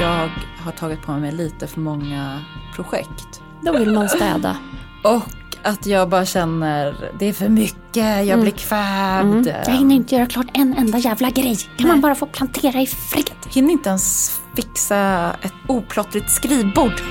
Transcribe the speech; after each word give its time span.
jag 0.00 0.30
har 0.64 0.72
tagit 0.72 1.02
på 1.02 1.12
mig 1.12 1.32
lite 1.32 1.66
för 1.66 1.80
många 1.80 2.40
projekt. 2.74 3.42
Då 3.60 3.72
vill 3.72 3.92
man 3.92 4.08
städa. 4.08 4.56
Och 5.04 5.22
att 5.62 5.86
jag 5.86 6.08
bara 6.08 6.24
känner, 6.24 7.10
det 7.18 7.26
är 7.26 7.32
för 7.32 7.48
mycket, 7.48 8.26
jag 8.26 8.40
blir 8.40 8.52
kvävd. 8.52 9.48
Mm. 9.48 9.62
Jag 9.66 9.72
hinner 9.72 9.94
inte 9.94 10.14
göra 10.14 10.26
klart 10.26 10.46
en 10.54 10.74
enda 10.78 10.98
jävla 10.98 11.30
grej. 11.30 11.56
Kan 11.76 11.88
man 11.88 12.00
bara 12.00 12.14
få 12.14 12.26
plantera 12.26 12.80
i 12.80 12.86
fred? 12.86 13.30
hinner 13.48 13.72
inte 13.72 13.88
ens 13.88 14.36
fixa 14.56 15.32
ett 15.42 15.54
oplottrigt 15.66 16.30
skrivbord. 16.30 17.02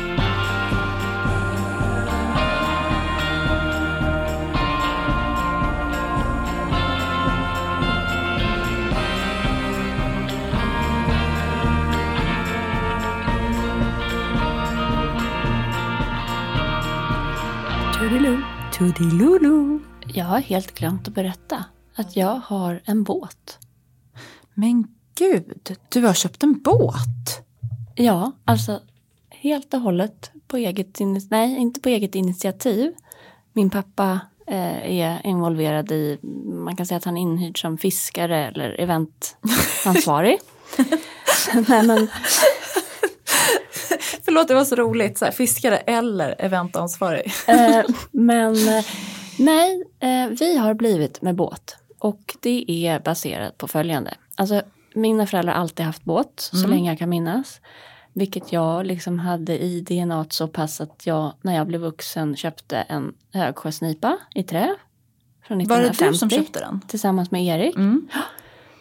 Toodiloo. 18.77 19.79
Jag 20.13 20.25
har 20.25 20.39
helt 20.39 20.73
glömt 20.73 21.07
att 21.07 21.13
berätta 21.13 21.65
att 21.95 22.15
jag 22.15 22.41
har 22.45 22.81
en 22.85 23.03
båt. 23.03 23.59
Men 24.53 24.87
gud, 25.17 25.77
du 25.89 26.01
har 26.01 26.13
köpt 26.13 26.43
en 26.43 26.61
båt. 26.61 27.45
Ja, 27.95 28.31
alltså 28.45 28.79
helt 29.29 29.73
och 29.73 29.79
hållet 29.79 30.31
på 30.47 30.57
eget. 30.57 30.99
Nej, 31.29 31.57
inte 31.57 31.79
på 31.79 31.89
eget 31.89 32.15
initiativ. 32.15 32.93
Min 33.53 33.69
pappa 33.69 34.19
eh, 34.47 34.99
är 35.01 35.25
involverad 35.25 35.91
i, 35.91 36.19
man 36.45 36.75
kan 36.75 36.85
säga 36.85 36.97
att 36.97 37.05
han 37.05 37.17
är 37.17 37.21
inhyrd 37.21 37.61
som 37.61 37.77
fiskare 37.77 38.47
eller 38.47 38.81
eventansvarig. 38.81 40.39
nej, 41.67 41.87
men, 41.87 42.07
Förlåt, 44.25 44.47
det 44.47 44.53
var 44.53 44.65
så 44.65 44.75
roligt. 44.75 45.17
Så 45.17 45.25
här, 45.25 45.31
fiskare 45.31 45.77
eller 45.77 46.35
eventansvarig. 46.39 47.31
eh, 47.47 47.83
men 48.11 48.55
nej, 49.39 49.83
eh, 49.99 50.27
vi 50.39 50.57
har 50.57 50.73
blivit 50.73 51.21
med 51.21 51.35
båt. 51.35 51.77
Och 51.99 52.35
det 52.39 52.65
är 52.87 52.99
baserat 52.99 53.57
på 53.57 53.67
följande. 53.67 54.13
Alltså, 54.35 54.61
mina 54.95 55.27
föräldrar 55.27 55.53
har 55.53 55.61
alltid 55.61 55.85
haft 55.85 56.03
båt 56.03 56.49
så 56.53 56.67
länge 56.67 56.91
jag 56.91 56.99
kan 56.99 57.09
minnas. 57.09 57.59
Vilket 58.13 58.51
jag 58.51 58.85
liksom 58.85 59.19
hade 59.19 59.57
i 59.63 59.81
DNA 59.81 60.25
så 60.29 60.47
pass 60.47 60.81
att 60.81 61.01
jag 61.05 61.33
när 61.41 61.55
jag 61.55 61.67
blev 61.67 61.81
vuxen 61.81 62.35
köpte 62.35 62.77
en 62.77 63.13
högsjösnipa 63.33 64.17
i 64.35 64.43
trä. 64.43 64.75
Från 65.47 65.57
Var 65.57 65.79
det 65.79 65.89
1950. 65.89 66.05
du 66.13 66.17
som 66.17 66.29
köpte 66.29 66.59
den? 66.59 66.81
Tillsammans 66.87 67.31
med 67.31 67.45
Erik. 67.45 67.75
Mm. 67.75 68.07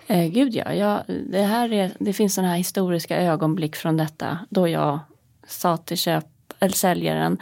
Eh, 0.06 0.27
gud 0.27 0.55
ja, 0.55 0.74
jag, 0.74 1.02
det, 1.30 1.42
här 1.42 1.72
är, 1.72 1.92
det 1.98 2.12
finns 2.12 2.34
sådana 2.34 2.50
här 2.50 2.58
historiska 2.58 3.16
ögonblick 3.22 3.77
från 3.77 3.97
detta 3.97 4.38
då 4.50 4.69
jag 4.69 4.98
sa 5.47 5.77
till 5.77 5.97
köp, 5.97 6.24
eller 6.58 6.74
säljaren 6.74 7.38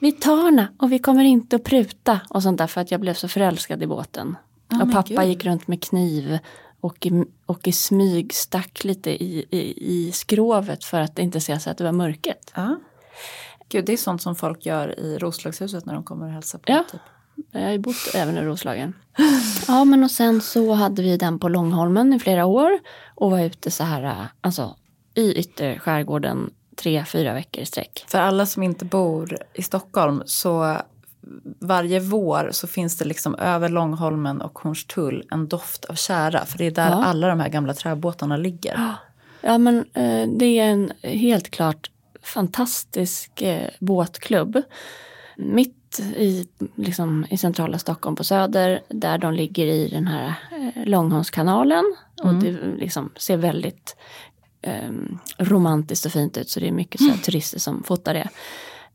vi 0.00 0.12
tar 0.12 0.44
den 0.44 0.66
och 0.78 0.92
vi 0.92 0.98
kommer 0.98 1.24
inte 1.24 1.56
att 1.56 1.64
pruta 1.64 2.20
och 2.28 2.42
sånt 2.42 2.58
där 2.58 2.66
för 2.66 2.80
att 2.80 2.90
jag 2.90 3.00
blev 3.00 3.14
så 3.14 3.28
förälskad 3.28 3.82
i 3.82 3.86
båten. 3.86 4.36
Ja, 4.68 4.82
och 4.82 4.92
pappa 4.92 5.08
gud. 5.08 5.28
gick 5.28 5.44
runt 5.44 5.68
med 5.68 5.82
kniv 5.82 6.38
och 6.80 7.06
i, 7.06 7.24
och 7.46 7.68
i 7.68 7.72
smyg 7.72 8.34
stack 8.34 8.84
lite 8.84 9.24
i, 9.24 9.46
i, 9.50 9.74
i 10.06 10.12
skrovet 10.12 10.84
för 10.84 11.00
att 11.00 11.18
inte 11.18 11.40
se 11.40 11.60
så 11.60 11.70
att 11.70 11.78
det 11.78 11.84
var 11.84 11.92
mörket. 11.92 12.52
Ja. 12.54 12.76
Gud, 13.68 13.84
det 13.84 13.92
är 13.92 13.96
sånt 13.96 14.22
som 14.22 14.36
folk 14.36 14.66
gör 14.66 15.00
i 15.00 15.18
Roslagshuset 15.18 15.86
när 15.86 15.94
de 15.94 16.04
kommer 16.04 16.26
och 16.26 16.32
hälsar 16.32 16.58
på. 16.58 16.72
Ja. 16.72 16.84
Typ. 16.92 17.00
Jag 17.52 17.60
har 17.60 17.70
ju 17.70 17.78
bott 17.78 18.14
även 18.14 18.38
i 18.38 18.42
Roslagen. 18.42 18.94
Ja 19.68 19.84
men 19.84 20.04
och 20.04 20.10
sen 20.10 20.40
så 20.40 20.72
hade 20.72 21.02
vi 21.02 21.16
den 21.16 21.38
på 21.38 21.48
Långholmen 21.48 22.12
i 22.12 22.18
flera 22.18 22.46
år 22.46 22.70
och 23.14 23.30
var 23.30 23.40
ute 23.40 23.70
så 23.70 23.84
här, 23.84 24.26
alltså 24.40 24.76
i 25.14 25.32
ytterskärgården 25.34 26.50
tre, 26.76 27.04
fyra 27.04 27.34
veckor 27.34 27.62
i 27.62 27.66
sträck. 27.66 28.04
För 28.08 28.18
alla 28.18 28.46
som 28.46 28.62
inte 28.62 28.84
bor 28.84 29.38
i 29.54 29.62
Stockholm 29.62 30.22
så 30.26 30.76
varje 31.60 32.00
vår 32.00 32.48
så 32.52 32.66
finns 32.66 32.98
det 32.98 33.04
liksom 33.04 33.34
över 33.34 33.68
Långholmen 33.68 34.40
och 34.40 34.58
Hornstull 34.58 35.24
en 35.30 35.48
doft 35.48 35.84
av 35.84 35.94
kära. 35.94 36.44
För 36.44 36.58
det 36.58 36.64
är 36.66 36.70
där 36.70 36.90
Ja. 36.90 37.04
alla 37.04 37.28
de 37.28 37.40
här 37.40 37.48
gamla 37.48 37.74
träbåtarna 37.74 38.36
ligger. 38.36 38.94
Ja 39.40 39.58
men 39.58 39.76
eh, 39.94 40.28
det 40.38 40.58
är 40.58 40.64
en 40.70 40.92
helt 41.02 41.50
klart 41.50 41.90
fantastisk 42.22 43.42
eh, 43.42 43.68
båtklubb. 43.80 44.62
Mitt 45.36 45.77
i, 45.98 46.48
liksom, 46.74 47.26
i 47.30 47.38
centrala 47.38 47.78
Stockholm 47.78 48.16
på 48.16 48.24
Söder 48.24 48.80
där 48.88 49.18
de 49.18 49.34
ligger 49.34 49.66
i 49.66 49.88
den 49.88 50.06
här 50.06 50.34
eh, 50.52 50.86
Långholmskanalen. 50.86 51.84
Och 52.22 52.34
det 52.34 52.52
liksom 52.78 53.10
ser 53.16 53.36
väldigt 53.36 53.96
eh, 54.62 54.90
romantiskt 55.38 56.06
och 56.06 56.12
fint 56.12 56.36
ut 56.36 56.50
så 56.50 56.60
det 56.60 56.68
är 56.68 56.72
mycket 56.72 57.00
så 57.00 57.08
här, 57.08 57.16
turister 57.16 57.58
som 57.58 57.82
fotar 57.82 58.14
det. 58.14 58.28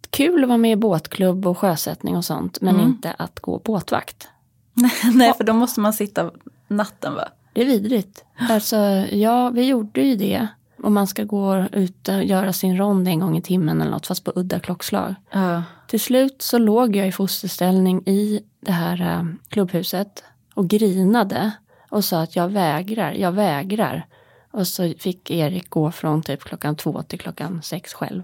Kul 0.09 0.43
att 0.43 0.47
vara 0.47 0.57
med 0.57 0.71
i 0.71 0.75
båtklubb 0.75 1.47
och 1.47 1.57
sjösättning 1.57 2.17
och 2.17 2.25
sånt 2.25 2.61
men 2.61 2.79
inte 2.79 3.11
att 3.11 3.39
gå 3.39 3.61
båtvakt. 3.65 4.27
Nej, 5.13 5.33
för 5.33 5.43
då 5.43 5.53
måste 5.53 5.79
man 5.79 5.93
sitta 5.93 6.31
natten 6.67 7.13
va? 7.13 7.27
Det 7.53 7.61
är 7.61 7.65
vidrigt. 7.65 8.25
Alltså, 8.49 8.77
ja, 9.11 9.49
vi 9.49 9.65
gjorde 9.65 10.01
ju 10.01 10.15
det. 10.15 10.47
Om 10.83 10.93
man 10.93 11.07
ska 11.07 11.23
gå 11.23 11.65
ut 11.71 12.07
och 12.07 12.23
göra 12.23 12.53
sin 12.53 12.77
rond 12.77 13.07
en 13.07 13.19
gång 13.19 13.37
i 13.37 13.41
timmen 13.41 13.81
eller 13.81 13.91
något, 13.91 14.07
fast 14.07 14.23
på 14.23 14.31
udda 14.35 14.59
klockslag. 14.59 15.15
Ja. 15.31 15.63
Till 15.93 15.99
slut 15.99 16.41
så 16.41 16.57
låg 16.57 16.95
jag 16.95 17.07
i 17.07 17.11
fosterställning 17.11 18.03
i 18.05 18.43
det 18.59 18.71
här 18.71 19.01
eh, 19.01 19.25
klubbhuset 19.49 20.23
och 20.53 20.67
grinade 20.67 21.51
och 21.89 22.05
sa 22.05 22.21
att 22.21 22.35
jag 22.35 22.49
vägrar, 22.49 23.11
jag 23.11 23.31
vägrar. 23.31 24.07
Och 24.51 24.67
så 24.67 24.93
fick 24.99 25.31
Erik 25.31 25.69
gå 25.69 25.91
från 25.91 26.21
typ 26.21 26.43
klockan 26.43 26.75
två 26.75 27.03
till 27.03 27.19
klockan 27.19 27.61
sex 27.63 27.93
själv. 27.93 28.23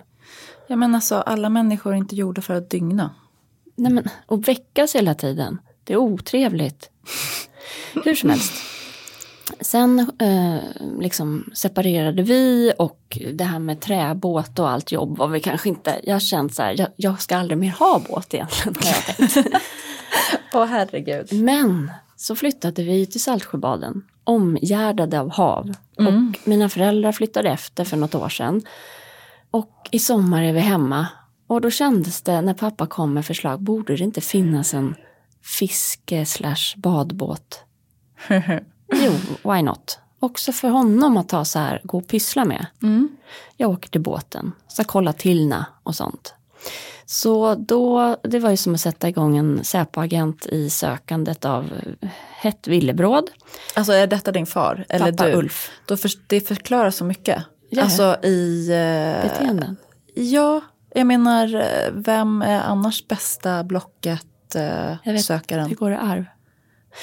ja, 0.68 0.76
men 0.76 0.96
alltså 0.96 1.16
alla 1.16 1.50
människor 1.50 1.94
är 1.94 1.98
inte 1.98 2.16
gjorda 2.16 2.42
för 2.42 2.54
att 2.54 2.70
dygna. 2.70 3.16
Nej 3.76 3.92
men, 3.92 4.10
och 4.26 4.48
väckas 4.48 4.96
hela 4.96 5.16
tiden. 5.16 5.58
Det 5.84 5.94
är 5.94 5.98
otrevligt. 5.98 6.90
Hur 8.06 8.16
som 8.16 8.30
helst. 8.30 8.54
Sen 9.60 10.00
eh, 10.20 10.58
liksom 11.00 11.52
separerade 11.54 12.24
vi 12.24 12.74
och 12.78 13.18
det 13.34 13.44
här 13.44 13.60
med 13.60 13.82
träbåt 13.82 14.60
och 14.60 14.70
allt 14.70 14.92
jobb 14.92 15.18
var 15.18 15.28
vi 15.28 15.40
kanske 15.40 15.70
inte, 15.70 16.00
jag 16.04 16.22
känt 16.22 16.56
så 16.56 16.64
här, 16.64 16.76
jag, 16.78 16.88
jag 16.96 17.22
ska 17.22 17.38
aldrig 17.38 17.58
mer 17.58 17.72
ha 17.72 18.02
båt 18.10 18.34
egentligen. 18.34 18.76
Åh 20.54 20.66
herregud. 20.66 21.34
Men 21.34 21.92
så 22.16 22.36
flyttade 22.36 22.84
vi 22.84 23.06
till 23.06 23.22
Saltsjöbaden, 23.22 24.02
omgärdade 24.24 25.20
av 25.20 25.32
hav. 25.32 25.74
Och 25.98 26.48
mina 26.48 26.70
föräldrar 26.70 27.12
flyttade 27.12 27.50
efter 27.50 27.84
för 27.84 27.98
något 27.98 28.16
år 28.16 28.30
sedan. 28.30 28.62
Och 29.52 29.90
i 29.92 30.00
sommar 30.00 30.44
är 30.44 30.54
vi 30.54 30.60
hemma. 30.60 31.08
Och 31.48 31.62
då 31.62 31.72
kändes 31.72 32.22
det 32.22 32.42
när 32.42 32.54
pappa 32.54 32.88
kom 32.88 33.14
med 33.14 33.26
förslag, 33.26 33.62
borde 33.62 33.96
det 33.96 34.04
inte 34.04 34.22
finnas 34.22 34.74
en 34.74 34.96
fiske 35.44 36.26
slash 36.26 36.76
badbåt? 36.78 37.64
Jo, 38.94 39.12
why 39.52 39.62
not? 39.62 40.00
Också 40.20 40.52
för 40.52 40.68
honom 40.70 41.18
att 41.18 41.30
ta 41.30 41.46
så 41.46 41.60
här, 41.60 41.82
gå 41.84 41.98
och 41.98 42.08
pyssla 42.08 42.46
med. 42.46 42.66
Jag 43.58 43.70
åker 43.70 43.90
till 43.90 44.02
båten, 44.02 44.52
ska 44.68 44.84
kolla 44.84 45.14
Tillna 45.14 45.66
och 45.84 45.96
sånt. 45.96 46.34
Så 47.06 47.56
då, 47.56 48.16
det 48.24 48.40
var 48.40 48.50
ju 48.50 48.58
som 48.58 48.74
att 48.74 48.82
sätta 48.82 49.10
igång 49.10 49.38
en 49.38 49.64
Säpo-agent 49.64 50.46
i 50.46 50.70
sökandet 50.70 51.46
av 51.46 51.64
eh, 52.02 52.10
hett 52.30 52.68
villebråd. 52.68 53.30
Alltså 53.74 53.94
är 53.94 54.08
detta 54.08 54.32
din 54.32 54.46
far? 54.46 54.86
Eller 54.90 55.12
Pappa 55.12 55.26
du? 55.26 55.34
Ulf. 55.34 55.72
Då 55.86 55.98
för, 55.98 56.12
det 56.28 56.42
förklarar 56.42 56.92
så 56.92 57.06
mycket. 57.06 57.44
Ja. 57.70 57.84
Alltså 57.84 58.18
i... 58.24 58.70
Eh, 58.70 59.30
Beteenden. 59.30 59.78
ja, 60.16 60.62
jag 60.96 61.08
menar, 61.08 61.56
eh, 61.56 61.92
vem 61.94 62.42
är 62.42 62.62
annars 62.62 63.08
bästa 63.08 63.64
blocket 63.64 64.56
eh, 64.56 64.96
Jag 65.04 65.14
vet, 65.14 65.26
sökaren? 65.26 65.70
det 65.70 65.76
går 65.76 65.92
i 65.92 65.96
arv. 65.96 66.26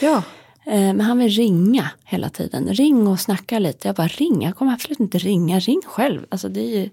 Ja. 0.00 0.22
Eh, 0.66 0.81
Men 0.94 1.00
han 1.00 1.19
vill 1.19 1.31
ringa 1.31 1.91
hela 2.04 2.28
tiden. 2.28 2.69
Ring 2.75 3.06
och 3.09 3.21
snacka 3.21 3.59
lite. 3.59 3.88
Jag 3.88 3.94
bara 3.94 4.09
ring, 4.09 4.43
jag 4.43 4.56
kommer 4.56 4.72
absolut 4.72 5.00
inte 5.00 5.19
ringa. 5.19 5.59
Ring 5.60 5.81
själv. 5.87 6.27
Alltså 6.28 6.49
det 6.49 6.60
är 6.60 6.78
ju, 6.81 6.91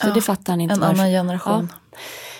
så 0.00 0.06
Ja, 0.08 0.14
det 0.14 0.20
fattar 0.20 0.52
han 0.52 0.60
inte. 0.60 0.74
En 0.74 0.80
varför. 0.80 0.94
annan 0.94 1.10
generation. 1.10 1.72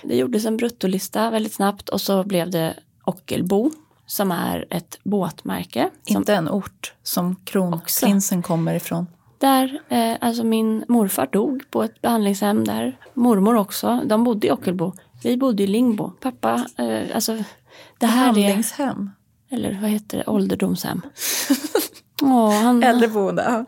Det 0.02 0.16
gjordes 0.16 0.44
en 0.44 0.56
bruttolista 0.56 1.30
väldigt 1.30 1.54
snabbt 1.54 1.88
och 1.88 2.00
så 2.00 2.24
blev 2.24 2.50
det 2.50 2.74
Ockelbo 3.04 3.70
som 4.06 4.30
är 4.30 4.66
ett 4.70 4.98
båtmärke. 5.04 5.90
Som 6.06 6.16
Inte 6.16 6.34
en 6.34 6.48
ort 6.50 6.94
som 7.02 7.36
kronprinsen 7.44 8.42
kommer 8.42 8.74
ifrån. 8.74 9.06
Där, 9.38 9.78
eh, 9.88 10.14
alltså 10.20 10.44
min 10.44 10.84
morfar 10.88 11.26
dog 11.32 11.62
på 11.70 11.82
ett 11.82 12.02
behandlingshem 12.02 12.64
där. 12.64 12.98
Mormor 13.14 13.56
också. 13.56 14.00
De 14.04 14.24
bodde 14.24 14.46
i 14.46 14.50
Ockelbo. 14.50 14.92
Vi 15.22 15.36
bodde 15.36 15.62
i 15.62 15.66
Lingbo. 15.66 16.10
Pappa, 16.20 16.66
eh, 16.78 17.14
alltså 17.14 17.32
det 17.98 18.06
här 18.06 18.28
är, 18.28 18.32
Behandlingshem. 18.34 19.10
Eller 19.50 19.78
vad 19.80 19.90
heter 19.90 20.18
det, 20.18 20.26
ålderdomshem. 20.26 21.02
Åh, 22.22 22.62
han, 22.62 22.82
Äldreboende. 22.82 23.66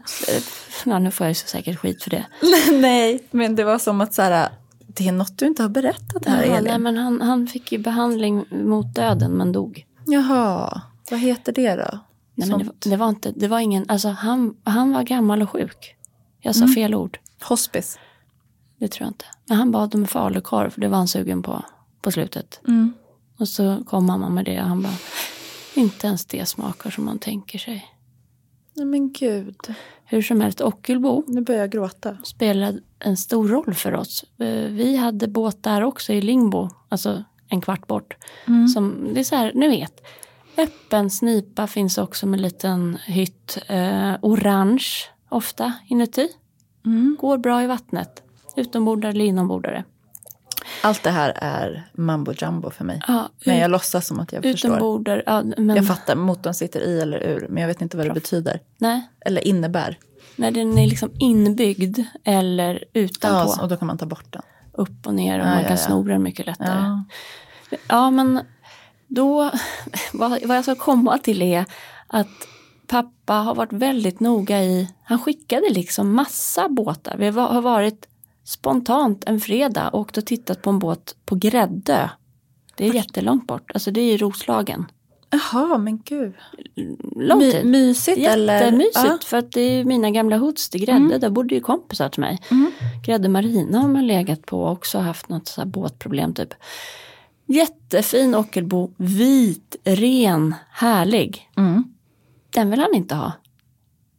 Ja. 0.85 0.99
nu 0.99 1.11
får 1.11 1.25
jag 1.25 1.31
ju 1.31 1.35
så 1.35 1.47
säkert 1.47 1.79
skit 1.79 2.03
för 2.03 2.11
det. 2.11 2.27
Nej, 2.73 3.25
men 3.31 3.57
det 3.57 3.65
var 3.65 3.79
som 3.79 4.01
att 4.01 4.15
så 4.15 4.23
här, 4.23 4.49
det 4.87 5.09
är 5.09 5.13
något 5.13 5.39
du 5.39 5.47
inte 5.47 5.63
har 5.63 5.69
berättat 5.69 6.27
här 6.27 6.45
Jaha, 6.45 6.57
Elin. 6.59 6.71
nej, 6.71 6.79
men 6.79 6.97
han, 6.97 7.21
han 7.21 7.47
fick 7.47 7.73
ju 7.73 7.79
behandling 7.79 8.45
mot 8.51 8.95
döden 8.95 9.33
men 9.33 9.53
dog. 9.53 9.87
Jaha, 10.07 10.83
vad 11.11 11.21
heter 11.21 11.53
det 11.53 11.75
då? 11.75 11.99
Nej, 12.35 12.49
men 12.49 12.59
det, 12.59 12.91
det 12.91 12.97
var 12.97 13.09
inte, 13.09 13.33
det 13.37 13.49
var 13.49 13.59
ingen, 13.59 13.85
alltså 13.89 14.09
han, 14.09 14.57
han 14.65 14.93
var 14.93 15.03
gammal 15.03 15.43
och 15.43 15.51
sjuk. 15.51 15.95
Jag 16.41 16.57
sa 16.57 16.69
fel 16.69 16.95
ord. 16.95 17.19
Hospice. 17.43 17.99
Det 18.79 18.89
tror 18.89 19.05
jag 19.05 19.11
inte. 19.11 19.25
Men 19.47 19.57
han 19.57 19.71
bad 19.71 19.95
om 19.95 20.07
falukorv, 20.07 20.71
för 20.71 20.81
det 20.81 20.89
var 20.89 20.99
han 20.99 21.09
sugen 21.09 21.43
på 21.43 21.63
på 22.03 22.13
slutet. 22.13 22.61
Mm. 22.69 22.93
Och 23.39 23.49
så 23.49 23.83
kom 23.87 24.07
mamma 24.07 24.29
med 24.29 24.45
det 24.45 24.61
och 24.61 24.69
han 24.69 24.83
bara, 24.83 24.95
inte 25.79 26.07
ens 26.07 26.25
det 26.27 26.47
smakar 26.47 26.91
som 26.91 27.05
man 27.05 27.19
tänker 27.19 27.59
sig. 27.59 27.87
Nej 28.75 28.87
men 28.87 29.13
gud. 29.13 29.57
Hur 30.05 30.23
som 30.23 30.41
helst, 30.41 30.61
Ockelbo 30.61 31.25
Nu 31.27 31.41
börjar 31.41 31.61
jag 31.61 31.71
gråta. 31.71 32.17
spelade 32.25 32.81
en 32.99 33.17
stor 33.17 33.49
roll 33.49 33.75
för 33.75 33.95
oss. 33.95 34.25
Eh, 34.39 34.47
Vi 34.71 34.97
hade 34.97 35.29
båt 35.29 35.63
där 35.63 35.83
också 35.85 36.13
i 36.13 36.21
Lingbo, 36.21 36.69
alltså 36.89 37.25
en 37.49 37.61
kvart 37.61 37.87
bort. 37.87 38.17
Som, 38.75 39.09
det 39.15 39.21
är 39.21 39.25
så 39.25 39.37
här, 39.37 39.53
ni 39.55 39.69
vet, 39.69 40.03
öppen 40.57 41.11
snipa 41.11 41.67
finns 41.67 41.99
också 41.99 42.27
med 42.27 42.39
en 42.39 42.43
liten 42.43 42.97
hytt. 43.07 43.59
Eh, 43.67 44.15
orange 44.23 44.87
ofta 45.29 45.73
inuti. 45.89 46.29
Går 47.21 47.39
bra 47.39 47.63
i 47.63 47.67
vattnet. 47.67 48.23
Utombordare 48.57 49.11
eller 49.13 49.25
inombordare. 49.25 49.85
Allt 50.83 51.03
det 51.03 51.11
här 51.11 51.33
är 51.37 51.89
mambo 51.93 52.33
jumbo 52.33 52.71
för 52.71 52.85
mig. 52.85 53.01
Ja, 53.09 53.29
Men 53.47 53.55
ut- 53.55 53.61
jag 53.61 53.71
låtsas 53.71 54.07
som 54.07 54.21
att 54.21 54.33
jag 54.33 54.43
förstår. 54.43 54.69
Utombordare, 54.69 55.23
ja, 55.27 55.43
men 55.43 55.77
Jag 55.77 55.87
fattar, 55.87 56.17
motorn 56.17 56.55
sitter 56.55 56.81
i 56.81 57.01
eller 57.01 57.19
ur. 57.19 57.47
Men 57.51 57.61
jag 57.61 57.69
vet 57.69 57.83
inte 57.83 57.97
vad 57.97 58.07
det 58.07 58.13
betyder. 58.15 58.61
nej, 58.79 59.09
Eller 59.21 59.47
innebär. 59.49 59.99
när 60.37 60.51
den 60.51 60.79
är 60.79 60.87
liksom 60.87 61.11
inbyggd 61.19 61.99
eller 62.25 62.85
utanpå. 62.93 63.53
Ja, 63.57 63.63
och 63.63 63.69
då 63.69 63.77
kan 63.77 63.87
man 63.87 63.99
ta 63.99 64.07
bort 64.07 64.33
den. 64.33 64.43
upp 64.73 65.07
och 65.07 65.15
ner 65.15 65.41
och 65.41 65.47
Ja, 65.47 65.51
man 65.51 65.63
kan 65.63 65.71
ja. 65.71 65.77
snora 65.77 66.13
den 66.13 66.23
mycket 66.23 66.47
lättare. 66.47 67.03
Ja. 67.89 68.11
Men 68.11 68.41
då, 69.07 69.51
vad, 70.13 70.31
vad 70.47 70.57
jag 70.57 70.65
ska 70.65 70.75
komma 70.75 71.19
till 71.19 71.43
är 71.43 71.65
att 72.07 72.29
pappa 72.87 73.33
har 73.35 73.55
varit 73.55 73.73
väldigt 73.73 74.21
noga 74.21 74.63
i, 74.63 74.89
han 75.05 75.19
skickade 75.19 75.69
liksom 75.71 76.15
massa 76.15 76.69
båtar. 76.69 77.17
Vi 77.19 77.27
har 77.31 77.61
varit 77.63 78.07
spontant 78.49 79.25
en 79.27 79.41
fredag 79.41 79.89
och 79.89 80.01
åkt 80.01 80.17
och 80.19 80.27
tittat 80.27 80.63
på 80.63 80.71
en 80.71 80.79
båt 80.79 81.17
på 81.25 81.35
Gräddö. 81.35 82.09
Det 82.77 82.89
är 82.89 82.95
jättelångt 82.95 83.47
bort, 83.47 83.71
alltså 83.75 83.91
det 83.91 84.01
är 84.01 84.15
i 84.15 84.17
Roslagen. 84.17 84.87
Jaha, 85.31 85.79
men 85.79 85.99
gud. 86.05 86.35
Lång 87.17 87.39
My, 87.39 87.53
tid. 87.53 87.67
mysigt 87.67 88.19
eller? 88.19 88.55
Jättemysigt 88.55 88.95
Ja. 88.95 89.19
för 89.25 89.37
att 89.37 89.53
det 89.53 89.61
är 89.61 89.85
mina 89.85 90.11
gamla 90.11 90.37
hoods 90.37 90.69
till 90.71 90.81
Grädde, 90.85 91.19
där 91.19 91.31
bodde 91.31 91.55
ju 91.55 91.61
kompisar 91.61 92.09
till 92.09 92.21
mig. 92.21 92.39
Mm. 92.51 92.73
Grädde 93.05 93.29
Marina 93.29 93.79
har 93.79 93.89
man 93.89 94.07
legat 94.07 94.47
på 94.47 94.63
och 94.63 94.73
också 94.73 94.99
haft 94.99 95.29
något 95.29 95.49
så 95.49 95.67
båtproblem 95.67 96.35
typ. 96.35 96.55
Jättefin 97.47 98.35
Ockelbo, 98.35 98.91
vit, 98.97 99.77
ren, 99.85 100.55
härlig. 100.71 101.51
Mm. 101.57 101.85
Den 102.51 102.71
vill 102.71 102.81
han 102.81 102.95
inte 102.95 103.15
ha. 103.15 103.33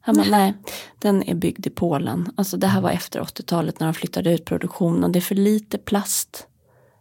Han 0.10 0.16
bara, 0.16 0.38
nej, 0.38 0.54
den 1.00 1.24
är 1.24 1.36
byggd 1.36 1.68
i 1.68 1.70
Polen. 1.70 2.32
Alltså 2.36 2.58
det 2.58 2.68
här 2.68 2.82
var 2.82 2.90
efter 2.90 3.20
80-talet 3.22 3.80
när 3.80 3.88
de 3.88 3.94
flyttade 3.94 4.34
ut 4.34 4.46
produktionen. 4.46 5.12
Det 5.12 5.20
är 5.20 5.22
för 5.22 5.36
lite 5.36 5.78
plast 5.78 6.48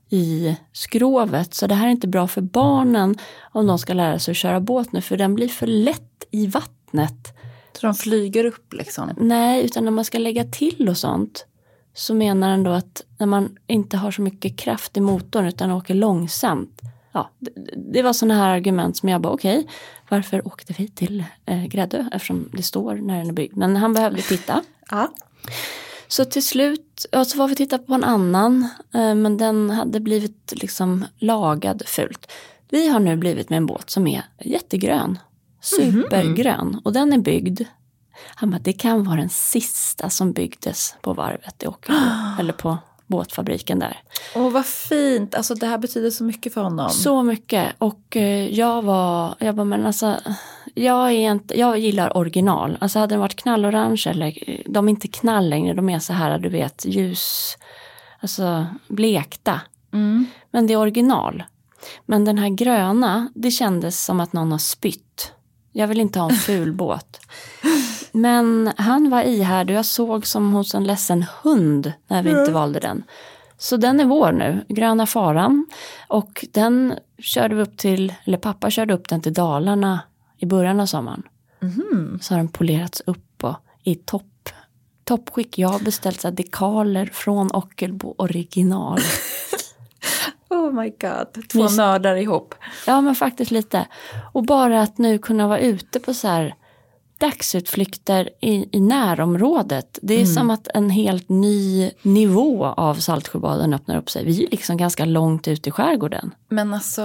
i 0.08 0.56
skrovet. 0.72 1.54
Så 1.54 1.66
det 1.66 1.74
här 1.74 1.86
är 1.86 1.90
inte 1.90 2.08
bra 2.08 2.28
för 2.28 2.40
barnen 2.40 3.18
om 3.52 3.66
de 3.66 3.78
ska 3.78 3.94
lära 3.94 4.18
sig 4.18 4.32
att 4.32 4.36
köra 4.36 4.60
båt 4.60 4.92
nu. 4.92 5.00
För 5.00 5.16
den 5.16 5.34
blir 5.34 5.48
för 5.48 5.66
lätt 5.66 6.24
i 6.30 6.46
vattnet. 6.46 7.34
Så 7.72 7.86
de 7.86 7.94
flyger 7.94 8.44
upp 8.44 8.72
liksom? 8.72 9.10
Nej, 9.16 9.64
utan 9.64 9.84
när 9.84 9.90
man 9.90 10.04
ska 10.04 10.18
lägga 10.18 10.44
till 10.44 10.88
och 10.88 10.96
sånt. 10.96 11.46
Så 11.94 12.14
menar 12.14 12.50
han 12.50 12.62
då 12.62 12.70
att 12.70 13.02
när 13.18 13.26
man 13.26 13.56
inte 13.66 13.96
har 13.96 14.10
så 14.10 14.22
mycket 14.22 14.58
kraft 14.58 14.96
i 14.96 15.00
motorn 15.00 15.46
utan 15.46 15.70
åker 15.70 15.94
långsamt. 15.94 16.80
Ja, 17.18 17.30
det, 17.38 17.52
det 17.92 18.02
var 18.02 18.12
sådana 18.12 18.34
här 18.34 18.56
argument 18.56 18.96
som 18.96 19.08
jag 19.08 19.20
bara 19.20 19.32
okej, 19.32 19.66
varför 20.08 20.46
åkte 20.46 20.74
vi 20.78 20.88
till 20.88 21.24
eh, 21.46 21.64
Gräddö 21.64 22.04
eftersom 22.12 22.50
det 22.52 22.62
står 22.62 22.94
när 22.94 23.18
den 23.18 23.28
är 23.28 23.32
byggd. 23.32 23.56
Men 23.56 23.76
han 23.76 23.92
behövde 23.92 24.22
titta. 24.22 24.62
Ja. 24.90 25.08
Så 26.08 26.24
till 26.24 26.46
slut, 26.46 27.06
ja, 27.12 27.24
så 27.24 27.38
var 27.38 27.48
vi 27.48 27.54
titta 27.54 27.78
på 27.78 27.94
en 27.94 28.04
annan, 28.04 28.68
eh, 28.94 29.14
men 29.14 29.36
den 29.36 29.70
hade 29.70 30.00
blivit 30.00 30.52
liksom 30.56 31.04
lagad 31.18 31.82
fult. 31.86 32.32
Vi 32.70 32.88
har 32.88 33.00
nu 33.00 33.16
blivit 33.16 33.50
med 33.50 33.56
en 33.56 33.66
båt 33.66 33.90
som 33.90 34.06
är 34.06 34.22
jättegrön, 34.40 35.18
supergrön 35.60 36.80
och 36.84 36.92
den 36.92 37.12
är 37.12 37.18
byggd. 37.18 37.60
Han 38.34 38.50
bara, 38.50 38.58
det 38.58 38.72
kan 38.72 39.04
vara 39.04 39.16
den 39.16 39.28
sista 39.28 40.10
som 40.10 40.32
byggdes 40.32 40.94
på 41.00 41.12
varvet 41.12 41.62
i 41.62 41.66
Ockelbo, 41.66 42.00
eller 42.40 42.52
på 42.52 42.78
båtfabriken 43.08 43.78
där. 43.78 44.02
Åh, 44.34 44.50
vad 44.50 44.66
fint. 44.66 45.34
Alltså 45.34 45.54
det 45.54 45.66
här 45.66 45.78
betyder 45.78 46.10
så 46.10 46.24
mycket 46.24 46.54
för 46.54 46.62
honom. 46.62 46.90
Så 46.90 47.22
mycket 47.22 47.74
och 47.78 48.16
eh, 48.16 48.54
jag 48.54 48.82
var, 48.82 49.34
jag 49.38 49.54
bara, 49.54 49.64
men 49.64 49.86
alltså, 49.86 50.16
jag, 50.74 51.12
är 51.12 51.30
inte, 51.30 51.58
jag 51.58 51.78
gillar 51.78 52.16
original. 52.16 52.78
Alltså 52.80 52.98
hade 52.98 53.14
den 53.14 53.20
varit 53.20 53.36
knallorange 53.36 54.04
eller, 54.06 54.50
eh, 54.50 54.60
de 54.66 54.88
är 54.88 54.90
inte 54.90 55.08
knall 55.08 55.48
längre, 55.48 55.74
de 55.74 55.88
är 55.88 55.98
så 55.98 56.12
här, 56.12 56.38
du 56.38 56.48
vet, 56.48 56.84
ljus, 56.84 57.56
alltså 58.20 58.66
blekta. 58.88 59.60
Mm. 59.92 60.26
Men 60.50 60.66
det 60.66 60.72
är 60.72 60.78
original. 60.78 61.42
Men 62.06 62.24
den 62.24 62.38
här 62.38 62.48
gröna, 62.48 63.28
det 63.34 63.50
kändes 63.50 64.04
som 64.04 64.20
att 64.20 64.32
någon 64.32 64.52
har 64.52 64.58
spytt. 64.58 65.32
Jag 65.72 65.88
vill 65.88 66.00
inte 66.00 66.18
ha 66.20 66.30
en 66.30 66.36
ful 66.36 66.72
båt. 66.76 67.20
Men 68.20 68.72
han 68.76 69.10
var 69.10 69.22
ihärdig 69.22 69.74
och 69.74 69.78
jag 69.78 69.84
såg 69.84 70.26
som 70.26 70.52
hos 70.52 70.74
en 70.74 70.84
ledsen 70.84 71.24
hund 71.42 71.92
när 72.06 72.22
vi 72.22 72.30
inte 72.30 72.52
valde 72.52 72.80
den. 72.80 73.04
Så 73.58 73.76
den 73.76 74.00
är 74.00 74.04
vår 74.04 74.32
nu, 74.32 74.64
Gröna 74.68 75.06
Faran. 75.06 75.66
Och 76.08 76.44
den 76.52 76.94
körde 77.18 77.54
vi 77.54 77.62
upp 77.62 77.76
till, 77.76 78.14
eller 78.24 78.38
pappa 78.38 78.70
körde 78.70 78.94
upp 78.94 79.08
den 79.08 79.20
till 79.22 79.32
Dalarna 79.34 80.00
i 80.38 80.46
början 80.46 80.80
av 80.80 80.86
sommaren. 80.86 81.22
Så 82.20 82.34
har 82.34 82.38
den 82.38 82.48
polerats 82.48 83.02
upp 83.06 83.44
och 83.44 83.56
i 83.82 83.94
topp, 83.94 84.48
toppskick. 85.04 85.58
Jag 85.58 85.68
har 85.68 85.80
beställt 85.80 86.20
så 86.20 86.30
dekaler 86.30 87.06
från 87.06 87.50
Ockelbo 87.52 88.14
original. 88.18 88.98
Oh 90.50 90.72
my 90.72 90.88
god. 90.90 91.48
Två 91.48 91.58
Mys- 91.58 91.76
nördar 91.76 92.16
ihop. 92.16 92.54
Ja 92.86 93.00
men 93.00 93.14
faktiskt 93.14 93.50
lite. 93.50 93.86
Och 94.32 94.44
bara 94.44 94.82
att 94.82 94.98
nu 94.98 95.18
kunna 95.18 95.48
vara 95.48 95.58
ute 95.58 96.00
på 96.00 96.14
så 96.14 96.28
här 96.28 96.54
dagsutflykter 97.18 98.30
i, 98.40 98.76
i 98.76 98.80
närområdet. 98.80 99.98
Det 100.02 100.22
är 100.22 100.26
som 100.26 100.50
att 100.50 100.68
en 100.74 100.90
helt 100.90 101.28
ny 101.28 101.90
nivå 102.02 102.64
av 102.66 102.94
Saltsjöbaden 102.94 103.74
öppnar 103.74 103.96
upp 103.96 104.10
sig. 104.10 104.24
Vi 104.24 104.44
är 104.44 104.50
liksom 104.50 104.76
ganska 104.76 105.04
långt 105.04 105.48
ut 105.48 105.66
i 105.66 105.70
skärgården. 105.70 106.34
Men 106.48 106.74
alltså, 106.74 107.02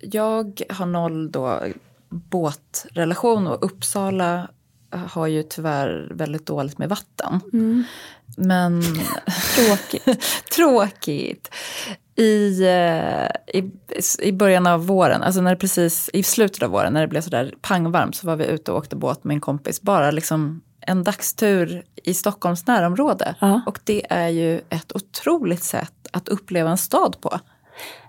jag 0.00 0.62
har 0.70 0.86
noll 0.86 1.30
då 1.30 1.60
båtrelation 2.08 3.46
och 3.46 3.64
Uppsala 3.64 4.48
har 4.90 5.26
ju 5.26 5.42
tyvärr 5.42 6.12
väldigt 6.14 6.46
dåligt 6.46 6.78
med 6.78 6.88
vatten. 6.88 7.40
Men 8.36 8.82
Tråkigt. 9.56 10.22
tråkigt. 10.56 11.54
I, 12.16 12.62
eh, 12.62 13.60
i, 13.60 13.70
I 14.18 14.32
början 14.32 14.66
av 14.66 14.86
våren, 14.86 15.22
alltså 15.22 15.40
när 15.40 15.50
det 15.50 15.56
precis, 15.56 16.10
i 16.12 16.22
slutet 16.22 16.62
av 16.62 16.70
våren 16.70 16.92
när 16.92 17.00
det 17.00 17.08
blev 17.08 17.20
sådär 17.20 17.54
pangvarmt 17.60 18.16
så 18.16 18.26
var 18.26 18.36
vi 18.36 18.46
ute 18.46 18.72
och 18.72 18.78
åkte 18.78 18.96
båt 18.96 19.24
med 19.24 19.34
en 19.34 19.40
kompis. 19.40 19.82
Bara 19.82 20.10
liksom 20.10 20.62
en 20.80 21.04
dagstur 21.04 21.84
i 22.04 22.14
Stockholms 22.14 22.66
närområde. 22.66 23.34
Ja. 23.40 23.60
Och 23.66 23.78
det 23.84 24.12
är 24.12 24.28
ju 24.28 24.60
ett 24.68 24.96
otroligt 24.96 25.62
sätt 25.64 26.08
att 26.10 26.28
uppleva 26.28 26.70
en 26.70 26.78
stad 26.78 27.16
på. 27.20 27.40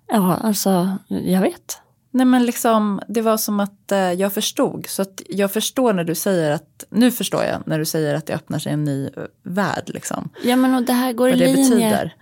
Ja, 0.07 0.35
alltså 0.35 0.97
jag 1.07 1.41
vet. 1.41 1.79
Nej 2.11 2.25
men 2.25 2.45
liksom, 2.45 3.01
det 3.07 3.21
var 3.21 3.37
som 3.37 3.59
att 3.59 3.91
eh, 3.91 3.97
jag 3.97 4.33
förstod. 4.33 4.85
Så 4.89 5.01
att 5.01 5.21
jag 5.29 5.51
förstår 5.51 5.93
när 5.93 6.03
du 6.03 6.15
säger 6.15 6.51
att, 6.51 6.83
nu 6.89 7.11
förstår 7.11 7.43
jag 7.43 7.61
när 7.65 7.79
du 7.79 7.85
säger 7.85 8.15
att 8.15 8.25
det 8.25 8.33
öppnar 8.33 8.59
sig 8.59 8.73
en 8.73 8.83
ny 8.83 9.05
eh, 9.05 9.11
värld 9.43 9.83
liksom. 9.93 10.29
Ja 10.43 10.55
men 10.55 10.75
och 10.75 10.83
det 10.83 10.93
här 10.93 11.13
går 11.13 11.29
i 11.29 11.31
Vad 11.31 11.39
linje. 11.39 11.69
betyder. 11.69 12.15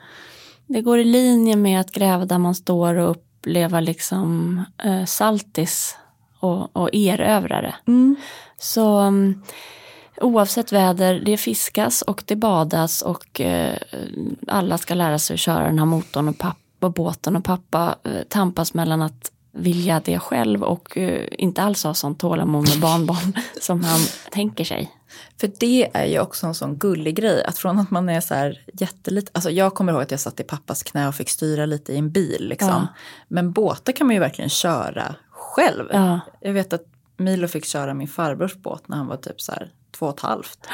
Det 0.73 0.81
går 0.81 0.99
i 0.99 1.03
linje 1.03 1.55
med 1.55 1.79
att 1.79 1.91
gräva 1.91 2.25
där 2.25 2.37
man 2.37 2.55
står 2.55 2.95
och 2.95 3.11
uppleva 3.11 3.79
liksom 3.79 4.59
eh, 4.83 5.05
saltis 5.05 5.97
och, 6.39 6.75
och 6.75 6.89
erövrare. 6.93 7.75
Så 8.57 8.99
um, 8.99 9.43
oavsett 10.21 10.71
väder, 10.71 11.21
det 11.25 11.37
fiskas 11.37 12.01
och 12.01 12.23
det 12.25 12.35
badas 12.35 13.01
och 13.01 13.41
eh, 13.41 13.77
alla 14.47 14.77
ska 14.77 14.93
lära 14.93 15.19
sig 15.19 15.33
att 15.33 15.39
köra 15.39 15.63
den 15.63 15.79
här 15.79 15.85
motorn 15.85 16.27
och 16.27 16.37
pappa, 16.37 16.89
båten 16.89 17.35
och 17.35 17.43
pappa 17.43 17.95
eh, 18.03 18.21
tampas 18.29 18.73
mellan 18.73 19.01
att 19.01 19.31
vilja 19.51 20.01
det 20.05 20.19
själv 20.19 20.63
och 20.63 20.97
eh, 20.97 21.27
inte 21.31 21.61
alls 21.61 21.83
ha 21.83 21.93
sånt 21.93 22.19
tålamod 22.19 22.69
med 22.69 22.79
barnbarn 22.79 23.33
som 23.61 23.83
han 23.83 23.99
tänker 24.31 24.63
sig. 24.63 24.91
För 25.39 25.51
det 25.57 25.89
är 25.93 26.05
ju 26.05 26.19
också 26.19 26.47
en 26.47 26.55
sån 26.55 26.77
gullig 26.77 27.15
grej. 27.15 27.43
Att 27.43 27.57
från 27.57 27.79
att 27.79 27.91
man 27.91 28.09
är 28.09 28.21
så 28.21 28.33
här 28.33 28.65
jätteliten. 28.73 29.31
Alltså 29.33 29.49
jag 29.49 29.73
kommer 29.73 29.93
ihåg 29.93 30.01
att 30.01 30.11
jag 30.11 30.19
satt 30.19 30.39
i 30.39 30.43
pappas 30.43 30.83
knä 30.83 31.07
och 31.07 31.15
fick 31.15 31.29
styra 31.29 31.65
lite 31.65 31.93
i 31.93 31.97
en 31.97 32.11
bil. 32.11 32.47
Liksom. 32.47 32.69
Ja. 32.69 32.87
Men 33.27 33.51
båtar 33.51 33.93
kan 33.93 34.07
man 34.07 34.13
ju 34.13 34.19
verkligen 34.19 34.49
köra 34.49 35.15
själv. 35.29 35.89
Ja. 35.93 36.19
Jag 36.39 36.53
vet 36.53 36.73
att 36.73 36.85
Milo 37.17 37.47
fick 37.47 37.65
köra 37.65 37.93
min 37.93 38.07
farbrors 38.07 38.55
båt 38.55 38.87
när 38.87 38.97
han 38.97 39.07
var 39.07 39.17
typ 39.17 39.41
så 39.41 39.51
här 39.51 39.71
två 39.91 40.05
och 40.05 40.13
ett 40.13 40.19
halvt. 40.19 40.67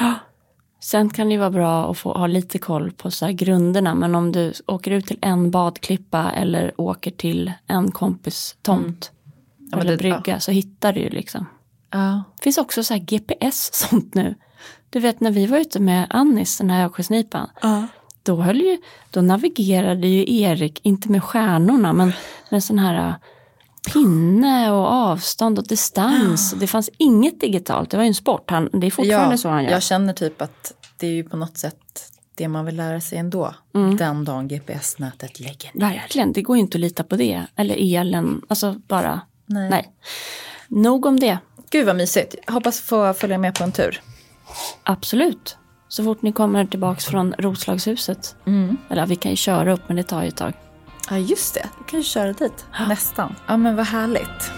Sen 0.80 1.10
kan 1.10 1.26
det 1.28 1.32
ju 1.32 1.38
vara 1.38 1.50
bra 1.50 1.90
att 1.90 1.98
få 1.98 2.12
ha 2.12 2.26
lite 2.26 2.58
koll 2.58 2.90
på 2.92 3.10
så 3.10 3.24
här 3.26 3.32
grunderna. 3.32 3.94
Men 3.94 4.14
om 4.14 4.32
du 4.32 4.52
åker 4.66 4.90
ut 4.90 5.06
till 5.06 5.18
en 5.22 5.50
badklippa 5.50 6.30
eller 6.30 6.80
åker 6.80 7.10
till 7.10 7.52
en 7.66 7.90
kompis 7.90 8.56
tomt 8.62 9.12
men 9.58 9.80
eller 9.80 9.90
det- 9.90 9.96
brygga 9.96 10.40
så 10.40 10.50
hittar 10.50 10.92
du 10.92 11.00
ju 11.00 11.10
liksom. 11.10 11.46
Ja. 11.90 12.22
Det 12.36 12.42
finns 12.42 12.58
också 12.58 12.82
så 12.84 12.94
här 12.94 13.00
GPS 13.00 13.70
sånt 13.90 14.14
nu. 14.14 14.34
Du 14.90 15.00
vet 15.00 15.20
när 15.20 15.30
vi 15.30 15.46
var 15.46 15.58
ute 15.58 15.80
med 15.80 16.06
Annis, 16.10 16.58
den 16.58 16.70
här 16.70 16.86
ökensnipan. 16.86 17.50
Då, 18.22 18.36
höll 18.36 18.60
ju, 18.60 18.78
då 19.10 19.20
navigerade 19.20 20.06
ju 20.08 20.40
Erik, 20.40 20.80
inte 20.82 21.10
med 21.10 21.24
stjärnorna, 21.24 21.92
men 21.92 22.12
med 22.50 22.64
sån 22.64 22.78
här 22.78 23.14
pinne 23.92 24.70
och 24.72 24.86
avstånd 24.86 25.58
och 25.58 25.66
distans. 25.66 26.52
Det 26.52 26.66
fanns 26.66 26.90
inget 26.98 27.40
digitalt, 27.40 27.90
det 27.90 27.96
var 27.96 28.04
ju 28.04 28.08
en 28.08 28.14
sport. 28.14 28.50
Han, 28.50 28.68
det 28.72 28.86
är 28.86 28.90
fortfarande 28.90 29.34
Ja, 29.34 29.38
så 29.38 29.48
han 29.48 29.64
gör. 29.64 29.70
jag 29.70 29.82
känner 29.82 30.12
typ 30.12 30.42
att 30.42 30.72
det 30.96 31.06
är 31.06 31.10
ju 31.10 31.24
på 31.24 31.36
något 31.36 31.58
sätt 31.58 31.76
det 32.34 32.48
man 32.48 32.64
vill 32.64 32.76
lära 32.76 33.00
sig 33.00 33.18
ändå. 33.18 33.54
Mm. 33.74 33.96
Den 33.96 34.24
dagen 34.24 34.48
GPS-nätet 34.48 35.40
lägger 35.40 35.70
ner. 35.72 35.80
Verkligen, 35.80 36.32
det 36.32 36.42
går 36.42 36.56
ju 36.56 36.60
inte 36.60 36.76
att 36.76 36.80
lita 36.80 37.04
på 37.04 37.16
det. 37.16 37.42
Eller 37.56 37.96
elen, 37.96 38.42
alltså 38.48 38.74
bara, 38.88 39.20
Nej. 39.46 39.70
nej. 39.70 39.92
Nog 40.68 41.06
om 41.06 41.20
det. 41.20 41.38
Gud 41.70 41.86
vad 41.86 41.96
mysigt. 41.96 42.34
Hoppas 42.50 42.80
få 42.80 43.14
följa 43.14 43.38
med 43.38 43.54
på 43.54 43.64
en 43.64 43.72
tur. 43.72 44.00
Absolut. 44.82 45.56
Så 45.88 46.04
fort 46.04 46.22
ni 46.22 46.32
kommer 46.32 46.64
tillbaks 46.66 47.04
från 47.06 47.34
Roslagshuset. 47.38 48.36
Eller 48.90 49.06
vi 49.06 49.16
kan 49.16 49.30
ju 49.30 49.36
köra 49.36 49.72
upp 49.72 49.82
men 49.86 49.96
det 49.96 50.02
tar 50.02 50.22
ju 50.22 50.28
ett 50.28 50.36
tag. 50.36 50.52
Ja 51.10 51.18
just 51.18 51.54
det, 51.54 51.68
du 51.78 51.84
kan 51.84 51.98
ju 52.00 52.04
köra 52.04 52.32
dit. 52.32 52.66
Nästan. 52.88 53.34
Ja 53.46 53.56
men 53.56 53.76
vad 53.76 53.86
härligt. 53.86 54.52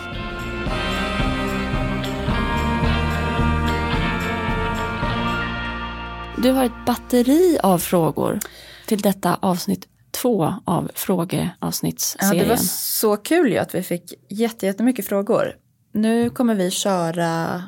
Du 6.43 6.51
har 6.53 6.65
ett 6.65 6.85
batteri 6.87 7.59
av 7.63 7.79
frågor 7.79 8.39
till 8.87 9.01
detta 9.01 9.39
avsnitt 9.43 9.87
två 10.11 10.45
av 10.65 10.85
Ja, 10.85 10.91
frågeavsnittsserien. 10.95 12.39
det 12.45 12.49
var 12.49 12.57
så 12.67 13.17
kul 13.17 13.53
ju 13.53 13.59
att 13.59 13.75
vi 13.75 13.83
fick 13.83 14.15
jätte- 14.29 14.67
jättemycket 14.67 15.07
frågor. 15.07 15.53
Nu 15.93 16.31
kommer 16.31 16.55
vi 16.55 16.71
köra 16.71 17.63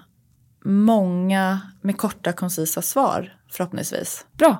många 0.65 1.61
med 1.83 1.99
korta 1.99 2.33
koncisa 2.33 2.83
svar 2.83 3.37
förhoppningsvis. 3.53 4.27
Bra, 4.39 4.59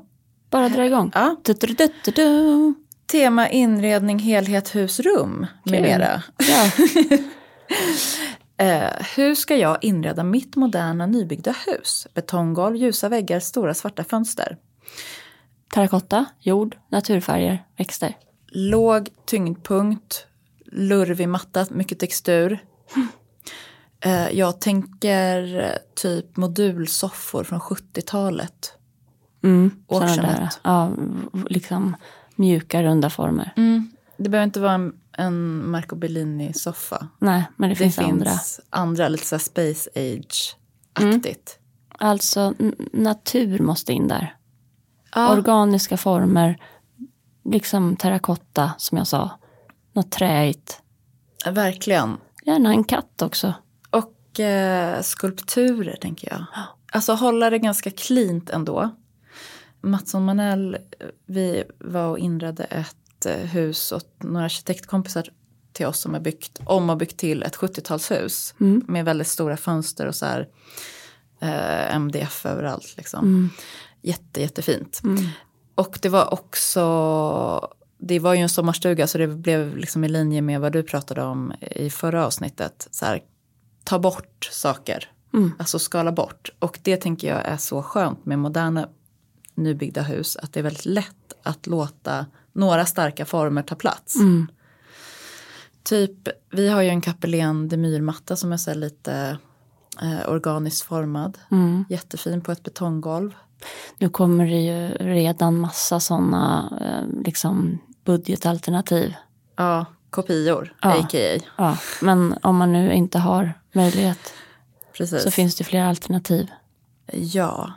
bara 0.51 0.69
dra 0.69 0.87
igång. 0.87 1.11
Ja. 1.15 1.37
Du-du-du-du-du. 1.45 2.75
Tema 3.13 3.49
inredning, 3.49 4.19
helhet, 4.19 4.75
hus, 4.75 5.01
rum 5.01 5.47
med 5.65 5.83
mera. 5.83 6.23
Ja. 6.39 6.71
Eh, 8.57 9.07
hur 9.17 9.35
ska 9.35 9.57
jag 9.57 9.85
inreda 9.85 10.25
mitt 10.25 10.57
moderna 10.57 11.07
nybyggda 11.07 11.55
hus? 11.67 12.07
Betonggolv, 12.15 12.77
ljusa 12.77 13.09
väggar, 13.09 13.41
stora 13.41 13.75
svarta 13.75 14.05
fönster. 14.05 14.57
Terrakotta, 15.75 16.25
jord, 16.41 16.77
naturfärger, 16.89 17.65
växter. 17.77 18.17
Låg 18.49 19.09
tyngdpunkt, 19.27 20.27
lurvig 20.67 21.29
matta, 21.29 21.67
mycket 21.71 21.99
textur. 21.99 22.59
Eh, 24.05 24.31
jag 24.31 24.61
tänker 24.61 25.61
eh, 25.61 25.95
typ 25.95 26.37
modulsoffor 26.37 27.45
från 27.45 27.61
70-talet. 27.61 28.73
Mm, 29.45 29.71
där, 29.89 30.49
ja, 30.63 30.91
liksom 31.49 31.97
mjuka 32.37 32.83
runda 32.83 33.11
former. 33.11 33.53
Det 34.17 34.29
behöver 34.29 34.45
inte 34.45 34.61
vara 34.61 34.73
en, 34.73 34.93
en 35.13 35.71
Marco 35.71 35.97
Bellini-soffa. 35.97 37.09
Nej, 37.19 37.45
men 37.57 37.69
det, 37.69 37.75
Det 37.75 37.79
finns, 37.79 37.97
finns 37.97 38.09
andra. 38.11 38.31
andra, 38.71 39.09
lite 39.09 39.27
så 39.27 39.39
space 39.39 39.91
age-aktigt. 39.97 41.59
Alltså 41.99 42.41
n- 42.59 42.75
natur 42.93 43.59
måste 43.59 43.93
in 43.93 44.09
där. 44.09 44.37
Ja. 45.15 45.33
Organiska 45.33 45.97
former, 45.97 46.59
liksom 47.45 47.97
terrakotta 47.97 48.73
som 48.79 48.99
jag 48.99 49.07
sa. 49.07 49.31
Något 49.93 50.11
träigt. 50.11 50.81
Verkligen. 51.51 52.17
Gärna 52.45 52.71
en 52.71 52.85
katt 52.85 53.23
också. 53.23 53.55
Och 53.91 54.41
eh, 54.41 55.03
skulpturer 55.03 55.97
tänker 56.01 56.29
jag. 56.33 56.45
Alltså 56.93 57.13
hålla 57.15 57.51
det 57.51 57.59
ganska 57.59 57.91
cleant 57.91 58.51
ändå. 58.51 58.91
Mattsson 59.83 60.25
Manell, 60.25 60.75
eh, 60.75 61.07
vi 61.27 61.65
var 61.79 62.07
och 62.07 62.19
inredde 62.19 62.65
ett 62.65 63.27
eh, 63.27 63.37
hus 63.37 63.93
åt 63.93 64.23
några 64.23 64.45
arkitektkompisar 64.45 65.29
till 65.73 65.87
oss 65.87 66.01
som 66.01 66.15
har 66.15 66.21
byggt 66.21 66.61
om 66.65 66.91
och 66.91 66.97
byggt 66.97 67.17
till 67.17 67.43
ett 67.43 67.57
70-talshus. 67.57 68.55
Med 68.87 69.05
väldigt 69.05 69.29
stora 69.29 69.57
fönster 69.57 70.07
och 70.07 70.15
så 70.15 70.27
här 70.27 70.49
eh, 71.41 71.97
MDF 71.97 72.47
överallt. 72.47 72.95
Liksom. 72.97 73.51
Jätte, 74.03 74.41
jättefint. 74.41 75.01
Och 75.75 75.99
det 76.03 76.09
var 76.09 76.33
också, 76.33 77.69
det 77.99 78.19
var 78.19 78.35
ju 78.35 78.41
en 78.41 78.49
sommarstuga 78.49 79.07
så 79.07 79.19
det 79.19 79.27
blev 79.27 79.77
liksom 79.77 80.05
i 80.05 80.09
linje 80.09 80.43
med 80.43 80.61
vad 80.61 80.73
du 80.73 80.83
pratade 80.83 81.23
om 81.23 81.53
i 81.61 81.91
förra 81.91 82.27
avsnittet. 82.27 82.89
Så 82.91 83.07
här, 83.07 83.23
ta 83.85 83.99
bort 83.99 84.49
saker, 84.53 85.11
alltså 85.59 85.79
skala 85.79 86.13
bort. 86.13 86.51
Och 86.59 86.79
det 86.83 86.97
tänker 86.97 87.29
jag 87.29 87.45
är 87.45 87.57
så 87.57 87.83
skönt 87.83 88.27
med 88.27 88.39
moderna 88.39 88.89
nybyggda 89.55 90.03
hus. 90.03 90.37
Att 90.37 90.53
det 90.53 90.61
är 90.61 90.65
väldigt 90.65 90.87
lätt 90.87 91.33
att 91.43 91.67
låta 91.67 92.27
några 92.53 92.87
starka 92.87 93.25
former 93.25 93.63
ta 93.63 93.75
plats. 93.75 94.15
Typ, 95.83 96.29
vi 96.51 96.69
har 96.69 96.83
ju 96.83 96.89
en 96.89 97.01
kapellen 97.01 97.69
de 97.69 97.77
myrmatta 97.77 98.37
som 98.37 98.53
är 98.53 98.57
så 98.57 98.75
lite 98.75 99.39
eh, 100.03 100.29
organiskt 100.33 100.83
formad. 100.87 101.39
Jättefin 101.89 102.41
på 102.41 102.53
ett 102.53 102.63
betonggolv. 102.63 103.35
Nu 103.99 104.09
kommer 104.09 104.47
det 104.47 104.61
ju 104.61 104.89
redan 105.15 105.59
massa 105.61 106.01
sådana 106.01 106.73
eh, 106.81 107.23
liksom 107.25 107.79
budgetalternativ. 108.05 109.15
Ja, 109.57 109.87
kopior, 110.11 110.75
Ja. 110.83 110.99
a.k.a. 110.99 111.41
Ja, 111.59 111.79
men 112.03 112.35
om 112.43 112.57
man 112.57 112.73
nu 112.73 112.93
inte 112.93 113.19
har 113.19 113.53
möjlighet 113.73 114.19
Precis. 114.97 115.23
så 115.23 115.31
finns 115.31 115.57
det 115.57 115.65
fler 115.65 115.85
alternativ. 115.85 116.51
Ja, 117.13 117.73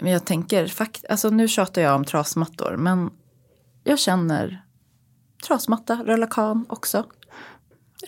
men 0.00 0.12
jag 0.12 0.24
tänker 0.24 0.66
fakt 0.66 1.04
alltså 1.08 1.30
nu 1.30 1.48
tjatar 1.48 1.82
jag 1.82 1.94
om 1.94 2.04
trasmattor 2.04 2.76
men 2.76 3.10
jag 3.84 3.98
känner 3.98 4.64
trasmatta, 5.46 5.94
röllakan 6.04 6.66
också. 6.68 7.04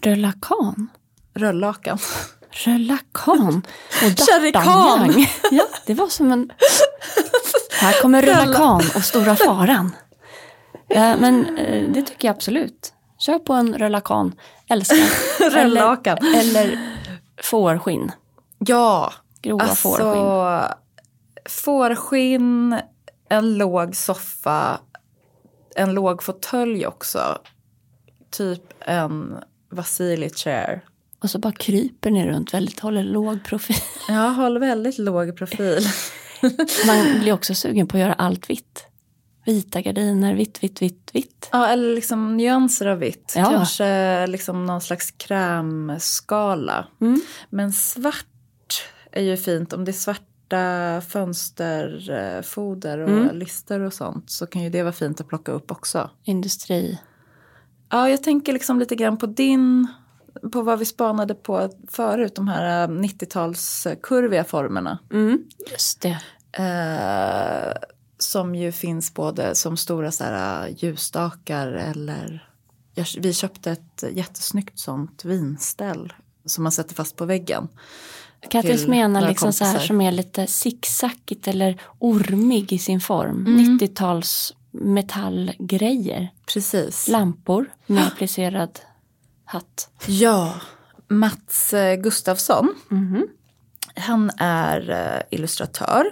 Röllakan? 0.03 0.89
Röllakan. 1.35 1.99
Röllakan 2.51 3.63
och. 4.03 4.11
D'Artagnan. 4.19 5.27
Ja, 5.51 5.65
det 5.87 5.95
var 5.95 6.09
som 6.09 6.33
en... 6.33 6.53
Här 7.81 8.03
kommer 8.03 8.23
Röllakan 8.23 8.83
och 8.95 9.05
Stora 9.05 9.37
Faran. 9.37 9.93
Ja, 10.89 11.17
men 11.17 11.57
eh, 11.59 11.91
det 11.91 12.03
tycker 12.03 12.29
jag 12.29 12.35
absolut. 12.35 12.93
Kör 13.19 13.39
på 13.39 13.53
en 13.53 13.75
Röllakan. 13.75 14.35
Älskar. 14.69 15.51
Röllakan. 15.51 16.19
Eller, 16.19 16.41
eller 16.41 16.97
fårskinn. 17.43 18.13
Ja, 18.59 19.13
Grova 19.43 19.65
alltså 19.65 19.77
fårskinn. 19.77 20.86
Fårskinn, 21.49 22.81
en 23.29 23.59
låg 23.59 23.97
soffa, 23.97 24.81
en 25.77 25.95
låg 25.95 26.23
fåtölj 26.23 26.87
också. 26.87 27.39
Typ 28.31 28.63
en 28.81 29.37
Vasili 29.71 30.31
chair. 30.31 30.85
Och 31.23 31.31
så 31.31 31.39
bara 31.39 31.53
kryper 31.53 32.11
ni 32.11 32.27
runt 32.27 32.55
väldigt, 32.55 32.81
håller 32.81 33.03
låg 33.03 33.45
profil. 33.45 33.77
Jag 34.09 34.33
håller 34.33 34.61
väldigt 34.61 34.99
låg 34.99 35.37
profil. 35.37 35.87
Man 36.87 37.21
blir 37.21 37.33
också 37.33 37.55
sugen 37.55 37.87
på 37.87 37.97
att 37.97 38.01
göra 38.01 38.13
allt 38.13 38.51
vitt. 38.51 38.87
Vita 39.45 39.81
gardiner, 39.81 40.35
vitt, 40.35 40.63
vitt, 40.63 40.83
vitt, 40.83 41.11
vitt. 41.13 41.49
Ja, 41.53 41.67
eller 41.67 41.95
liksom 41.95 42.37
nyanser 42.37 42.87
av 42.87 42.99
vitt. 42.99 43.33
Ja. 43.37 43.45
Kanske 43.45 44.27
liksom 44.27 44.67
någon 44.67 44.81
slags 44.81 45.11
krämskala. 45.11 46.87
Mm. 47.01 47.21
Men 47.51 47.73
svart 47.73 48.91
är 49.13 49.23
ju 49.23 49.37
fint. 49.37 49.73
Om 49.73 49.85
det 49.85 49.91
är 49.91 49.93
svarta 50.49 51.01
fönsterfoder 51.01 52.99
och 52.99 53.09
Mm. 53.09 53.37
lister 53.37 53.81
och 53.81 53.93
sånt 53.93 54.31
så 54.31 54.47
kan 54.47 54.63
ju 54.63 54.71
det 54.71 54.83
vara 54.83 54.93
fint 54.93 55.21
att 55.21 55.29
plocka 55.29 55.53
upp 55.53 55.71
också. 55.71 56.11
Industri. 56.25 56.99
Ja, 57.91 58.09
jag 58.09 58.23
tänker 58.23 58.53
liksom 58.53 58.79
lite 58.79 58.95
grann 58.97 59.17
på 59.17 59.27
din, 59.27 59.87
på 60.53 60.63
vad 60.63 60.79
vi 60.79 60.85
spanade 60.85 61.35
på 61.35 61.71
förut, 61.89 62.35
de 62.37 62.49
här 62.49 62.85
eh, 62.85 62.89
90-talskurviga 62.89 64.45
formerna. 64.45 64.99
Mm. 65.13 65.45
Just 65.71 66.01
det. 66.01 66.19
Eh, 66.53 67.73
som 68.19 68.55
ju 68.55 68.73
finns 68.73 69.15
både 69.15 69.55
som 69.55 69.77
stora 69.77 70.11
så 70.11 70.25
här, 70.25 70.67
eh, 70.69 70.75
ljusstakar 70.79 71.69
eller 71.69 72.49
vi 73.19 73.33
köpte 73.33 73.71
ett 73.71 74.05
jättesnyggt 74.13 74.79
sånt 74.79 75.25
vinställ 75.25 76.13
som 76.45 76.63
man 76.63 76.73
sätter 76.73 76.95
fast 76.95 77.17
på 77.17 77.25
väggen. 77.25 77.69
Kattis 78.51 78.87
menar 78.87 79.29
liksom 79.29 79.53
så 79.53 79.65
här 79.65 79.73
kompisar. 79.73 79.87
som 79.87 80.01
är 80.01 80.13
lite 80.13 80.47
zigzackigt 80.47 81.49
eller 81.49 81.81
ormig 81.99 82.73
i 82.73 82.79
sin 82.79 83.01
form. 83.01 83.47
Mm. 83.47 83.79
90-tals 83.79 84.55
metallgrejer. 84.71 86.29
Precis. 86.47 87.09
Lampor 87.09 87.71
med 87.87 88.07
applicerad 88.07 88.81
hatt. 89.45 89.89
Ja, 90.07 90.55
Mats 91.09 91.75
eh, 91.75 91.97
Gustafsson. 91.97 92.75
Mhm. 92.89 93.29
Han 93.97 94.31
är 94.39 94.91
eh, 94.91 95.23
illustratör. 95.39 96.05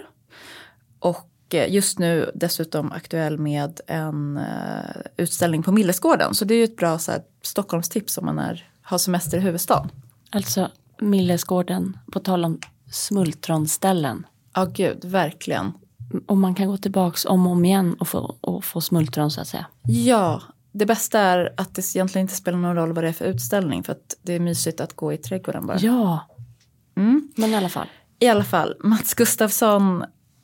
Och 0.99 1.29
eh, 1.53 1.73
just 1.73 1.99
nu 1.99 2.31
dessutom 2.35 2.91
aktuell 2.91 3.37
med 3.37 3.81
en 3.87 4.39
utställning 5.17 5.63
på 5.63 5.71
Millesgården. 5.71 6.33
Så 6.35 6.45
det 6.45 6.53
är 6.53 6.57
ju 6.57 6.63
ett 6.63 6.77
bra 6.77 6.99
så 6.99 7.11
här, 7.11 7.21
Stockholmstips 7.41 8.17
om 8.17 8.25
man 8.25 8.39
är, 8.39 8.69
har 8.81 8.97
semester 8.97 9.37
i 9.37 9.41
huvudstaden. 9.41 9.89
Alltså 10.29 10.69
Millesgården, 11.01 11.97
på 12.11 12.19
tal 12.19 12.45
om 12.45 12.59
smultronställen. 12.91 14.25
Ja, 14.55 14.65
gud, 14.65 15.05
verkligen. 15.05 15.71
Och 16.27 16.37
man 16.37 16.55
kan 16.55 16.67
gå 16.67 16.77
tillbaks 16.77 17.25
om 17.25 17.45
och 17.47 17.51
om 17.51 17.65
igen 17.65 17.93
och 17.99 18.07
få, 18.07 18.35
och 18.41 18.63
få 18.63 18.81
smultron 18.81 19.31
så 19.31 19.41
att 19.41 19.47
säga. 19.47 19.65
Ja, 19.83 20.41
det 20.71 20.85
bästa 20.85 21.19
är 21.19 21.53
att 21.57 21.75
det 21.75 21.95
egentligen 21.95 22.23
inte 22.25 22.35
spelar 22.35 22.57
någon 22.57 22.75
roll 22.75 22.93
vad 22.93 23.03
det 23.03 23.07
är 23.07 23.13
för 23.13 23.25
utställning 23.25 23.83
för 23.83 23.91
att 23.91 24.15
det 24.21 24.33
är 24.33 24.39
mysigt 24.39 24.81
att 24.81 24.93
gå 24.95 25.13
i 25.13 25.17
trädgården 25.17 25.67
bara. 25.67 25.77
Ja, 25.79 26.19
Mm. 26.97 27.31
men 27.35 27.49
i 27.49 27.55
alla 27.55 27.69
fall. 27.69 27.87
I 28.19 28.27
alla 28.27 28.43
fall, 28.43 28.75
Mats 28.79 29.13
Gustafsson 29.13 30.03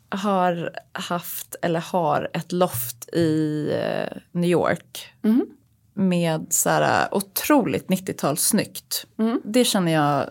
har 0.10 0.70
haft 0.92 1.56
eller 1.62 1.80
har 1.80 2.30
ett 2.34 2.52
loft 2.52 3.10
i 3.14 3.68
eh, 3.84 4.18
New 4.32 4.50
York 4.50 5.14
Mm. 5.24 5.46
Med 5.94 6.46
så 6.50 6.70
här 6.70 7.14
otroligt 7.14 7.88
90-talssnyggt. 7.88 9.06
Mm. 9.20 9.42
Det 9.44 9.66
känner 9.66 9.92
jag, 9.92 10.26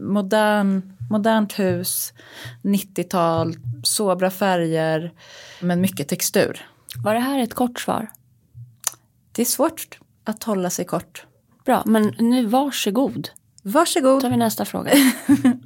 modern, 0.00 0.92
modernt 1.10 1.58
hus, 1.58 2.12
90-tal, 2.62 3.56
så 3.82 4.16
bra 4.16 4.30
färger, 4.30 5.12
men 5.60 5.80
mycket 5.80 6.08
textur. 6.08 6.66
Var 7.04 7.14
det 7.14 7.20
här 7.20 7.42
ett 7.42 7.54
kort 7.54 7.80
svar? 7.80 8.10
Det 9.32 9.42
är 9.42 9.46
svårt 9.46 9.98
att 10.24 10.44
hålla 10.44 10.70
sig 10.70 10.84
kort. 10.84 11.24
Bra, 11.64 11.82
men 11.86 12.14
nu 12.18 12.46
varsågod. 12.46 13.28
Då 13.62 13.70
Varsågod. 13.70 14.20
tar 14.20 14.30
vi 14.30 14.36
nästa 14.36 14.64
fråga. 14.64 14.92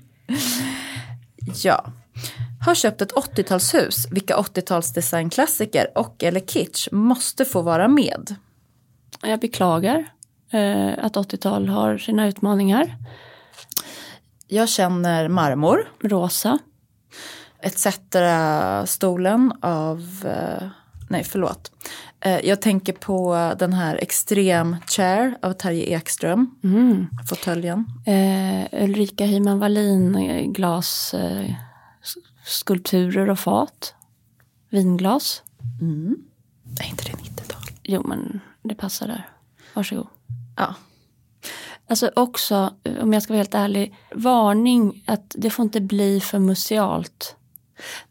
Ja. 1.64 1.92
Har 2.66 2.74
köpt 2.74 3.02
ett 3.02 3.12
80-talshus. 3.12 4.06
Vilka 4.10 4.36
80-talsdesignklassiker 4.36 5.86
och 5.94 6.22
eller 6.22 6.40
kitsch 6.40 6.88
måste 6.92 7.44
få 7.44 7.62
vara 7.62 7.88
med? 7.88 8.36
Jag 9.22 9.40
beklagar 9.40 10.12
eh, 10.50 11.04
att 11.04 11.16
80-tal 11.16 11.68
har 11.68 11.98
sina 11.98 12.28
utmaningar. 12.28 12.96
Jag 14.48 14.68
känner 14.68 15.28
marmor. 15.28 15.88
Rosa. 16.00 16.58
Etc-stolen 17.62 19.52
av... 19.62 20.00
Eh, 20.24 20.68
nej, 21.10 21.24
förlåt. 21.24 21.72
Eh, 22.20 22.40
jag 22.46 22.62
tänker 22.62 22.92
på 22.92 23.52
den 23.58 23.72
här 23.72 23.96
Extrem 23.96 24.76
Chair 24.86 25.38
av 25.42 25.52
Terje 25.52 25.84
Ekström. 25.84 26.54
Mm. 26.64 27.06
Fåtöljen. 27.28 27.86
Eh, 28.06 28.84
Ulrika 28.84 29.24
Hyman 29.24 29.58
Wallin 29.58 30.14
eh, 30.14 30.50
glas, 30.50 31.14
eh, 31.14 31.54
skulpturer 32.44 33.30
och 33.30 33.38
fat. 33.38 33.94
Vinglas. 34.70 35.42
Mm. 35.80 36.16
Är 36.80 36.88
inte 36.88 37.04
det 37.04 37.12
90-tal? 37.12 37.62
Jo, 37.82 38.02
men 38.06 38.40
det 38.62 38.74
passar 38.74 39.06
där. 39.06 39.28
Varsågod. 39.74 40.06
Ja. 40.56 40.74
Alltså 41.88 42.10
också, 42.16 42.74
om 43.00 43.12
jag 43.12 43.22
ska 43.22 43.32
vara 43.32 43.38
helt 43.38 43.54
ärlig, 43.54 43.94
varning 44.14 45.04
att 45.06 45.34
det 45.38 45.50
får 45.50 45.62
inte 45.62 45.80
bli 45.80 46.20
för 46.20 46.38
musealt. 46.38 47.36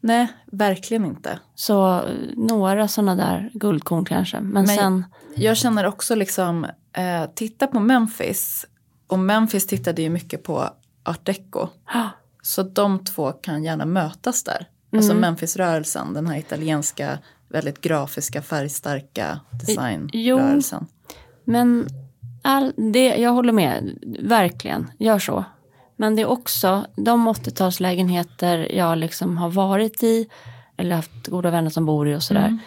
Nej, 0.00 0.26
verkligen 0.46 1.04
inte. 1.04 1.38
Så 1.54 1.96
eh, 1.98 2.02
några 2.36 2.88
sådana 2.88 3.14
där 3.14 3.50
guldkorn 3.54 4.04
kanske. 4.04 4.40
Men, 4.40 4.52
Men- 4.52 4.66
sen, 4.76 5.04
Jag 5.34 5.56
känner 5.56 5.86
också 5.86 6.14
liksom, 6.14 6.64
eh, 6.92 7.24
titta 7.34 7.66
på 7.66 7.80
Memphis. 7.80 8.66
Och 9.06 9.18
Memphis 9.18 9.66
tittade 9.66 10.02
ju 10.02 10.08
mycket 10.10 10.42
på 10.42 10.68
art 11.04 11.26
deco. 11.26 11.68
ah, 11.84 12.08
Så 12.42 12.62
de 12.62 13.04
två 13.04 13.32
kan 13.32 13.64
gärna 13.64 13.84
mötas 13.86 14.44
där. 14.44 14.66
Alltså 14.96 15.14
Memphis-rörelsen, 15.14 16.14
den 16.14 16.26
här 16.26 16.36
italienska, 16.38 17.18
väldigt 17.52 17.80
grafiska, 17.80 18.42
färgstarka 18.42 19.40
designrörelsen. 19.50 20.86
men 21.44 21.86
all, 22.42 22.72
det, 22.76 23.16
jag 23.16 23.30
håller 23.30 23.52
med, 23.52 23.98
verkligen, 24.20 24.90
gör 24.98 25.18
så. 25.18 25.44
Men 25.96 26.16
det 26.16 26.22
är 26.22 26.26
också 26.26 26.86
de 26.96 27.28
80-talslägenheter 27.28 28.76
jag 28.76 28.98
liksom 28.98 29.38
har 29.38 29.50
varit 29.50 30.02
i 30.02 30.28
eller 30.76 30.96
haft 30.96 31.26
goda 31.26 31.50
vänner 31.50 31.70
som 31.70 31.86
bor 31.86 32.08
i 32.08 32.16
och 32.16 32.22
sådär. 32.22 32.58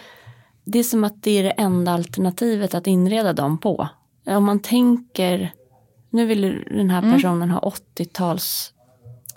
Det 0.66 0.80
är 0.80 0.84
som 0.84 1.04
att 1.04 1.24
det 1.24 1.32
är 1.32 1.44
det 1.44 1.52
enda 1.52 1.92
alternativet 1.92 2.74
att 2.74 2.88
inreda 2.88 3.34
dem 3.34 3.58
på. 3.58 3.88
Om 4.26 4.44
man 4.44 4.60
tänker, 4.60 5.54
nu 6.10 6.26
vill 6.26 6.64
den 6.68 6.90
här 6.90 7.14
personen 7.14 7.50
ha 7.52 7.60
80-tals 7.60 8.74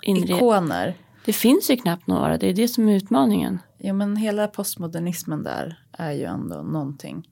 inredning. 0.01 0.35
Ikoner. 0.35 0.95
Det 1.25 1.33
finns 1.33 1.69
ju 1.71 1.77
knappt 1.77 2.07
några, 2.07 2.37
det 2.37 2.49
är 2.49 2.53
det 2.53 2.67
som 2.67 2.89
är 2.89 2.95
utmaningen. 2.95 3.59
Ja 3.81 3.93
men 3.93 4.15
hela 4.15 4.47
postmodernismen 4.47 5.43
där 5.43 5.83
är 5.91 6.11
ju 6.11 6.23
ändå 6.23 6.55
någonting. 6.55 7.29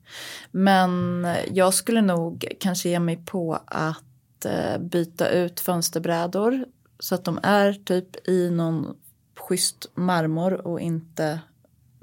Men 0.52 1.26
jag 1.52 1.74
skulle 1.74 2.02
nog 2.02 2.46
kanske 2.60 2.90
ge 2.90 3.00
mig 3.00 3.18
på 3.26 3.60
att 3.66 4.46
eh, 4.46 4.78
byta 4.80 5.30
ut 5.30 5.60
fönsterbrädor 5.60 6.66
så 7.00 7.16
att 7.16 7.24
de 7.24 7.40
är 7.44 7.74
typ 7.74 8.28
i 8.28 8.50
någon 8.50 8.96
schysst 9.36 9.92
marmor 9.96 10.68
och 10.68 10.80
inte 10.80 11.40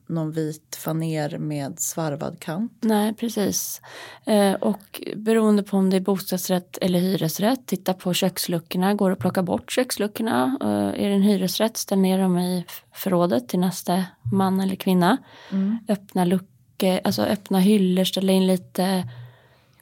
någon 0.06 0.32
vit 0.32 0.76
faner 0.84 1.38
med 1.38 1.80
svarvad 1.80 2.40
kant. 2.40 2.72
Nej, 2.80 3.14
precis. 3.14 3.80
Eh, 4.24 4.52
och 4.52 5.02
beroende 5.16 5.62
på 5.62 5.76
om 5.76 5.90
det 5.90 5.96
är 5.96 6.00
bostadsrätt 6.00 6.78
eller 6.80 6.98
hyresrätt, 6.98 7.66
titta 7.66 7.94
på 7.94 8.14
köksluckorna. 8.14 8.94
Går 8.94 9.08
det 9.08 9.12
att 9.12 9.18
plocka 9.18 9.42
bort 9.42 9.72
köksluckorna? 9.72 10.58
Eh, 10.62 11.04
är 11.04 11.08
det 11.08 11.14
en 11.14 11.22
hyresrätt, 11.22 11.76
ställ 11.76 11.98
ner 11.98 12.18
dem 12.18 12.38
i 12.38 12.64
förrådet 12.92 13.48
till 13.48 13.58
nästa 13.58 14.04
man 14.32 14.60
eller 14.60 14.76
kvinna. 14.76 15.16
Öppna 15.88 16.24
luckor, 16.24 17.00
alltså 17.04 17.22
öppna 17.22 17.58
hyllor, 17.58 18.04
ställa 18.04 18.32
in 18.32 18.46
lite 18.46 19.08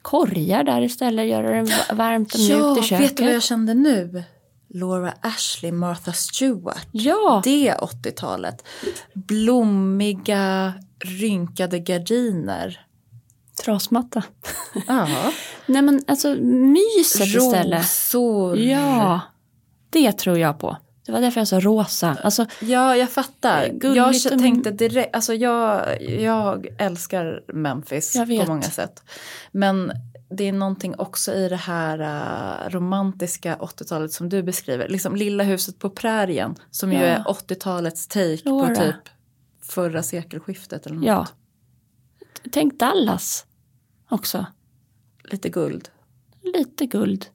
korgar 0.01 0.63
där 0.63 0.81
istället, 0.81 1.27
göra 1.27 1.51
det 1.55 1.61
va- 1.63 1.95
varmt 1.95 2.33
och 2.33 2.39
mjukt 2.39 2.79
i 2.79 2.87
köket. 2.87 3.05
vet 3.05 3.17
du 3.17 3.23
vad 3.23 3.33
jag 3.33 3.43
kände 3.43 3.73
nu? 3.73 4.23
Laura 4.73 5.13
Ashley, 5.21 5.71
Martha 5.71 6.13
Stewart. 6.13 6.87
Ja, 6.91 7.41
Det 7.43 7.75
80-talet. 7.81 8.63
Blommiga, 9.13 10.73
rynkade 11.05 11.79
gardiner. 11.79 12.85
trasmatta. 13.65 14.23
Ja. 14.87 15.07
Nej 15.65 15.81
men 15.81 16.03
alltså 16.07 16.35
myset 16.39 17.27
istället. 17.27 17.79
Rosor. 17.79 18.57
Ja, 18.59 19.19
det 19.89 20.11
tror 20.11 20.37
jag 20.39 20.59
på. 20.59 20.77
Det 21.05 21.11
var 21.11 21.21
därför 21.21 21.41
jag 21.41 21.47
sa 21.47 21.59
rosa. 21.59 22.17
Alltså, 22.23 22.45
Ja, 22.61 22.95
jag 22.95 23.09
fattar. 23.09 23.67
Gulligt 23.73 24.25
jag 24.25 24.39
tänkte 24.39 24.71
direkt, 24.71 25.15
alltså 25.15 25.33
jag, 25.33 26.01
jag 26.01 26.67
älskar 26.77 27.43
Memphis 27.53 28.15
Jag 28.15 28.27
på 28.27 28.45
många 28.51 28.61
sätt. 28.61 29.03
Men 29.51 29.91
det 30.33 30.43
är 30.47 30.51
någonting 30.53 30.95
också 30.97 31.33
i 31.33 31.49
det 31.49 31.55
här 31.55 31.99
uh, 32.01 32.69
romantiska 32.69 33.55
80-talet 33.55 34.11
som 34.13 34.29
du 34.29 34.43
beskriver. 34.43 34.89
Liksom 34.89 35.15
Lilla 35.15 35.43
huset 35.43 35.79
på 35.79 35.89
prärien 35.89 36.55
som 36.71 36.91
ju 36.91 36.97
Ja. 36.97 37.03
är 37.03 37.23
80-talets 37.23 38.07
take 38.07 38.39
Laura. 38.45 38.67
på 38.69 38.75
typ 38.75 38.95
förra 39.61 40.03
sekelskiftet 40.03 40.85
eller 40.85 40.95
något. 40.95 41.05
ja. 41.05 41.27
Tänk 42.51 42.79
Dallas 42.79 43.45
också. 44.09 44.45
Lite 45.23 45.49
guld. 45.49 45.89
Lite 46.41 46.85
guld. 46.85 47.25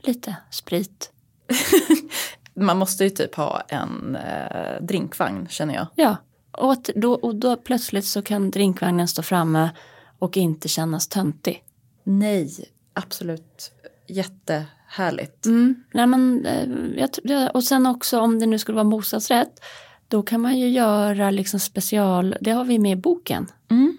Lite 0.00 0.36
sprit. 0.50 1.12
Man 2.54 2.76
måste 2.78 3.04
ju 3.04 3.10
typ 3.10 3.34
ha 3.34 3.60
en 3.60 4.16
eh, 4.16 4.82
drinkvagn 4.82 5.48
känner 5.48 5.74
jag. 5.74 5.86
Ja, 5.94 6.16
och, 6.52 6.72
att 6.72 6.84
då, 6.84 7.12
och 7.12 7.34
då 7.34 7.56
plötsligt 7.56 8.04
så 8.04 8.22
kan 8.22 8.50
drinkvagnen 8.50 9.08
stå 9.08 9.22
framme 9.22 9.70
och 10.18 10.36
inte 10.36 10.68
kännas 10.68 11.08
töntig. 11.08 11.64
Nej, 12.08 12.50
absolut 12.94 13.72
jättehärligt. 14.06 15.46
Mm. 15.46 15.84
Nej, 15.94 16.06
men, 16.06 16.46
eh, 16.46 17.08
jag, 17.22 17.56
och 17.56 17.64
sen 17.64 17.86
också 17.86 18.20
om 18.20 18.38
det 18.38 18.46
nu 18.46 18.58
skulle 18.58 18.76
vara 18.76 18.84
bostadsrätt, 18.84 19.60
då 20.08 20.22
kan 20.22 20.40
man 20.40 20.58
ju 20.58 20.68
göra 20.68 21.30
liksom 21.30 21.60
special, 21.60 22.36
det 22.40 22.50
har 22.50 22.64
vi 22.64 22.78
med 22.78 22.92
i 22.92 22.96
boken. 22.96 23.46
Mm. 23.70 23.96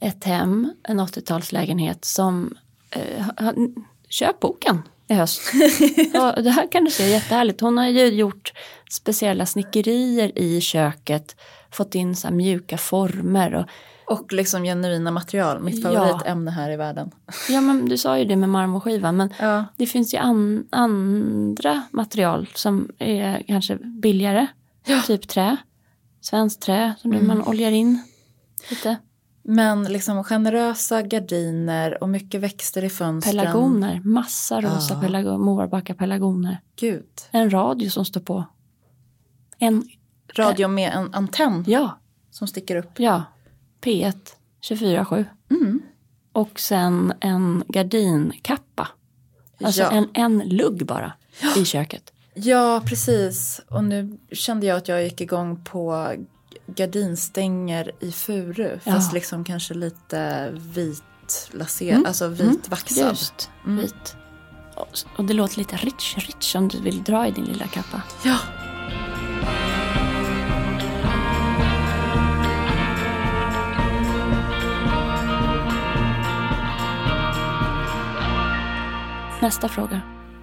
Ett 0.00 0.24
hem, 0.24 0.72
en 0.82 1.00
80-talslägenhet 1.00 2.04
som, 2.04 2.56
eh, 2.90 3.52
köp 4.08 4.40
boken 4.40 4.82
i 5.08 5.14
höst. 5.14 5.40
och 6.14 6.42
det 6.42 6.50
här 6.50 6.72
kan 6.72 6.84
du 6.84 6.90
se 6.90 7.08
jättehärligt. 7.08 7.60
Hon 7.60 7.78
har 7.78 7.88
ju 7.88 8.06
gjort 8.06 8.52
speciella 8.90 9.46
snickerier 9.46 10.38
i 10.38 10.60
köket, 10.60 11.36
fått 11.70 11.94
in 11.94 12.16
så 12.16 12.30
mjuka 12.30 12.78
former 12.78 13.54
och 13.54 13.66
Och 14.06 14.32
liksom 14.32 14.62
genuina 14.62 15.10
material, 15.10 15.60
mitt 15.62 15.84
Ja. 15.84 15.90
favoritämne 15.92 16.50
här 16.50 16.70
i 16.70 16.76
världen. 16.76 17.10
Ja, 17.48 17.60
men 17.60 17.88
du 17.88 17.96
sa 17.98 18.18
ju 18.18 18.24
det 18.24 18.36
med 18.36 18.48
marmorskivan, 18.48 19.16
men 19.16 19.32
Ja. 19.40 19.64
det 19.76 19.86
finns 19.86 20.14
ju 20.14 20.18
an, 20.18 20.66
andra 20.70 21.82
material 21.90 22.48
som 22.54 22.88
är 22.98 23.42
kanske 23.46 23.76
billigare. 23.76 24.46
Typ 25.06 25.28
trä, 25.28 25.56
svenskt 26.20 26.62
trä 26.62 26.94
som 26.98 27.12
Mm. 27.12 27.26
man 27.26 27.42
oljar 27.48 27.70
in 27.70 28.02
lite. 28.70 28.96
Men 29.42 29.84
liksom 29.84 30.24
generösa 30.24 31.02
gardiner 31.02 32.02
och 32.02 32.08
mycket 32.08 32.40
växter 32.40 32.84
i 32.84 32.90
fönstren. 32.90 33.36
Pelargoner, 33.36 34.00
massa 34.04 34.60
rosa 34.60 34.94
Ja. 34.94 35.00
pelargoner, 35.00 35.38
Morbacka 35.38 35.94
pelargoner. 35.94 36.60
Gud. 36.76 37.06
En 37.30 37.50
radio 37.50 37.90
som 37.90 38.04
står 38.04 38.20
på. 38.20 38.44
En, 39.58 39.84
Radio 40.36 40.68
med 40.68 40.92
en 40.94 41.14
antenn 41.14 41.64
ja, 41.66 41.98
som 42.30 42.46
sticker 42.48 42.76
upp. 42.76 42.90
ja, 43.00 43.22
P1 43.84 44.14
24-7. 44.62 45.24
Mm. 45.50 45.82
Och 46.32 46.60
sen 46.60 47.12
en 47.20 47.64
gardinskappa. 47.68 48.88
Alltså 49.64 49.80
Ja. 49.82 49.90
en, 49.90 50.08
en 50.14 50.38
lugg 50.48 50.86
bara 50.86 51.12
i 51.56 51.64
köket. 51.64 52.12
Ja, 52.34 52.82
precis. 52.86 53.60
Och 53.70 53.84
nu 53.84 54.18
kände 54.32 54.66
jag 54.66 54.76
att 54.76 54.88
jag 54.88 55.04
gick 55.04 55.20
igång 55.20 55.64
på 55.64 56.12
gardinstänger 56.66 57.90
i 58.00 58.12
furu. 58.12 58.78
Ja. 58.84 58.92
Fast 58.92 59.12
liksom 59.12 59.44
kanske 59.44 59.74
lite 59.74 60.50
vit 60.74 61.50
laserad, 61.52 61.94
Mm. 61.94 62.06
alltså 62.06 62.24
Mm. 62.24 62.36
vit 62.36 62.68
vaxad. 62.68 63.08
Just, 63.10 63.50
vit. 63.66 64.16
Och, 64.76 64.88
och 65.18 65.24
det 65.24 65.34
låter 65.34 65.58
lite 65.58 65.76
rich, 65.76 66.16
rich 66.16 66.54
om 66.56 66.68
du 66.68 66.80
vill 66.80 67.02
dra 67.02 67.26
i 67.28 67.30
din 67.30 67.44
lilla 67.44 67.66
kappa. 67.66 68.02
Ja. 68.24 68.38
Nästa 79.44 79.68
fråga. 79.68 80.00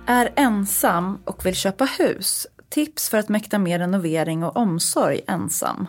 Är 0.08 0.34
ensam 0.36 1.20
och 1.26 1.46
vill 1.46 1.56
köpa 1.56 1.86
hus. 1.86 2.48
Tips 2.70 3.10
för 3.10 3.18
att 3.18 3.30
mäkta 3.30 3.60
med 3.60 3.80
renovering 3.80 4.44
och 4.44 4.58
omsorg 4.58 5.22
ensam. 5.28 5.88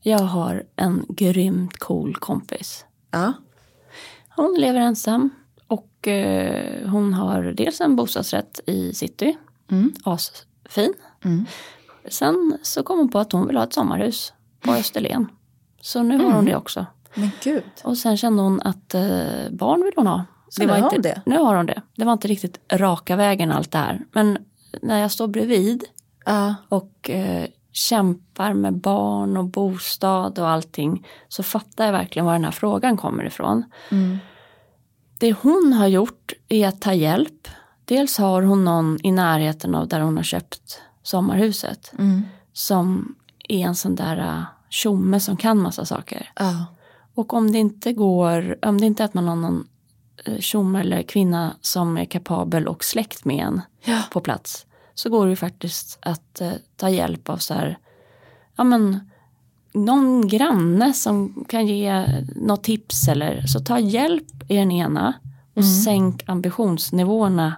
Jag 0.00 0.18
har 0.18 0.62
en 0.76 1.06
grymt 1.08 1.78
cool 1.78 2.16
kompis. 2.16 2.84
Ja. 3.10 3.32
Hon 4.36 4.56
lever 4.58 4.80
ensam 4.80 5.30
och 5.66 6.08
eh, 6.08 6.88
hon 6.88 7.14
har 7.14 7.42
dels 7.42 7.80
en 7.80 7.96
bostadsrätt 7.96 8.60
i 8.66 8.94
city, 8.94 9.36
Mm. 9.70 9.92
asfin. 10.04 10.94
Mm. 11.24 11.46
Sen 12.08 12.58
så 12.62 12.82
kom 12.82 12.98
hon 12.98 13.08
på 13.08 13.18
att 13.18 13.32
hon 13.32 13.46
vill 13.46 13.56
ha 13.56 13.64
ett 13.64 13.72
sommarhus 13.74 14.32
på 14.60 14.72
Österlen. 14.72 15.26
Så 15.80 16.02
nu 16.02 16.18
har 16.18 16.32
hon 16.32 16.44
det 16.44 16.56
också. 16.56 16.86
Men 17.14 17.30
gud. 17.42 17.64
Och 17.84 17.98
sen 17.98 18.16
kände 18.16 18.42
hon 18.42 18.60
att 18.60 18.94
eh, 18.94 19.50
barn 19.50 19.84
vill 19.84 19.92
hon 19.96 20.06
ha. 20.06 20.24
Så 20.52 20.62
nu 20.62 20.68
har 20.68 20.76
inte, 20.76 20.94
hon 20.96 21.02
det? 21.02 21.22
Nu 21.26 21.38
har 21.38 21.54
hon 21.56 21.66
det. 21.66 21.82
Det 21.96 22.04
var 22.04 22.12
inte 22.12 22.28
riktigt 22.28 22.60
raka 22.72 23.16
vägen 23.16 23.52
allt 23.52 23.70
det 23.70 23.78
här. 23.78 24.00
Men 24.12 24.38
när 24.82 24.98
jag 25.00 25.10
står 25.10 25.26
bredvid 25.28 25.84
Ja. 26.24 26.54
och 26.68 27.10
eh, 27.10 27.46
kämpar 27.72 28.54
med 28.54 28.74
barn 28.74 29.36
och 29.36 29.44
bostad 29.44 30.38
och 30.38 30.48
allting 30.48 31.06
så 31.28 31.42
fattar 31.42 31.84
jag 31.84 31.92
verkligen 31.92 32.26
var 32.26 32.32
den 32.32 32.44
här 32.44 32.50
frågan 32.50 32.96
kommer 32.96 33.24
ifrån. 33.24 33.64
Mm. 33.90 34.18
Det 35.18 35.32
hon 35.32 35.72
har 35.72 35.86
gjort 35.86 36.32
är 36.48 36.68
att 36.68 36.80
ta 36.80 36.92
hjälp. 36.94 37.48
Dels 37.84 38.18
har 38.18 38.42
hon 38.42 38.64
någon 38.64 38.98
i 39.02 39.12
närheten 39.12 39.74
av 39.74 39.88
där 39.88 40.00
hon 40.00 40.16
har 40.16 40.24
köpt 40.24 40.80
sommarhuset 41.02 41.92
Mm. 41.98 42.22
som 42.52 43.14
är 43.48 43.58
en 43.66 43.74
sån 43.74 43.94
där 43.94 44.18
uh, 44.18 44.42
tjomme 44.68 45.20
som 45.20 45.36
kan 45.36 45.58
massa 45.62 45.84
saker. 45.84 46.30
Ja. 46.36 46.66
Och 47.14 47.34
om 47.34 47.52
det 47.52 47.58
inte 47.58 47.92
går, 47.92 48.58
om 48.62 48.80
det 48.80 48.86
inte 48.86 49.02
är 49.02 49.04
att 49.04 49.14
man 49.14 49.28
har 49.28 49.36
någon 49.36 49.56
eh, 49.56 49.62
tjomme 50.40 50.80
eller 50.80 51.02
kvinna 51.02 51.56
som 51.60 51.96
är 51.98 52.04
kapabel 52.04 52.68
och 52.68 52.84
släkt 52.84 53.24
med 53.24 53.44
en 53.46 53.60
Ja. 53.84 54.02
på 54.12 54.20
plats 54.20 54.66
så 54.94 55.10
går 55.10 55.24
det 55.24 55.30
ju 55.30 55.36
faktiskt 55.36 55.98
att 56.02 56.40
eh, 56.40 56.52
ta 56.76 56.88
hjälp 56.90 57.28
av 57.28 57.36
så 57.36 57.54
här, 57.54 57.78
ja 58.56 58.64
men 58.64 59.10
någon 59.74 60.28
granne 60.28 60.92
som 60.92 61.44
kan 61.48 61.66
ge 61.66 62.06
något 62.36 62.64
tips 62.64 63.08
eller 63.08 63.46
så 63.46 63.60
ta 63.60 63.78
hjälp 63.78 64.26
i 64.48 64.56
den 64.56 64.70
ena 64.72 65.14
och 65.54 65.64
sänk 65.84 66.22
ambitionsnivåerna 66.28 67.56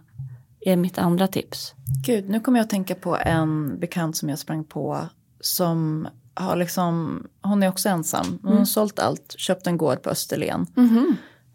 är 0.60 0.76
mitt 0.76 0.98
andra 0.98 1.26
tips. 1.28 1.74
Gud, 2.06 2.28
nu 2.30 2.40
kommer 2.40 2.58
jag 2.58 2.64
att 2.64 2.70
tänka 2.70 2.94
på 2.94 3.16
en 3.16 3.78
bekant 3.80 4.16
som 4.16 4.28
jag 4.28 4.38
sprang 4.38 4.64
på 4.64 5.08
som 5.40 6.08
har 6.34 6.56
liksom, 6.56 7.22
hon 7.42 7.62
är 7.62 7.68
också 7.68 7.88
ensam. 7.88 8.38
Hon 8.42 8.56
har 8.58 8.64
sålt 8.64 8.98
allt, 8.98 9.34
köpt 9.38 9.66
en 9.66 9.76
gård 9.76 10.02
på 10.02 10.10
Österlen. 10.10 10.66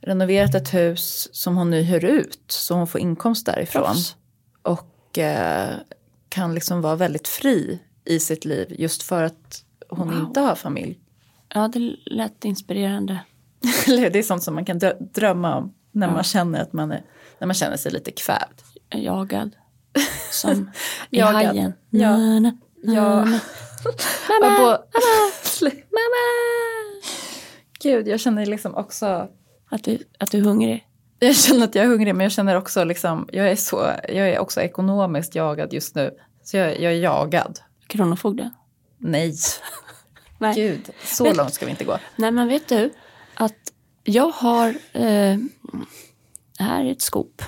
Renoverat 0.01 0.55
ett 0.55 0.73
hus 0.73 1.29
som 1.31 1.57
hon 1.57 1.69
nu 1.69 1.81
hyr 1.81 2.05
ut 2.05 2.39
så 2.47 2.73
hon 2.75 2.87
får 2.87 3.01
inkomst 3.01 3.45
därifrån. 3.45 3.83
Proffs. 3.83 4.15
Och 4.61 5.17
eh, 5.17 5.69
kan 6.29 6.53
liksom 6.55 6.81
vara 6.81 6.95
väldigt 6.95 7.27
fri 7.27 7.79
i 8.05 8.19
sitt 8.19 8.45
liv 8.45 8.75
just 8.79 9.03
för 9.03 9.23
att 9.23 9.63
hon 9.89 10.09
Wow. 10.09 10.19
inte 10.19 10.39
har 10.39 10.55
familj. 10.55 10.99
Ja, 11.53 11.67
det 11.67 11.79
lät 12.05 12.45
inspirerande. 12.45 13.19
Det 13.85 14.15
är 14.15 14.23
sånt 14.23 14.43
som 14.43 14.55
man 14.55 14.65
kan 14.65 14.79
drö- 14.79 15.11
drömma 15.13 15.55
om 15.55 15.73
när 15.91 16.07
Ja. 16.07 16.13
man 16.13 16.23
känner 16.23 16.61
att 16.61 16.73
man 16.73 16.91
är, 16.91 17.03
när 17.39 17.47
man 17.47 17.53
känner 17.53 17.77
sig 17.77 17.91
lite 17.91 18.11
kvävd. 18.11 18.61
Jagad. 18.95 19.55
Som 20.31 20.71
i 21.11 21.17
Jagad. 21.19 21.33
hajen. 21.45 21.73
Ja. 21.89 22.17
Na, 22.17 22.39
na, 22.39 22.51
Ja. 22.81 23.15
Mamma! 23.15 23.39
Mamma! 24.29 24.79
Mamma! 25.91 26.25
Gud, 27.81 28.07
jag 28.07 28.19
känner 28.19 28.45
liksom 28.45 28.75
också 28.75 29.27
Att 29.69 29.83
du, 29.83 29.99
att 30.17 30.31
du 30.31 30.37
är 30.37 30.41
hungrig. 30.41 30.85
Jag 31.19 31.35
känner 31.35 31.63
att 31.63 31.75
jag 31.75 31.85
är 31.85 31.89
hungrig 31.89 32.15
men 32.15 32.23
jag 32.23 32.31
känner 32.31 32.55
också 32.55 32.83
liksom, 32.83 33.29
jag 33.31 33.51
är, 33.51 33.55
så, 33.55 33.91
jag 34.09 34.29
är 34.29 34.39
också 34.39 34.61
ekonomiskt 34.61 35.35
jagad 35.35 35.73
just 35.73 35.95
nu. 35.95 36.11
Så 36.43 36.57
jag, 36.57 36.79
jag 36.81 36.93
är 36.93 36.97
jagad. 36.97 37.59
Kronofogden. 37.87 38.49
Nej, 38.97 39.35
Nej. 40.39 40.55
gud, 40.55 40.89
så 41.03 41.23
Men- 41.23 41.37
långt 41.37 41.53
ska 41.53 41.65
vi 41.65 41.71
inte 41.71 41.83
gå. 41.83 41.97
Nej 42.15 42.31
men 42.31 42.47
vet 42.47 42.67
du 42.67 42.93
att 43.33 43.55
jag 44.03 44.29
har, 44.29 44.67
eh, 44.93 45.37
här 46.59 46.85
är 46.85 46.91
ett 46.91 47.01
skop. 47.01 47.41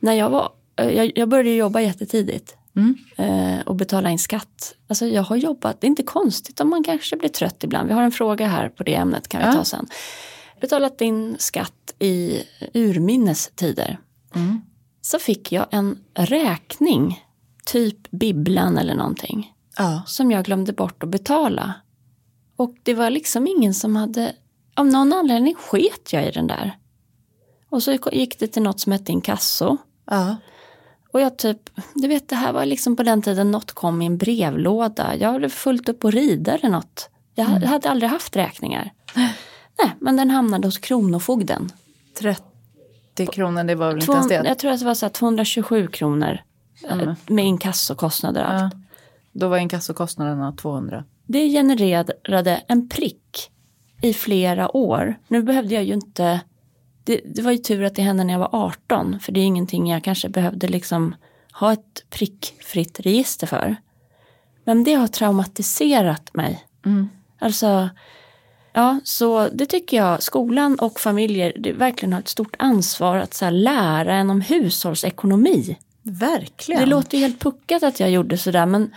När 0.00 0.12
jag 0.12 0.30
var, 0.30 0.52
eh, 0.76 0.88
jag, 0.90 1.12
jag 1.14 1.28
började 1.28 1.50
jobba 1.50 1.80
jättetidigt 1.80 2.56
Mm. 2.76 2.94
eh, 3.16 3.60
och 3.66 3.74
betala 3.76 4.10
in 4.10 4.18
skatt. 4.18 4.74
Alltså 4.88 5.06
jag 5.06 5.22
har 5.22 5.36
jobbat, 5.36 5.80
det 5.80 5.86
är 5.86 5.88
inte 5.88 6.02
konstigt 6.02 6.60
om 6.60 6.70
man 6.70 6.84
kanske 6.84 7.16
blir 7.16 7.28
trött 7.28 7.64
ibland. 7.64 7.88
Vi 7.88 7.94
har 7.94 8.02
en 8.02 8.12
fråga 8.12 8.46
här 8.46 8.68
på 8.68 8.82
det 8.82 8.94
ämnet 8.94 9.28
kan 9.28 9.40
vi 9.40 9.46
Ja. 9.46 9.52
ta 9.52 9.64
sen. 9.64 9.86
Betalat 10.60 11.00
in 11.00 11.36
skatt 11.38 11.94
i 11.98 12.42
urminnes 12.74 13.50
tider. 13.54 13.98
Mm. 14.34 14.60
Så 15.00 15.18
fick 15.18 15.52
jag 15.52 15.66
en 15.70 15.98
räkning, 16.14 17.24
typ 17.66 18.10
bibblan 18.10 18.78
eller 18.78 18.94
någonting 18.94 19.54
Ja. 19.78 20.02
som 20.06 20.30
jag 20.30 20.44
glömde 20.44 20.72
bort 20.72 21.02
att 21.02 21.08
betala. 21.08 21.74
Och 22.56 22.74
det 22.82 22.94
var 22.94 23.10
liksom 23.10 23.46
ingen 23.46 23.74
som 23.74 23.96
hade, 23.96 24.34
av 24.76 24.86
någon 24.86 25.12
anledning 25.12 25.54
sket 25.54 26.12
jag 26.12 26.26
i 26.28 26.30
den 26.30 26.46
där. 26.46 26.76
Och 27.70 27.82
så 27.82 27.98
gick 28.12 28.38
det 28.38 28.46
till 28.46 28.62
något 28.62 28.80
som 28.80 28.92
hette 28.92 29.12
inkasso. 29.12 29.76
ja. 30.10 30.36
Och 31.12 31.20
jag 31.20 31.36
typ, 31.38 31.70
du 31.94 32.08
vet 32.08 32.28
det 32.28 32.36
här 32.36 32.52
var 32.52 32.64
liksom 32.66 32.96
på 32.96 33.02
den 33.02 33.22
tiden 33.22 33.50
något 33.50 33.72
kom 33.72 34.02
i 34.02 34.06
en 34.06 34.18
brevlåda. 34.18 35.16
Jag 35.16 35.32
hade 35.32 35.48
fullt 35.48 35.88
upp 35.88 36.00
på 36.00 36.10
rida 36.10 36.54
eller 36.54 36.68
något. 36.68 37.08
Jag 37.34 37.48
Mm. 37.50 37.62
hade 37.62 37.90
aldrig 37.90 38.10
haft 38.10 38.36
räkningar. 38.36 38.92
Nej, 39.82 39.96
men 40.00 40.16
den 40.16 40.30
hamnade 40.30 40.68
hos 40.68 40.78
Kronofogden. 40.78 41.72
30 42.18 42.42
kronor, 43.32 43.64
det 43.64 43.74
var 43.74 43.86
väl 43.86 44.00
inte 44.00 44.12
ens 44.12 44.28
det? 44.28 44.42
jag 44.44 44.58
tror 44.58 44.70
att 44.70 44.80
det 44.80 44.86
var 44.86 44.94
så 44.94 45.06
här 45.06 45.10
227 45.10 45.86
kronor 45.86 46.38
eh, 46.90 47.12
med 47.26 47.44
inkassokostnader 47.44 48.44
och 48.44 48.50
allt. 48.50 48.74
Ja. 48.74 48.80
Då 49.32 49.48
var 49.48 49.58
inkassokostnaderna 49.58 50.52
200. 50.52 51.04
Det 51.26 51.48
genererade 51.48 52.62
en 52.66 52.88
prick 52.88 53.50
i 54.02 54.14
flera 54.14 54.76
år. 54.76 55.18
Nu 55.28 55.42
behövde 55.42 55.74
jag 55.74 55.84
ju 55.84 55.94
inte, 55.94 56.40
det, 57.04 57.20
det 57.24 57.42
var 57.42 57.52
ju 57.52 57.58
tur 57.58 57.84
att 57.84 57.94
det 57.94 58.02
hände 58.02 58.24
när 58.24 58.34
jag 58.34 58.40
var 58.40 58.50
18, 58.52 59.20
för 59.20 59.32
det 59.32 59.40
är 59.40 59.44
ingenting 59.44 59.90
jag 59.90 60.04
kanske 60.04 60.28
behövde 60.28 60.68
liksom 60.68 61.14
ha 61.52 61.72
ett 61.72 62.04
prickfritt 62.10 63.00
register 63.00 63.46
för. 63.46 63.76
Men 64.64 64.84
det 64.84 64.94
har 64.94 65.06
traumatiserat 65.06 66.34
mig. 66.34 66.64
Mm. 66.86 67.08
Alltså, 67.38 67.88
ja, 68.72 69.00
så 69.04 69.48
det 69.52 69.66
tycker 69.66 69.96
jag, 69.96 70.22
skolan 70.22 70.78
och 70.78 71.00
familjer 71.00 71.52
det 71.58 71.72
verkligen 71.72 72.12
har 72.12 72.20
ett 72.20 72.28
stort 72.28 72.56
ansvar 72.58 73.16
att 73.16 73.34
så 73.34 73.50
lära 73.50 74.14
en 74.14 74.30
om 74.30 74.40
hushållsekonomi. 74.40 75.78
Verkligen. 76.02 76.80
Det 76.80 76.86
låter 76.86 77.18
ju 77.18 77.24
helt 77.24 77.40
puckat 77.40 77.82
att 77.82 78.00
jag 78.00 78.10
gjorde 78.10 78.38
sådär, 78.38 78.66
men 78.66 78.90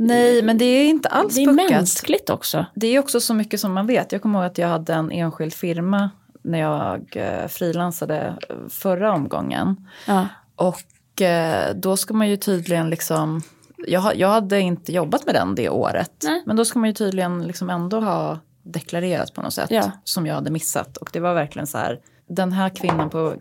Nej, 0.00 0.42
men 0.42 0.58
det 0.58 0.64
är 0.64 0.88
inte 0.88 1.08
alls 1.08 1.34
det 1.34 1.42
är 1.42 1.46
puckat. 1.46 1.70
mänskligt 1.70 2.30
också. 2.30 2.66
Det 2.74 2.86
är 2.86 2.98
också 2.98 3.20
så 3.20 3.34
mycket 3.34 3.60
som 3.60 3.72
man 3.72 3.86
vet. 3.86 4.12
Jag 4.12 4.22
kommer 4.22 4.38
ihåg 4.38 4.46
att 4.46 4.58
jag 4.58 4.68
hade 4.68 4.94
en 4.94 5.10
enskild 5.12 5.54
firma 5.54 6.10
när 6.42 6.58
jag 6.58 7.16
eh, 7.16 7.48
frilansade 7.48 8.34
förra 8.68 9.12
omgången. 9.12 9.88
Ja. 10.06 10.26
Och 10.54 11.22
eh, 11.22 11.74
då 11.74 11.96
ska 11.96 12.14
man 12.14 12.28
ju 12.28 12.36
tydligen 12.36 12.90
liksom, 12.90 13.42
jag, 13.86 14.16
jag 14.16 14.28
hade 14.28 14.60
inte 14.60 14.92
jobbat 14.92 15.26
med 15.26 15.34
den 15.34 15.54
det 15.54 15.68
året. 15.68 16.12
Nej. 16.22 16.42
Men 16.46 16.56
då 16.56 16.64
ska 16.64 16.78
man 16.78 16.88
ju 16.88 16.94
tydligen 16.94 17.42
liksom 17.42 17.70
ändå 17.70 18.00
ha 18.00 18.38
deklarerat 18.72 19.34
på 19.34 19.42
något 19.42 19.54
sätt. 19.54 19.70
Ja. 19.70 19.90
Som 20.04 20.26
jag 20.26 20.34
hade 20.34 20.50
missat. 20.50 20.96
Och 20.96 21.10
det 21.12 21.20
var 21.20 21.34
verkligen 21.34 21.66
så 21.66 21.78
här, 21.78 22.00
den 22.28 22.52
här 22.52 22.68
kvinnan 22.68 23.10
på 23.10 23.34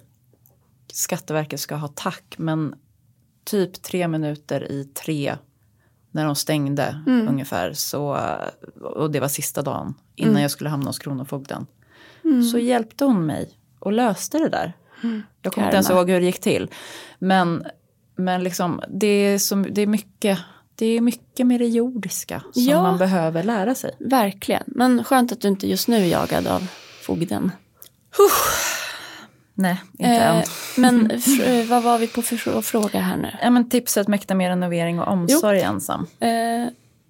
Skatteverket 0.94 1.60
ska 1.60 1.76
ha 1.76 1.88
tack. 1.88 2.36
Men 2.38 2.76
typ 3.46 3.82
tre 3.82 4.08
minuter 4.08 4.72
i 4.72 4.84
tre 4.84 5.38
när 6.12 6.26
de 6.26 6.36
stängde 6.36 7.02
Mm. 7.08 7.28
ungefär. 7.28 7.74
Så, 7.74 8.20
och 8.82 9.12
det 9.12 9.20
var 9.20 9.28
sista 9.28 9.62
dagen 9.62 9.94
innan 10.16 10.30
Mm. 10.32 10.42
jag 10.42 10.52
skulle 10.52 10.70
hamna 10.70 10.90
hos 10.90 11.00
Kronofogden. 11.00 11.68
Så 12.52 12.58
hjälpte 12.60 13.06
hon 13.06 13.26
mig 13.26 13.50
och 13.80 13.92
löste 13.92 14.38
det 14.38 14.50
där. 14.50 14.74
Jag 15.42 15.54
kommer 15.54 15.68
inte 15.68 15.76
ens 15.76 15.90
ihåg 15.90 16.10
hur 16.10 16.20
det 16.20 16.26
gick 16.26 16.42
till. 16.42 16.70
Men, 17.20 17.64
men 18.16 18.44
liksom, 18.44 18.82
det, 18.90 19.08
är 19.08 19.40
som, 19.40 19.68
det, 19.72 19.82
är 19.82 19.88
mycket, 19.88 20.40
det 20.78 20.86
är 20.98 21.02
mycket 21.02 21.48
med 21.48 21.60
det 21.62 21.68
jordiska 21.68 22.42
som 22.54 22.64
Ja. 22.64 22.82
man 22.82 22.98
behöver 22.98 23.44
lära 23.44 23.76
sig. 23.76 23.92
Verkligen. 24.00 24.64
Men 24.68 25.04
skönt 25.04 25.32
att 25.32 25.42
du 25.42 25.48
inte 25.48 25.68
just 25.68 25.88
nu 25.88 25.96
är 25.98 26.06
jagad 26.06 26.48
av 26.48 26.68
fogden. 27.02 27.52
Nej, 29.54 29.82
inte 30.00 30.06
än. 30.16 30.36
Eh, 30.38 30.44
men 30.76 31.12
fr- 31.12 31.64
vad 31.66 31.84
var 31.84 31.98
vi 31.98 32.08
på 32.08 32.22
för 32.22 32.62
fråga 32.62 33.00
här 33.00 33.18
nu? 33.18 33.32
Ja, 33.42 33.50
men 33.50 33.70
tipset 33.70 34.08
mäkta 34.08 34.36
med 34.36 34.50
renovering 34.50 35.00
och 35.00 35.08
omsorg 35.08 35.62
ensam. 35.62 36.08
Eh, 36.20 36.30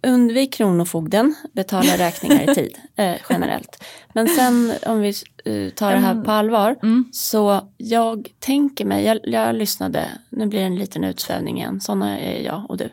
undvik 0.08 0.54
Kronofogden, 0.54 1.36
betala 1.54 1.98
räkningar 1.98 2.52
i 2.52 2.56
tid 2.56 2.78
eh, 2.96 3.16
generellt. 3.30 3.84
Men 4.14 4.28
sen 4.28 4.74
om 4.86 5.00
vi 5.02 5.14
eh, 5.46 5.70
tar 5.74 5.92
det 5.92 5.98
här 5.98 6.24
på 6.24 6.32
allvar, 6.32 6.76
så 7.12 7.70
jag 7.78 8.28
tänker 8.40 8.86
mig, 8.86 9.06
jag, 9.06 9.20
jag 9.24 9.56
lyssnade, 9.56 10.10
nu 10.30 10.46
blir 10.46 10.60
det 10.60 10.66
en 10.66 10.76
liten 10.76 11.04
utsvävning 11.04 11.58
igen, 11.58 11.82
sådana 11.82 12.20
är 12.20 12.42
jag 12.44 12.66
och 12.70 12.78
du. 12.78 12.90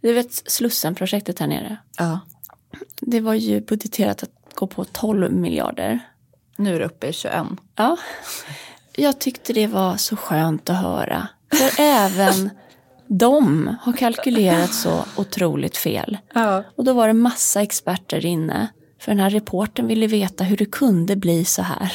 Du 0.00 0.12
vet 0.12 0.32
Slussen-projektet 0.32 1.38
här 1.38 1.46
nere, 1.46 1.76
Ja. 1.98 2.20
det 3.00 3.20
var 3.20 3.34
ju 3.34 3.60
budgeterat 3.60 4.22
att 4.22 4.30
gå 4.54 4.66
på 4.66 4.84
12 4.84 5.32
miljarder. 5.32 5.98
Nu 6.56 6.74
är 6.74 6.78
det 6.78 6.86
uppe 6.86 7.06
i 7.06 7.12
21. 7.12 7.36
Ja, 7.76 7.96
jag 8.96 9.18
tyckte 9.20 9.52
det 9.52 9.66
var 9.66 9.96
så 9.96 10.16
skönt 10.16 10.70
att 10.70 10.76
höra. 10.76 11.28
För 11.52 11.70
även 11.82 12.50
de 13.18 13.76
har 13.80 13.92
kalkylerat 13.92 14.74
så 14.74 15.04
otroligt 15.16 15.76
fel. 15.76 16.18
Ja. 16.34 16.64
Och 16.76 16.84
då 16.84 16.92
var 16.92 17.06
det 17.06 17.12
massa 17.12 17.62
experter 17.62 18.26
inne. 18.26 18.68
För 19.00 19.12
den 19.12 19.20
här 19.20 19.30
reporten 19.30 19.86
ville 19.86 20.06
veta 20.06 20.44
hur 20.44 20.56
det 20.56 20.64
kunde 20.64 21.16
bli 21.16 21.44
så 21.44 21.62
här. 21.62 21.92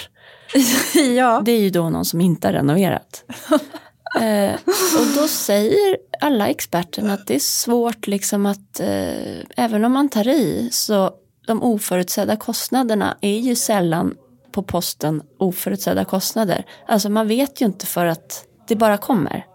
ja. 1.15 1.41
Det 1.45 1.51
är 1.51 1.59
ju 1.59 1.69
då 1.69 1.89
någon 1.89 2.05
som 2.05 2.21
inte 2.21 2.47
har 2.47 2.53
renoverat. 2.53 3.23
eh, 4.19 4.53
och 4.99 5.15
då 5.15 5.27
säger 5.27 5.97
alla 6.21 6.47
experterna 6.47 7.13
att 7.13 7.27
det 7.27 7.35
är 7.35 7.39
svårt 7.39 8.07
liksom 8.07 8.45
att 8.45 8.79
eh, 8.79 9.39
även 9.55 9.85
om 9.85 9.91
man 9.91 10.09
tar 10.09 10.27
i 10.27 10.69
så 10.71 11.11
de 11.47 11.63
oförutsedda 11.63 12.35
kostnaderna 12.35 13.17
är 13.21 13.39
ju 13.39 13.55
sällan 13.55 14.15
på 14.51 14.63
posten 14.63 15.21
oförutsedda 15.37 16.05
kostnader. 16.05 16.65
Alltså 16.87 17.09
man 17.09 17.27
vet 17.27 17.61
ju 17.61 17.65
inte 17.65 17.85
för 17.85 18.05
att 18.05 18.45
det 18.67 18.75
bara 18.75 18.97
kommer. 18.97 19.45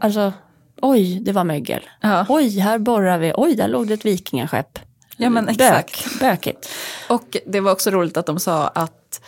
Alltså 0.00 0.32
oj, 0.82 1.20
det 1.20 1.32
var 1.32 1.44
mögel. 1.44 1.80
Ja. 2.00 2.26
Oj, 2.28 2.58
här 2.58 2.78
borrar 2.78 3.18
vi. 3.18 3.32
Oj, 3.36 3.54
där 3.54 3.68
låg 3.68 3.88
det 3.88 3.94
ett 3.94 4.04
vikingaskepp. 4.04 4.78
Ja, 5.16 5.30
men 5.30 5.44
Bök, 5.44 5.54
exakt. 5.60 6.20
bökigt. 6.20 6.68
Och 7.08 7.36
det 7.46 7.60
var 7.60 7.72
också 7.72 7.90
roligt 7.90 8.16
att 8.16 8.26
de 8.26 8.40
sa 8.40 8.68
att 8.68 9.20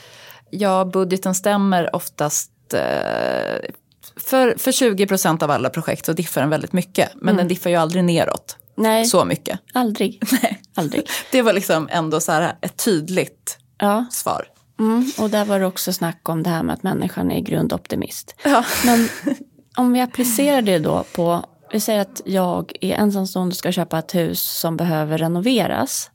ja, 0.50 0.84
budgeten 0.92 1.34
stämmer 1.34 1.96
oftast 1.96 2.50
eh, 2.74 3.70
för, 4.16 4.58
för 4.58 4.72
20 4.72 5.06
procent 5.06 5.42
av 5.42 5.50
alla 5.50 5.70
projekt 5.70 6.06
så 6.06 6.12
diffar 6.12 6.40
den 6.40 6.50
väldigt 6.50 6.72
mycket. 6.72 7.10
Men 7.14 7.36
den 7.36 7.48
diffar 7.48 7.70
ju 7.70 7.76
aldrig 7.76 8.04
neråt 8.04 8.56
Nej, 8.76 9.04
så 9.04 9.24
mycket. 9.24 9.60
aldrig. 9.74 10.22
aldrig. 10.74 11.08
Det 11.32 11.42
var 11.42 11.52
liksom 11.52 11.88
ändå 11.92 12.20
så 12.20 12.32
här 12.32 12.56
ett 12.60 12.84
tydligt 12.84 13.58
Ja, 13.78 14.04
svar. 14.10 14.46
mm. 14.78 15.10
och 15.18 15.30
där 15.30 15.44
var 15.44 15.58
det 15.60 15.66
också 15.66 15.92
snack 15.92 16.28
om 16.28 16.42
det 16.42 16.50
här 16.50 16.62
med 16.62 16.74
att 16.74 16.82
människan 16.82 17.30
är 17.30 17.40
grundoptimist. 17.40 18.34
Ja. 18.44 18.64
Men 18.84 19.08
om 19.76 19.92
vi 19.92 20.00
applicerar 20.00 20.62
det 20.62 20.78
då 20.78 21.04
på, 21.14 21.44
vi 21.72 21.80
säger 21.80 22.00
att 22.00 22.22
jag 22.24 22.72
är 22.80 22.94
ensamstående 22.94 23.52
och 23.52 23.56
ska 23.56 23.72
köpa 23.72 23.98
ett 23.98 24.14
hus 24.14 24.40
som 24.42 24.76
behöver 24.76 25.18
renoveras. 25.18 26.10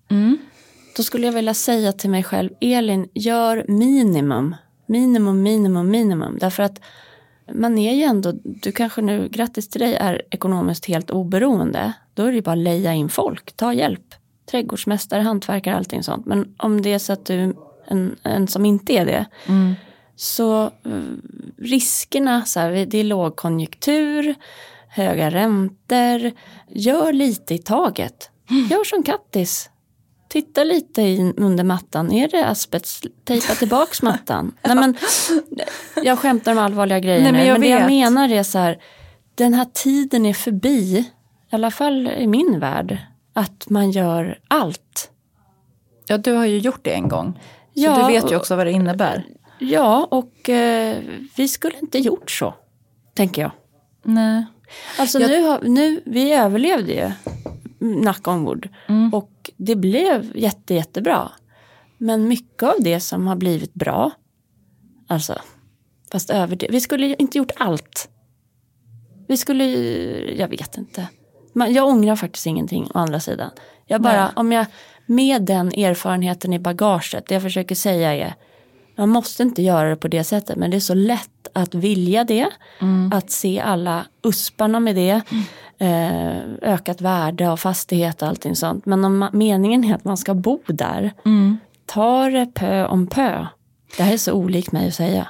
Då 0.97 1.03
skulle 1.03 1.25
jag 1.25 1.33
vilja 1.33 1.53
säga 1.53 1.91
till 1.91 2.09
mig 2.09 2.23
själv, 2.23 2.49
Elin, 2.61 3.09
gör 3.13 3.65
minimum. 3.67 4.55
Minimum, 4.85 5.43
minimum, 5.43 5.89
minimum. 5.91 6.37
Därför 6.39 6.63
att 6.63 6.81
man 7.53 7.77
är 7.77 7.93
ju 7.93 8.03
ändå, 8.03 8.33
du 8.43 8.71
kanske 8.71 9.01
nu, 9.01 9.27
grattis 9.31 9.69
till 9.69 9.81
dig, 9.81 9.95
är 9.95 10.21
ekonomiskt 10.31 10.85
helt 10.85 11.11
oberoende. 11.11 11.93
Då 12.13 12.23
är 12.23 12.27
det 12.27 12.35
ju 12.35 12.41
bara 12.41 12.51
att 12.51 12.57
leja 12.57 12.93
in 12.93 13.09
folk, 13.09 13.55
ta 13.55 13.73
hjälp. 13.73 14.15
Trädgårdsmästare, 14.51 15.21
hantverkare, 15.21 15.75
allting 15.75 16.03
sånt. 16.03 16.25
Men 16.25 16.55
om 16.57 16.81
det 16.81 16.93
är 16.93 16.99
så 16.99 17.13
att 17.13 17.25
du 17.25 17.55
en, 17.87 18.15
en 18.23 18.47
som 18.47 18.65
inte 18.65 18.93
är 18.93 19.05
det. 19.05 19.25
Så 20.15 20.63
eh, 20.63 20.71
riskerna, 21.57 22.45
så 22.45 22.59
här, 22.59 22.85
det 22.85 22.97
är 22.97 23.03
lågkonjunktur, 23.03 24.35
höga 24.89 25.29
räntor. 25.31 26.31
Gör 26.67 27.13
lite 27.13 27.53
i 27.53 27.57
taget. 27.57 28.29
Gör 28.69 28.83
som 28.83 29.03
Kattis. 29.03 29.69
Titta 30.27 30.63
lite 30.63 31.01
under 31.37 31.63
mattan. 31.63 32.11
Är 32.11 32.27
det 32.27 32.47
asbest? 32.47 33.05
Tejpa 33.23 33.55
tillbaks 33.55 34.01
mattan. 34.01 34.55
Nej, 34.63 34.75
men, 34.75 34.95
jag 36.03 36.19
skämtar 36.19 36.51
om 36.51 36.57
allvarliga 36.57 36.99
grejer 36.99 37.21
Nej, 37.21 37.31
men 37.31 37.41
nu. 37.41 37.47
jag 37.47 37.53
Men 37.59 37.61
det 37.61 37.67
jag 37.67 37.87
menar 37.87 38.29
är 38.29 38.43
så 38.43 38.57
här. 38.57 38.77
Den 39.35 39.53
här 39.53 39.65
tiden 39.73 40.25
är 40.25 40.33
förbi. 40.33 40.97
I 41.51 41.55
alla 41.55 41.71
fall 41.71 42.07
i 42.07 42.27
min 42.27 42.59
värld. 42.59 42.97
Att 43.33 43.69
man 43.69 43.91
gör 43.91 44.39
allt. 44.47 45.09
ja, 46.07 46.17
du 46.17 46.33
har 46.33 46.45
ju 46.45 46.57
gjort 46.57 46.83
det 46.83 46.93
en 46.93 47.09
gång. 47.09 47.33
Så 47.33 47.81
Ja, 47.81 48.07
du 48.07 48.13
vet 48.13 48.31
ju 48.31 48.35
också 48.35 48.55
vad 48.55 48.67
det 48.67 48.71
innebär. 48.71 49.25
Ja, 49.59 50.07
och 50.11 50.49
eh, 50.49 50.97
vi 51.35 51.47
skulle 51.47 51.79
inte 51.79 51.99
gjort 51.99 52.31
så. 52.31 52.53
Tänker 53.13 53.41
jag. 53.41 53.51
Nej. 54.03 54.45
Alltså 54.99 55.19
Jag- 55.19 55.29
nu, 55.29 55.41
har, 55.41 55.61
nu, 55.63 56.01
vi 56.05 56.31
överlevde 56.33 56.91
ju 56.93 57.11
knock 58.01 58.27
on 58.27 58.43
wood. 58.45 58.69
Och 59.13 59.51
det 59.57 59.75
blev 59.75 60.31
jätte, 60.37 60.73
jättebra. 60.73 61.31
Men 61.97 62.27
mycket 62.27 62.63
av 62.63 62.73
det 62.79 62.99
som 62.99 63.27
har 63.27 63.35
blivit 63.35 63.73
bra, 63.73 64.11
alltså, 65.07 65.41
fast 66.11 66.29
över 66.29 66.55
det, 66.55 66.67
vi 66.71 66.81
skulle 66.81 67.07
ju 67.07 67.15
inte 67.19 67.37
gjort 67.37 67.51
allt. 67.57 68.09
Vi 69.27 69.37
skulle, 69.37 69.63
ju- 69.65 70.35
jag 70.39 70.47
vet 70.47 70.77
inte. 70.77 71.07
Men 71.53 71.73
jag 71.73 71.87
ångrar 71.87 72.15
faktiskt 72.15 72.45
ingenting 72.45 72.83
å 72.93 72.97
andra 72.99 73.19
sidan. 73.19 73.49
Jag 73.85 74.01
bara, 74.01 74.23
Nej. 74.23 74.31
om 74.35 74.51
jag 74.51 74.65
med 75.05 75.41
den 75.41 75.67
erfarenheten 75.67 76.53
i 76.53 76.59
bagaget, 76.59 77.27
det 77.27 77.33
jag 77.35 77.41
försöker 77.41 77.75
säga 77.75 78.13
är, 78.13 78.35
man 78.97 79.09
måste 79.09 79.43
inte 79.43 79.61
göra 79.61 79.89
det 79.89 79.95
på 79.95 80.07
det 80.07 80.23
sättet, 80.23 80.55
men 80.57 80.71
det 80.71 80.77
är 80.77 80.81
så 80.81 80.93
lätt 80.93 81.47
att 81.53 81.75
vilja 81.75 82.23
det, 82.23 82.49
att 83.13 83.31
se 83.31 83.59
alla 83.59 84.05
usparna 84.23 84.79
med 84.79 84.95
det, 84.95 85.21
eh, 85.77 86.37
ökat 86.73 87.01
värde 87.01 87.49
av 87.49 87.57
fastighet 87.57 88.21
och 88.21 88.27
allting 88.27 88.55
sånt. 88.55 88.85
Men 88.85 89.05
om 89.05 89.23
ma- 89.23 89.29
meningen 89.33 89.83
är 89.83 89.95
att 89.95 90.03
man 90.03 90.17
ska 90.17 90.33
bo 90.33 90.59
där, 90.67 91.13
ta 91.85 92.29
det 92.29 92.45
pö 92.45 92.85
om 92.85 93.07
pö. 93.07 93.45
Det 93.97 94.03
här 94.03 94.13
är 94.13 94.17
så 94.17 94.33
olikt 94.33 94.71
mig 94.71 94.87
att 94.87 94.93
säga. 94.95 95.27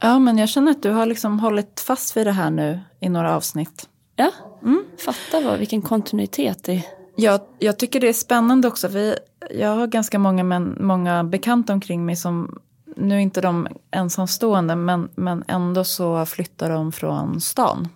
Ja, 0.00 0.18
men 0.18 0.38
jag 0.38 0.48
känner 0.48 0.70
att 0.70 0.82
du 0.82 0.90
har 0.90 1.06
liksom 1.06 1.40
hållit 1.40 1.80
fast 1.80 2.16
vid 2.16 2.26
det 2.26 2.32
här 2.32 2.50
nu 2.50 2.80
i 3.00 3.08
några 3.08 3.36
avsnitt. 3.36 3.88
Ja, 4.16 4.30
fatta 5.04 5.40
vad, 5.40 5.58
vilken 5.58 5.82
kontinuitet 5.82 6.68
i 6.68 6.84
Jag, 7.16 7.40
jag 7.58 7.78
tycker 7.78 8.00
det 8.00 8.08
är 8.08 8.12
spännande 8.12 8.68
också. 8.68 8.88
Vi, 8.88 9.14
jag 9.50 9.76
har 9.76 9.86
ganska 9.86 10.18
många, 10.18 10.44
men, 10.44 10.76
många 10.80 11.24
bekanta 11.24 11.72
omkring 11.72 12.06
mig 12.06 12.16
som, 12.16 12.58
nu 12.96 13.14
är 13.14 13.18
inte 13.18 13.40
de 13.40 13.68
ensamstående, 13.90 14.76
men, 14.76 15.08
men 15.14 15.44
ändå 15.48 15.84
så 15.84 16.26
flyttar 16.26 16.70
de 16.70 16.92
från 16.92 17.40
stan. 17.40 17.88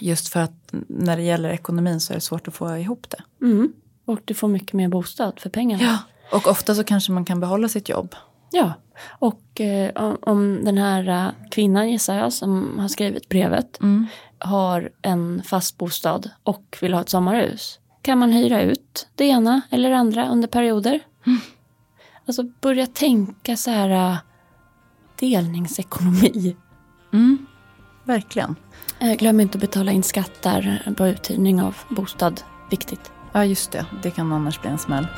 Just 0.00 0.28
för 0.28 0.40
att 0.40 0.74
när 0.88 1.16
det 1.16 1.22
gäller 1.22 1.48
ekonomin 1.50 2.00
så 2.00 2.12
är 2.12 2.14
det 2.14 2.20
svårt 2.20 2.48
att 2.48 2.54
få 2.54 2.76
ihop 2.76 3.06
det. 3.10 3.46
Mm. 3.46 3.72
Och 4.04 4.20
du 4.24 4.34
får 4.34 4.48
mycket 4.48 4.72
mer 4.72 4.88
bostad 4.88 5.32
för 5.40 5.50
pengarna. 5.50 5.98
Och 6.32 6.46
ofta 6.46 6.74
så 6.74 6.84
kanske 6.84 7.12
man 7.12 7.24
kan 7.24 7.40
behålla 7.40 7.68
sitt 7.68 7.88
jobb. 7.88 8.14
Ja. 8.52 8.72
Och 9.18 9.60
eh, 9.60 9.90
om, 9.94 10.18
om 10.20 10.64
den 10.64 10.78
här 10.78 11.08
eh, 11.08 11.50
kvinnan 11.50 11.90
gissar 11.90 12.14
jag 12.14 12.32
som 12.32 12.78
har 12.78 12.88
skrivit 12.88 13.28
brevet 13.28 13.78
har 14.38 14.90
en 15.02 15.42
fast 15.42 15.78
bostad 15.78 16.30
och 16.42 16.78
vill 16.80 16.94
ha 16.94 17.00
ett 17.00 17.08
sommarhus. 17.08 17.78
Kan 18.02 18.18
man 18.18 18.32
hyra 18.32 18.62
ut 18.62 19.08
det 19.14 19.24
ena 19.24 19.60
eller 19.70 19.90
det 19.90 19.96
andra 19.96 20.28
under 20.28 20.48
perioder? 20.48 21.00
Alltså 22.26 22.42
börja 22.60 22.86
tänka 22.86 23.56
så 23.56 23.70
här 23.70 24.12
eh, 24.12 24.16
delningsekonomi. 25.20 26.56
Verkligen. 28.04 28.56
Eh, 28.98 29.14
glöm 29.14 29.40
inte 29.40 29.58
att 29.58 29.60
betala 29.62 29.92
in 29.92 30.02
skatter 30.02 30.92
på 30.96 31.06
uthyrning 31.06 31.62
av 31.62 31.76
bostad. 31.88 32.40
Viktigt. 32.70 33.12
Ja, 33.32 33.44
just 33.44 33.72
det. 33.72 33.86
Det 34.02 34.10
kan 34.10 34.32
annars 34.32 34.60
bli 34.60 34.70
en 34.70 34.78
smäll. 34.78 35.06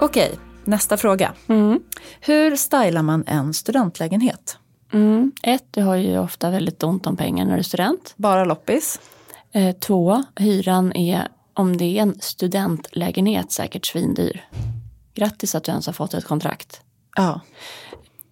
Okej, 0.00 0.38
nästa 0.64 0.96
fråga. 0.96 1.32
Hur 2.20 2.56
stylar 2.56 3.02
man 3.02 3.24
en 3.26 3.54
studentlägenhet? 3.54 4.58
Mm. 4.94 5.32
Ett, 5.42 5.64
du 5.70 5.82
har 5.82 5.96
ju 5.96 6.18
ofta 6.18 6.50
väldigt 6.50 6.82
ont 6.82 7.06
om 7.06 7.16
pengar 7.16 7.44
när 7.44 7.52
du 7.52 7.58
är 7.58 7.62
student. 7.62 8.14
Bara 8.16 8.44
loppis? 8.44 9.00
Eh, 9.52 9.76
två, 9.76 10.24
hyran 10.36 10.92
är, 10.92 11.28
om 11.54 11.76
det 11.76 11.84
är 11.84 12.02
en 12.02 12.20
studentlägenhet, 12.20 13.52
säkert 13.52 13.86
svindyr. 13.86 14.44
Grattis 15.14 15.54
att 15.54 15.64
du 15.64 15.70
ens 15.70 15.86
har 15.86 15.92
fått 15.92 16.14
ett 16.14 16.24
kontrakt. 16.24 16.80
Ja. 17.16 17.40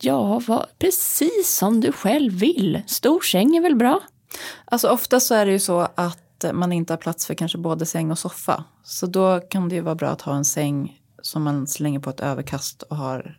Ja, 0.01 0.41
vad, 0.47 0.67
precis 0.79 1.57
som 1.59 1.81
du 1.81 1.93
själv 1.93 2.33
vill. 2.33 2.83
Stor 2.87 3.21
säng 3.21 3.57
är 3.57 3.61
väl 3.61 3.77
bra? 3.77 4.01
Alltså 4.65 4.89
ofta 4.89 5.21
så 5.21 5.35
är 5.35 5.47
det 5.47 5.53
ju 5.53 5.59
så 5.59 5.89
att 5.95 6.45
man 6.53 6.73
inte 6.73 6.93
har 6.93 6.99
plats 6.99 7.27
för 7.27 7.35
kanske 7.35 7.59
både 7.59 7.87
säng 7.87 8.11
och 8.11 8.19
soffa. 8.19 8.65
Så 8.85 9.07
då 9.07 9.41
kan 9.41 9.69
det 9.69 9.75
ju 9.75 9.81
vara 9.81 9.95
bra 9.95 10.09
att 10.09 10.23
ha 10.23 10.35
en 10.35 10.45
säng 10.45 11.01
som 11.23 11.43
man 11.43 11.67
slänger 11.67 12.01
på 12.01 12.11
ett 12.11 12.21
överkast 12.21 12.83
och 12.83 12.97
har 12.97 13.39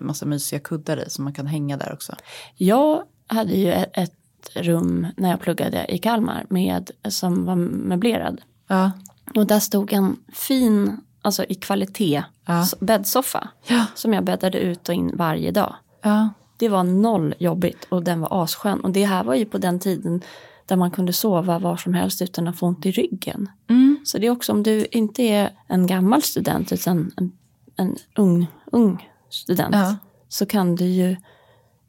massa 0.00 0.26
mysiga 0.26 0.60
kuddar 0.60 1.06
i 1.06 1.10
så 1.10 1.22
man 1.22 1.32
kan 1.32 1.46
hänga 1.46 1.76
där 1.76 1.92
också. 1.92 2.14
Jag 2.56 3.02
hade 3.26 3.52
ju 3.52 3.72
ett, 3.72 4.12
rum 4.54 5.06
när 5.16 5.30
jag 5.30 5.40
pluggade 5.40 5.86
i 5.88 5.98
Kalmar 5.98 6.46
med, 6.48 6.90
som 7.08 7.44
var 7.44 7.56
möblerad. 7.56 8.40
Ja. 8.66 8.92
Och 9.34 9.46
där 9.46 9.60
stod 9.60 9.92
en 9.92 10.16
fin, 10.32 11.00
alltså 11.22 11.44
i 11.44 11.54
kvalitet, 11.54 12.22
Ja. 12.46 12.66
bäddsoffa. 12.80 13.48
Ja. 13.66 13.86
Som 13.94 14.12
jag 14.12 14.24
bäddade 14.24 14.58
ut 14.58 14.88
och 14.88 14.94
in 14.94 15.16
varje 15.16 15.50
dag. 15.50 15.74
Ja. 16.02 16.28
Det 16.56 16.68
var 16.68 16.84
noll 16.84 17.34
jobbigt 17.38 17.86
och 17.88 18.04
den 18.04 18.20
var 18.20 18.42
asskön. 18.44 18.80
Och 18.80 18.90
det 18.90 19.04
här 19.04 19.24
var 19.24 19.34
ju 19.34 19.44
på 19.44 19.58
den 19.58 19.80
tiden 19.80 20.22
där 20.66 20.76
man 20.76 20.90
kunde 20.90 21.12
sova 21.12 21.58
var 21.58 21.76
som 21.76 21.94
helst 21.94 22.22
utan 22.22 22.48
att 22.48 22.58
få 22.58 22.66
ont 22.66 22.86
i 22.86 22.90
ryggen. 22.90 23.48
Mm. 23.68 23.98
Så 24.04 24.18
det 24.18 24.26
är 24.26 24.30
också 24.30 24.52
om 24.52 24.62
du 24.62 24.86
inte 24.90 25.22
är 25.22 25.50
en 25.68 25.86
gammal 25.86 26.22
student 26.22 26.72
utan 26.72 27.12
en, 27.16 27.32
en 27.76 27.96
ung, 28.16 28.46
ung 28.72 29.08
student. 29.34 29.74
Ja. 29.74 29.96
Så 30.28 30.46
kan 30.46 30.76
du 30.76 30.84
ju, 30.84 31.16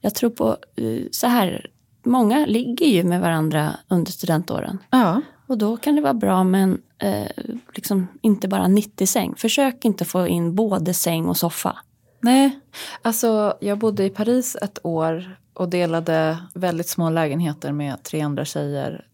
jag 0.02 0.16
tror 0.16 0.30
på 0.30 0.58
eh, 0.76 1.02
så 1.12 1.28
här, 1.28 1.70
många 2.04 2.46
ligger 2.46 2.86
ju 2.86 3.04
med 3.04 3.22
varandra 3.22 3.72
under 3.88 4.12
studentåren. 4.12 4.78
Ja. 4.90 5.22
Och 5.48 5.58
då 5.58 5.78
kan 5.78 5.96
det 5.96 6.02
vara 6.02 6.14
bra 6.14 6.44
med 6.44 6.64
en, 6.64 6.82
eh, 6.98 7.44
liksom 7.74 8.08
inte 8.22 8.48
bara 8.48 8.66
90-säng. 8.66 9.36
Försök 9.38 9.86
inte 9.86 10.06
få 10.06 10.28
in 10.28 10.56
både 10.56 10.94
säng 10.94 11.26
och 11.26 11.38
soffa. 11.38 11.78
Nej, 12.20 12.60
alltså 13.02 13.58
jag 13.60 13.78
bodde 13.78 14.04
i 14.04 14.10
Paris 14.10 14.58
ett 14.62 14.80
år 14.84 15.38
och 15.54 15.70
delade 15.70 16.38
väldigt 16.54 16.90
små 16.90 17.10
lägenheter 17.10 17.72
med 17.72 18.04
tre 18.04 18.22
andra 18.22 18.46
tjejer 18.46 19.06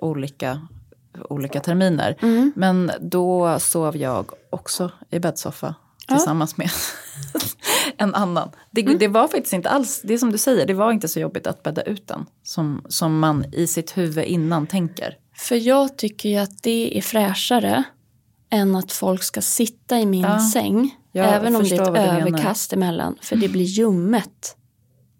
olika, 0.00 0.66
olika 1.28 1.60
terminer. 1.60 2.16
Men 2.54 2.90
då 3.00 3.58
sov 3.58 3.96
jag 3.96 4.30
också 4.50 4.90
i 5.10 5.18
bäddsoffa 5.18 5.74
tillsammans 6.06 6.56
med 6.56 6.70
en 7.96 8.14
annan. 8.14 8.50
Det, 8.70 8.82
det 8.82 9.08
var 9.08 9.28
faktiskt 9.28 9.52
inte 9.52 9.68
alls, 9.70 10.00
det 10.04 10.14
är 10.14 10.18
som 10.18 10.32
du 10.32 10.38
säger, 10.38 10.66
det 10.66 10.74
var 10.74 10.92
inte 10.92 11.08
så 11.08 11.20
jobbigt 11.20 11.46
att 11.46 11.62
bädda 11.62 11.82
ut 11.82 12.08
den 12.08 12.26
som, 12.42 12.84
som 12.88 13.18
man 13.18 13.44
i 13.52 13.66
sitt 13.66 13.96
huvud 13.96 14.24
innan 14.24 14.66
tänker. 14.66 15.16
För 15.36 15.56
jag 15.56 15.98
tycker 15.98 16.28
ju 16.28 16.36
att 16.36 16.62
det 16.62 16.98
är 16.98 17.02
fräschare 17.02 17.82
än 18.50 18.76
att 18.76 18.92
folk 18.92 19.22
ska 19.22 19.40
sitta 19.40 19.98
i 20.00 20.06
min 20.06 20.22
Ja. 20.22 20.50
säng. 20.52 20.96
Jag 21.12 21.26
även 21.34 21.56
om 21.56 21.62
det 21.62 21.76
är 21.76 21.80
ett 21.80 21.86
du 21.86 21.92
menar. 21.92 22.20
överkast 22.20 22.72
emellan. 22.72 23.18
För 23.22 23.36
det 23.36 23.48
blir 23.48 23.64
ljummet. 23.64 24.56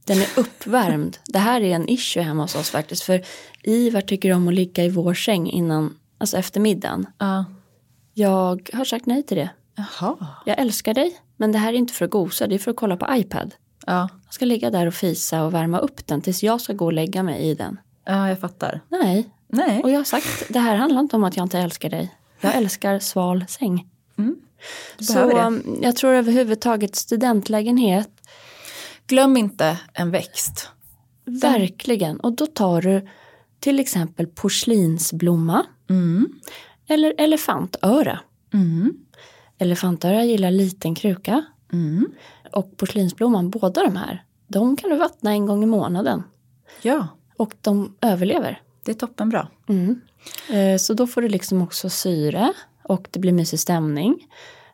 Den 0.05 0.19
är 0.19 0.29
uppvärmd. 0.37 1.19
Det 1.27 1.39
här 1.39 1.61
är 1.61 1.75
en 1.75 1.89
issue 1.89 2.23
hemma 2.23 2.43
hos 2.43 2.55
oss 2.55 2.71
faktiskt. 2.71 3.03
För 3.03 3.23
Ivar 3.63 4.01
tycker 4.01 4.33
om 4.33 4.49
att 4.49 4.55
ligga 4.55 4.85
i 4.85 4.89
vår 4.89 5.15
säng 5.15 5.51
innan, 5.51 5.97
alltså 6.19 6.37
efter 6.37 6.61
middagen. 6.61 7.07
Ja. 7.19 7.45
Jag 8.15 8.71
har 8.73 8.85
sagt 8.85 9.07
nej 9.07 9.23
till 9.23 9.37
det. 9.37 9.51
Jaha. 9.77 10.17
Jag 10.45 10.59
älskar 10.59 10.95
dig, 10.95 11.17
men 11.37 11.53
det 11.53 11.59
här 11.59 11.69
är 11.73 11.77
inte 11.77 11.95
för 11.95 12.05
att 12.05 12.11
gosa, 12.11 12.47
det 12.47 12.55
är 12.55 12.59
för 12.59 12.71
att 12.71 12.77
kolla 12.77 12.97
på 12.97 13.07
iPad. 13.11 13.55
Ja. 13.87 14.09
Jag 14.25 14.35
ska 14.35 14.45
ligga 14.45 14.71
där 14.71 14.87
och 14.87 14.95
fisa 14.95 15.43
och 15.43 15.55
värma 15.55 15.79
upp 15.79 16.07
den 16.07 16.21
tills 16.23 16.43
jag 16.43 16.61
ska 16.61 16.73
gå 16.73 16.85
och 16.85 16.93
lägga 16.93 17.23
mig 17.23 17.41
i 17.43 17.55
den. 17.55 17.81
ja, 18.05 18.29
jag 18.29 18.41
fattar. 18.41 18.81
Nej, 18.89 19.31
Nej. 19.49 19.83
och 19.83 19.91
jag 19.91 19.97
har 19.99 20.05
sagt, 20.05 20.43
det 20.49 20.59
här 20.59 20.77
handlar 20.77 21.01
inte 21.01 21.17
om 21.17 21.25
att 21.25 21.37
jag 21.37 21.45
inte 21.45 21.59
älskar 21.59 21.91
dig. 21.91 22.15
Jag 22.41 22.55
älskar 22.55 22.99
sval 22.99 23.45
säng. 23.49 23.87
Du 24.99 25.05
Så 25.05 25.27
det. 25.29 25.43
um, 25.43 25.79
jag 25.83 25.97
tror 25.97 26.15
överhuvudtaget 26.15 26.97
studentlägenhet, 26.97 28.11
Glöm 29.07 29.37
inte 29.37 29.79
en 29.93 30.11
växt. 30.11 30.69
verkligen. 31.25 32.21
Och 32.21 32.33
då 32.33 32.47
tar 32.47 32.83
du 32.83 33.09
till 33.61 33.79
exempel 33.81 34.27
porslinsblomma 34.27 35.67
Mm. 35.91 36.29
eller 36.89 37.15
elefantöra. 37.19 38.19
Mm. 38.55 38.95
Elefantöra 39.59 40.25
gillar 40.25 40.51
liten 40.51 40.95
kruka 40.95 41.45
Mm. 41.73 42.09
och 42.53 42.77
porslinsblomman, 42.77 43.51
båda 43.51 43.83
de 43.85 43.97
här, 43.97 44.25
de 44.49 44.77
kan 44.77 44.91
du 44.91 44.97
vattna 44.97 45.31
en 45.31 45.47
gång 45.47 45.63
i 45.63 45.67
månaden. 45.67 46.23
Ja, 46.83 47.09
Och 47.37 47.55
de 47.61 47.95
överlever. 48.01 48.61
det 48.85 48.91
är 48.91 48.95
toppenbra. 48.95 49.49
Mm. 49.69 50.01
Eh, 50.51 50.79
Så 50.79 50.95
då 50.95 51.07
får 51.07 51.23
du 51.23 51.29
liksom 51.29 51.63
också 51.63 51.91
syre 51.91 52.53
och 52.83 53.09
det 53.11 53.19
blir 53.19 53.33
mysig 53.33 53.61
stämning. 53.61 54.27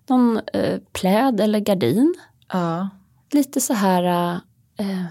Någon 0.09 0.41
eh, 0.53 0.81
pläd 0.93 1.41
eller 1.41 1.59
gardin. 1.61 2.15
Ja. 2.53 2.89
Lite 3.33 3.61
så 3.61 3.73
här, 3.75 4.33
eh, 4.77 5.05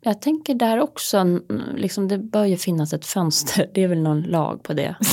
jag 0.00 0.20
tänker 0.22 0.54
där 0.54 0.80
också, 0.80 1.40
liksom 1.76 2.08
det 2.08 2.18
bör 2.18 2.44
ju 2.44 2.56
finnas 2.56 2.92
ett 2.92 3.06
fönster, 3.06 3.70
det 3.74 3.82
är 3.82 3.88
väl 3.88 4.00
någon 4.02 4.22
lag 4.22 4.62
på 4.62 4.72
det. 4.72 4.96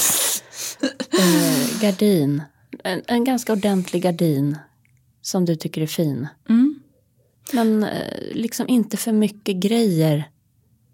eh, 1.19 1.81
gardin, 1.81 2.43
en, 2.83 3.01
en 3.07 3.23
ganska 3.23 3.53
ordentlig 3.53 4.03
gardin 4.03 4.57
som 5.21 5.45
du 5.45 5.55
tycker 5.55 5.81
är 5.81 5.87
fin. 5.87 6.27
Mm. 6.49 6.79
Men 7.53 7.83
eh, 7.83 8.13
liksom 8.31 8.67
inte 8.67 8.97
för 8.97 9.11
mycket 9.11 9.55
grejer. 9.55 10.29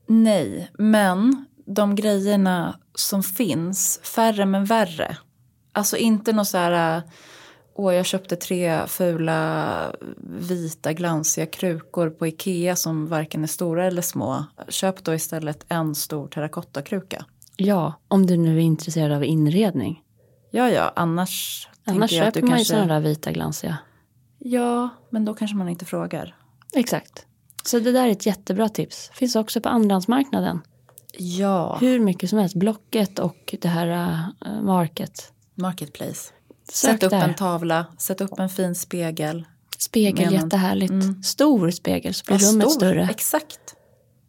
Nej, 0.08 0.72
men 0.78 1.46
de 1.66 1.96
grejerna 1.96 2.80
som 2.96 3.24
finns, 3.24 4.00
färre 4.04 4.46
men 4.46 4.66
värre. 4.66 5.18
Alltså 5.72 5.98
inte 5.98 6.34
något 6.34 6.48
så 6.48 6.58
här, 6.58 6.98
äh, 6.98 7.04
åh 7.76 7.96
jag 7.96 8.06
köpte 8.06 8.36
tre 8.36 8.88
fula 8.88 9.96
vita 10.40 10.94
glansiga 10.94 11.46
krukor 11.46 12.10
på 12.10 12.28
Ikea 12.28 12.76
som 12.76 13.08
varken 13.08 13.44
är 13.44 13.48
stora 13.48 13.86
eller 13.86 14.02
små. 14.02 14.46
Köp 14.70 15.04
då 15.04 15.14
istället 15.14 15.66
en 15.70 15.96
stor 15.96 16.28
terrakottakruka. 16.28 17.26
Ja, 17.56 17.94
om 18.08 18.26
du 18.26 18.38
nu 18.38 18.58
är 18.58 18.62
intresserad 18.62 19.12
av 19.12 19.24
inredning. 19.24 20.02
Ja, 20.52 20.70
ja, 20.70 20.94
annars, 20.96 21.68
Annars 21.86 22.12
köper 22.12 22.42
man 22.42 22.50
ju 22.50 22.56
kanske... 22.56 22.74
sådana 22.74 22.94
där 22.94 23.00
vita 23.00 23.32
glansiga. 23.32 23.78
Ja, 24.40 24.90
men 25.10 25.26
då 25.26 25.34
kanske 25.34 25.58
man 25.58 25.70
inte 25.70 25.86
frågar. 25.86 26.36
Exakt. 26.74 27.26
Så 27.66 27.80
det 27.80 27.92
där 27.92 28.08
är 28.08 28.12
ett 28.12 28.26
jättebra 28.26 28.70
tips. 28.70 29.12
Finns 29.14 29.36
också 29.36 29.62
på 29.62 29.70
andrahandsmarknaden. 29.70 30.62
Ja, 31.18 31.78
Hur 31.82 32.00
mycket 32.00 32.30
som 32.30 32.40
helst. 32.40 32.56
Blocket 32.56 33.20
och 33.20 33.56
det 33.62 33.68
här 33.68 33.88
uh, 34.48 34.62
Market. 34.64 35.34
Marketplace. 35.56 36.32
Sök 36.72 36.92
Sätt 36.92 37.04
upp 37.04 37.10
där. 37.10 37.28
en 37.28 37.36
tavla, 37.36 37.86
sätt 37.98 38.22
upp 38.22 38.40
en 38.40 38.50
fin 38.50 38.76
spegel. 38.76 39.46
Spegel, 39.78 40.26
Men- 40.26 40.34
jättehärligt. 40.34 41.26
Stor 41.26 41.72
spegel 41.72 42.14
så 42.14 42.24
blir 42.26 42.44
Ja, 42.44 42.52
rummet 42.52 42.70
stor. 42.72 42.80
större. 42.80 43.08
Exakt. 43.12 43.60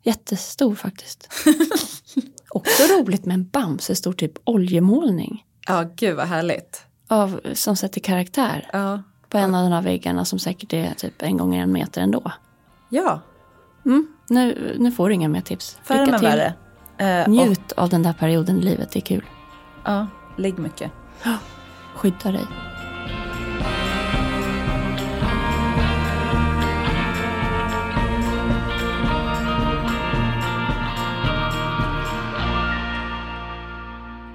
Jättestor 0.02 0.74
faktiskt. 0.74 1.28
också 2.50 2.82
roligt 2.82 3.24
med 3.24 3.34
en 3.34 3.48
Bamse-stor 3.48 4.12
typ 4.12 4.32
oljemålning. 4.44 5.44
Ja, 5.68 5.84
gud 5.96 6.16
vad 6.16 6.26
härligt. 6.26 6.82
Av, 7.08 7.40
som 7.54 7.76
sätter 7.76 8.00
karaktär. 8.00 8.70
Ja, 8.72 9.02
På 9.28 9.38
en 9.38 9.54
av 9.54 9.62
de 9.64 9.72
här 9.72 9.82
väggarna 9.82 10.24
som 10.24 10.38
säkert 10.38 10.72
är 10.72 10.94
typ 10.94 11.22
en 11.22 11.36
gånger 11.36 11.62
en 11.62 11.72
meter 11.72 12.00
ändå. 12.02 12.32
ja 12.88 13.20
Mm, 13.86 14.06
nu, 14.28 14.76
nu 14.78 14.92
får 14.92 15.08
du 15.08 15.14
inga 15.14 15.28
mer 15.28 15.40
tips. 15.40 15.78
färre 15.82 16.10
men 16.10 16.20
värre. 16.20 16.54
Eh, 16.98 17.22
och, 17.22 17.28
Njut 17.28 17.72
av 17.72 17.88
den 17.88 18.02
där 18.02 18.12
perioden 18.12 18.58
i 18.58 18.62
livet, 18.62 18.90
det 18.92 18.98
är 18.98 19.00
kul. 19.00 19.24
ja, 19.84 20.06
ligg 20.36 20.58
mycket. 20.58 20.92
Skydda 21.94 22.32
dig. 22.32 22.44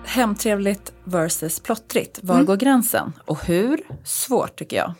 Hemtrevligt 0.09 0.93
versus 1.03 1.59
plottrigt. 1.59 2.19
Var 2.23 2.43
går 2.43 2.57
gränsen? 2.57 3.13
Och 3.25 3.45
hur? 3.45 3.81
Svårt 4.03 4.55
tycker 4.59 4.77
jag. 4.77 4.93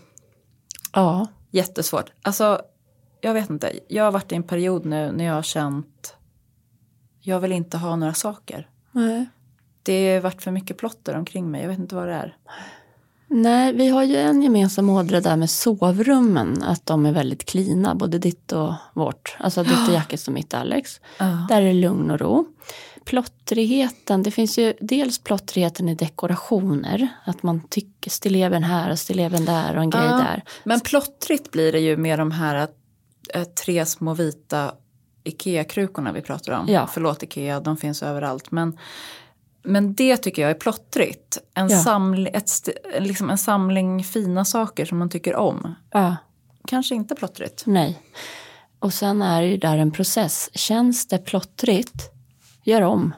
Ja. 0.94 1.28
Jättesvårt. 1.52 2.12
Alltså, 2.22 2.62
jag 3.22 3.34
vet 3.34 3.50
inte. 3.50 3.72
Jag 3.88 4.04
har 4.04 4.12
varit 4.12 4.32
i 4.32 4.36
en 4.36 4.44
period 4.44 4.86
nu 4.86 5.12
när 5.12 5.26
jag 5.26 5.34
har 5.34 5.42
känt 5.42 6.16
jag 7.22 7.40
vill 7.40 7.52
inte 7.52 7.78
ha 7.78 7.96
några 7.96 8.14
saker. 8.14 8.68
Nej. 8.92 9.30
Det 9.84 10.14
har 10.14 10.22
varit 10.22 10.42
för 10.42 10.52
mycket 10.52 10.78
plotter 10.78 11.16
omkring 11.16 11.52
mig. 11.52 11.62
Jag 11.62 11.70
vet 11.70 11.80
inte 11.80 11.96
vad 11.96 12.08
det 12.08 12.14
är. 12.14 12.38
Nej, 13.28 13.74
vi 13.74 13.90
har 13.90 14.04
ju 14.04 14.16
en 14.16 14.42
gemensam 14.42 14.90
ådra 14.90 15.22
där 15.22 15.36
med 15.36 15.50
sovrummen. 15.50 16.64
Att 16.64 16.86
de 16.86 17.06
är 17.06 17.12
väldigt 17.12 17.46
klina, 17.46 17.96
både 17.96 18.20
ditt 18.20 18.52
och 18.52 18.74
vårt. 18.94 19.38
Alltså 19.40 19.64
ditt 19.64 19.88
och 19.88 19.94
Jackets 19.94 20.28
och 20.28 20.34
mitt 20.34 20.54
Alex. 20.54 21.02
Ja. 21.18 21.46
Där 21.50 21.62
är 21.62 21.66
det 21.66 21.74
lugn 21.74 22.12
och 22.12 22.20
ro. 22.20 22.48
Plottrigheten, 23.10 24.24
det 24.24 24.32
finns 24.32 24.58
ju 24.58 24.74
dels 24.82 25.20
plottrigheten 25.20 25.90
i 25.90 25.96
dekorationer. 25.96 27.08
Att 27.26 27.44
man 27.44 27.62
tycker 27.70 28.12
stilleben 28.12 28.64
här 28.64 28.92
och 28.92 29.00
stilleben 29.00 29.46
där 29.46 29.76
och 29.76 29.82
en 29.84 29.90
grej 29.90 30.06
Ja. 30.06 30.18
där. 30.18 30.44
Men 30.64 30.80
plottrigt 30.80 31.52
blir 31.52 31.72
det 31.72 31.80
ju 31.80 31.98
med 31.98 32.20
de 32.20 32.32
här 32.32 32.68
äh, 33.34 33.44
tre 33.44 33.86
små 33.86 34.14
vita 34.14 34.74
Ikea-krukorna 35.24 36.12
vi 36.12 36.22
pratar 36.22 36.54
om. 36.60 36.68
Ja. 36.68 36.88
Förlåt 36.94 37.24
Ikea, 37.24 37.60
de 37.60 37.78
finns 37.78 38.04
överallt. 38.04 38.52
Men, 38.52 38.78
men 39.64 39.94
det 39.94 40.18
tycker 40.18 40.42
jag 40.42 40.52
är 40.52 40.56
plottrigt. 40.56 41.38
En, 41.54 41.70
Ja. 41.70 41.80
saml, 41.84 42.28
ett, 42.34 42.50
liksom 43.00 43.30
en 43.30 43.38
samling 43.38 44.04
fina 44.04 44.46
saker 44.46 44.86
som 44.86 44.98
man 44.98 45.10
tycker 45.10 45.36
om. 45.36 45.76
Ja, 45.92 46.16
Kanske 46.68 46.96
inte 46.96 47.16
plottrigt. 47.16 47.64
nej. 47.66 48.00
Och 48.80 48.94
sen 48.94 49.22
är 49.22 49.42
det 49.42 49.48
ju 49.48 49.58
där 49.58 49.78
en 49.78 49.92
process. 49.92 50.50
Känns 50.54 51.08
det 51.08 51.18
plottrigt, 51.18 52.12
gör 52.70 52.82
om. 52.82 53.14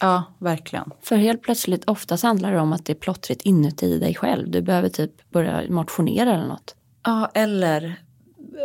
Ja, 0.00 0.24
verkligen. 0.38 0.90
För 1.02 1.16
helt 1.16 1.42
plötsligt, 1.42 1.84
oftast 1.88 2.22
handlar 2.22 2.52
det 2.52 2.60
om 2.60 2.72
att 2.72 2.86
det 2.86 2.92
är 2.92 2.94
plottrigt 2.94 3.42
inuti 3.42 3.98
dig 3.98 4.14
själv. 4.14 4.50
Du 4.50 4.62
behöver 4.62 4.88
typ 4.88 5.30
börja 5.30 5.62
motionera 5.70 6.34
eller 6.34 6.46
något. 6.46 6.74
Ja, 7.04 7.30
eller 7.34 7.96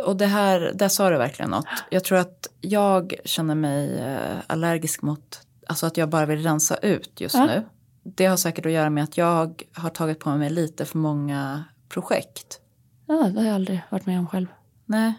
och 0.06 0.16
det 0.16 0.26
här, 0.26 0.72
där 0.74 0.88
sa 0.88 1.10
du 1.10 1.18
verkligen 1.18 1.50
något. 1.50 1.66
Jag 1.90 2.04
tror 2.04 2.18
att 2.18 2.46
jag 2.60 3.14
känner 3.24 3.54
mig 3.54 3.98
eh, 3.98 4.36
allergisk 4.46 5.02
mot, 5.02 5.40
alltså 5.66 5.86
att 5.86 5.96
jag 5.96 6.08
bara 6.08 6.26
vill 6.26 6.42
rensa 6.42 6.76
ut 6.76 7.20
just 7.20 7.34
Ja. 7.34 7.46
nu. 7.46 7.62
Det 8.04 8.26
har 8.26 8.36
säkert 8.36 8.66
att 8.66 8.72
göra 8.72 8.90
med 8.90 9.04
att 9.04 9.16
jag 9.16 9.62
har 9.74 9.90
tagit 9.90 10.18
på 10.18 10.30
mig 10.30 10.50
lite 10.50 10.84
för 10.84 10.98
många 10.98 11.64
projekt. 11.88 12.60
Ja, 13.06 13.14
det 13.14 13.40
har 13.40 13.46
jag 13.46 13.54
aldrig 13.54 13.82
varit 13.90 14.06
med 14.06 14.18
om 14.18 14.26
själv. 14.26 14.46
Nej. 14.86 15.12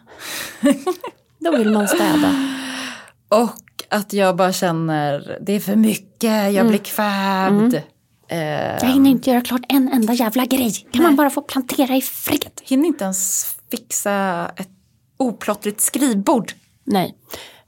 Då 1.39 1.57
vill 1.57 1.72
man 1.72 1.88
städa. 1.88 2.49
Och 3.30 3.49
att 3.93 4.13
jag 4.13 4.35
bara 4.35 4.53
känner, 4.53 5.37
det 5.41 5.53
är 5.53 5.59
för 5.59 5.75
mycket, 5.75 6.53
jag 6.53 6.67
blir 6.67 6.77
kvävd. 6.79 7.73
Eh, 8.27 8.39
Jag 8.81 8.85
hinner 8.89 9.09
inte 9.11 9.29
göra 9.29 9.41
klart 9.41 9.61
en 9.69 9.89
enda 9.93 10.13
jävla 10.13 10.45
grej. 10.45 10.71
Kan 10.91 11.03
man 11.03 11.15
bara 11.15 11.29
få 11.29 11.41
plantera 11.41 11.95
i 11.95 12.01
fred? 12.01 12.51
hinner 12.63 12.87
inte 12.87 13.03
ens 13.03 13.45
fixa 13.71 14.45
ett 14.55 14.69
oplottrigt 15.17 15.81
skrivbord. 15.81 16.51
Nej. 16.83 17.15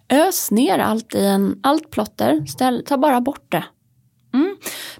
Ös 0.09 0.51
ner 0.51 0.80
allt 0.80 1.15
i 1.15 1.26
en, 1.26 1.59
allt 1.63 1.91
plotter. 1.91 2.45
Ställ, 2.45 2.84
ta 2.88 2.97
bara 2.97 3.21
bort 3.21 3.51
det 3.51 3.63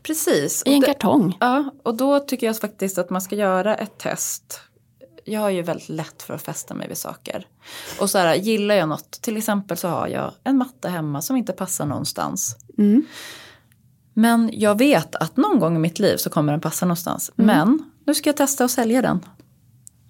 Precis. 0.03 0.63
i 0.65 0.69
en 0.73 0.76
Och 0.76 0.82
det- 0.82 0.88
kartong. 0.93 1.38
Ja, 1.39 1.73
och 1.84 1.97
då 1.97 2.19
tycker 2.19 2.47
jag 2.47 2.57
faktiskt 2.59 2.97
att 2.97 3.09
man 3.09 3.21
ska 3.21 3.36
göra 3.36 3.76
ett 3.76 3.97
test. 3.97 4.59
Jag 5.28 5.41
har 5.41 5.49
ju 5.49 5.61
väldigt 5.61 5.89
lätt 5.89 6.23
för 6.23 6.34
att 6.34 6.41
fästa 6.41 6.73
mig 6.73 6.88
vid 6.88 6.97
saker. 6.97 7.47
Och 7.99 8.09
så 8.09 8.17
här, 8.17 8.36
gillar 8.36 8.76
jag 8.76 8.89
något, 8.89 9.11
till 9.11 9.38
exempel 9.38 9.78
så 9.78 9.88
har 9.88 10.07
jag 10.07 10.32
en 10.43 10.57
matta 10.57 10.89
hemma 10.89 11.21
som 11.21 11.36
inte 11.36 11.53
passar 11.53 11.86
någonstans. 11.86 12.57
Mm. 12.78 13.05
Men 14.13 14.49
jag 14.53 14.78
vet 14.78 15.15
att 15.15 15.38
någon 15.38 15.59
gång 15.59 15.76
i 15.76 15.80
mitt 15.80 15.99
liv 15.99 16.17
så 16.17 16.30
kommer 16.30 16.53
den 16.53 16.61
passa 16.61 16.86
någonstans. 16.86 17.32
Men 17.36 17.91
nu 18.05 18.13
ska 18.13 18.30
jag 18.30 18.38
testa 18.38 18.65
att 18.65 18.71
sälja 18.71 19.01
den. 19.01 19.26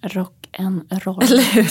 Rock 0.02 0.48
en 0.52 0.88
roll. 0.90 1.22
Eller 1.22 1.42
hur? 1.42 1.70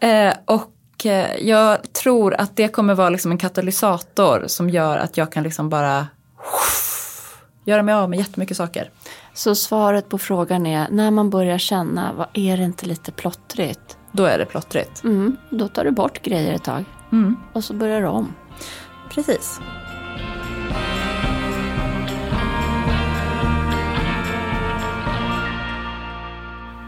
eh, 0.08 0.34
och 0.44 1.06
eh, 1.06 1.36
jag 1.36 1.92
tror 1.92 2.34
att 2.34 2.56
det 2.56 2.68
kommer 2.68 2.94
vara 2.94 3.10
liksom 3.10 3.30
en 3.30 3.38
katalysator 3.38 4.44
som 4.46 4.70
gör 4.70 4.98
att 4.98 5.16
jag 5.16 5.32
kan 5.32 5.42
liksom 5.42 5.68
bara 5.68 6.06
göra 7.64 7.82
mig 7.82 7.94
av 7.94 8.10
med 8.10 8.18
jättemycket 8.18 8.56
saker. 8.56 8.90
Så 9.34 9.54
svaret 9.54 10.08
på 10.08 10.18
frågan 10.18 10.66
är 10.66 10.88
när 10.90 11.10
man 11.10 11.30
börjar 11.30 11.58
känna, 11.58 12.12
vad 12.12 12.26
är 12.34 12.56
det 12.56 12.64
inte 12.64 12.86
lite 12.86 13.12
plottrigt? 13.12 13.98
Då 14.12 14.24
är 14.24 14.38
det 14.38 14.46
plottrigt. 14.46 15.04
Mm, 15.04 15.36
då 15.50 15.68
tar 15.68 15.84
du 15.84 15.90
bort 15.90 16.22
grejer 16.22 16.54
ett 16.54 16.64
tag 16.64 16.84
Mm. 17.12 17.36
och 17.52 17.64
så 17.64 17.74
börjar 17.74 18.00
du 18.00 18.06
om. 18.06 18.34
Precis. 19.10 19.60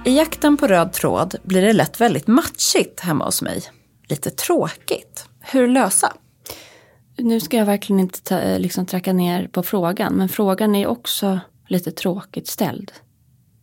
I 0.04 0.16
jakten 0.16 0.56
på 0.56 0.66
röd 0.66 0.92
tråd 0.92 1.34
blir 1.42 1.62
det 1.62 1.72
lätt 1.72 2.00
väldigt 2.00 2.26
matchigt 2.26 3.00
hemma 3.00 3.24
hos 3.24 3.42
mig. 3.42 3.62
Lite 4.08 4.30
tråkigt. 4.30 5.26
Hur 5.40 5.68
lösa? 5.68 6.12
Nu 7.18 7.40
ska 7.40 7.56
jag 7.56 7.66
verkligen 7.66 8.00
inte 8.00 8.22
ta, 8.22 8.38
eh, 8.38 8.58
liksom, 8.58 8.86
tracka 8.86 9.12
ner 9.12 9.48
på 9.48 9.62
frågan, 9.62 10.14
men 10.14 10.28
frågan 10.28 10.74
är 10.74 10.86
också 10.86 11.40
lite 11.72 11.92
tråkigt 11.92 12.48
ställd. 12.48 12.92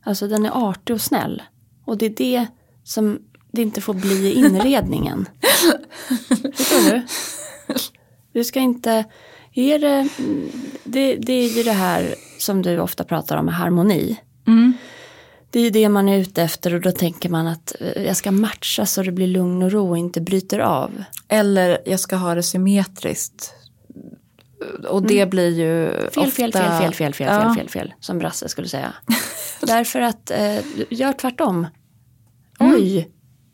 Alltså 0.04 0.28
den 0.28 0.46
är 0.46 0.70
artig 0.70 0.94
och 0.94 1.02
snäll. 1.02 1.42
Och 1.86 1.98
det 1.98 2.06
är 2.06 2.10
det 2.10 2.48
som 2.84 3.20
det 3.52 3.62
inte 3.62 3.82
får 3.82 3.94
bli 3.94 4.28
i 4.28 4.34
inredningen. 4.34 5.26
Förstår 6.54 6.92
du? 6.92 7.06
Du 8.34 8.44
ska 8.44 8.60
inte... 8.60 9.06
Är 9.54 9.80
det, 9.80 10.08
mm, 10.20 10.52
det, 10.84 11.16
det 11.16 11.34
är 11.34 11.58
ju 11.58 11.64
det 11.64 11.72
här 11.72 12.16
som 12.38 12.62
du 12.62 12.80
ofta 12.80 13.04
pratar 13.04 13.38
om 13.38 13.46
med 13.46 13.56
harmoni. 13.56 14.20
Det 15.52 15.60
är 15.60 15.64
ju 15.64 15.70
det 15.70 15.90
man 15.90 16.10
är 16.10 16.18
ute 16.18 16.44
efter 16.44 16.74
och 16.74 16.82
då 16.82 16.92
tänker 16.92 17.30
man 17.30 17.48
att 17.48 17.76
eh, 17.80 18.04
jag 18.04 18.18
ska 18.18 18.32
matcha 18.32 18.86
så 18.86 19.04
det 19.04 19.12
blir 19.12 19.28
lugn 19.28 19.64
och 19.64 19.72
ro 19.72 19.90
och 19.90 19.98
inte 19.98 20.22
bryter 20.22 20.60
av. 20.60 21.04
Eller 21.28 21.82
jag 21.86 22.00
ska 22.00 22.16
ha 22.16 22.36
det 22.36 22.44
symmetriskt. 22.44 23.54
Och 24.90 25.04
det 25.04 25.26
blir 25.30 25.50
ju 25.50 25.92
Fel, 26.12 26.24
ofta... 26.24 26.32
fel, 26.32 26.52
fel, 26.54 26.72
fel, 26.80 26.94
fel, 26.94 27.14
fel, 27.14 27.28
Ja. 27.28 27.42
fel, 27.42 27.56
fel, 27.56 27.70
fel, 27.70 27.94
som 28.00 28.20
Brasse 28.20 28.50
skulle 28.50 28.68
säga. 28.68 28.94
Därför 29.62 30.02
att, 30.02 30.32
eh, 30.32 30.58
gör 30.90 31.14
tvärtom. 31.14 31.68
Oj, 32.60 33.10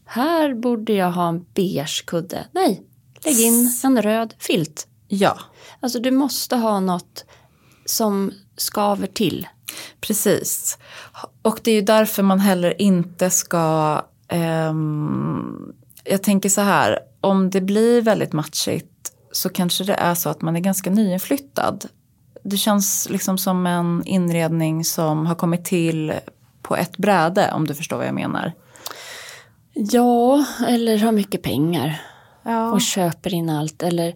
här 0.06 0.54
borde 0.54 0.94
jag 0.94 1.12
ha 1.12 1.28
en 1.30 1.46
beige 1.54 2.04
kudde. 2.08 2.46
Nej, 2.52 2.84
lägg 3.26 3.40
in 3.40 3.72
en 3.84 4.02
röd 4.02 4.34
filt. 4.40 4.88
Ja, 5.08 5.40
Alltså 5.80 6.00
du 6.00 6.12
måste 6.12 6.56
ha 6.56 6.80
något 6.80 7.26
som 7.86 8.32
skaver 8.58 9.08
till. 9.08 9.48
precis. 10.02 10.78
Och 11.42 11.60
det 11.64 11.72
är 11.72 11.76
ju 11.76 11.82
därför 11.82 12.24
man 12.24 12.40
heller 12.40 12.82
inte 12.82 13.30
ska... 13.30 14.02
ehm, 14.28 15.74
jag 16.04 16.24
tänker 16.24 16.50
så 16.50 16.62
här, 16.62 17.00
om 17.22 17.50
det 17.50 17.62
blir 17.62 18.02
väldigt 18.02 18.34
matchigt 18.34 19.12
så 19.36 19.50
kanske 19.50 19.84
det 19.84 19.94
är 19.94 20.14
så 20.16 20.30
att 20.30 20.42
man 20.42 20.56
är 20.56 20.60
ganska 20.60 20.90
nyinflyttad. 20.90 21.86
Det 22.44 22.58
känns 22.58 23.08
liksom 23.10 23.38
som 23.38 23.68
en 23.68 24.04
inredning 24.06 24.86
som 24.86 25.26
har 25.26 25.36
kommit 25.36 25.66
till 25.66 26.14
på 26.62 26.76
ett 26.76 26.98
bräde 26.98 27.52
om 27.52 27.68
du 27.68 27.74
förstår 27.76 27.98
vad 27.98 28.08
jag 28.08 28.16
menar. 28.16 28.54
Ja, 29.74 30.46
eller 30.68 30.98
har 30.98 31.12
mycket 31.12 31.42
pengar 31.42 32.02
Ja. 32.44 32.72
och 32.72 32.82
köper 32.82 33.34
in 33.34 33.50
allt. 33.50 33.84
Eller 33.84 34.16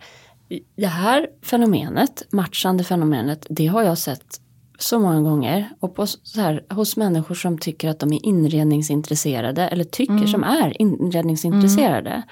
det 0.75 0.87
här 0.87 1.27
fenomenet, 1.41 2.23
matchande 2.31 2.83
fenomenet, 2.83 3.45
det 3.49 3.67
har 3.67 3.83
jag 3.83 3.97
sett 3.97 4.41
så 4.79 4.99
många 4.99 5.21
gånger. 5.21 5.69
Och 5.79 5.95
på 5.95 6.07
så 6.07 6.41
här, 6.41 6.63
hos 6.69 6.97
människor 6.97 7.35
som 7.35 7.57
tycker 7.57 7.89
att 7.89 7.99
de 7.99 8.13
är 8.13 8.25
inredningsintresserade 8.25 9.67
eller 9.67 9.83
tycker 9.83 10.27
som 10.27 10.43
är 10.43 10.81
inredningsintresserade. 10.81 12.23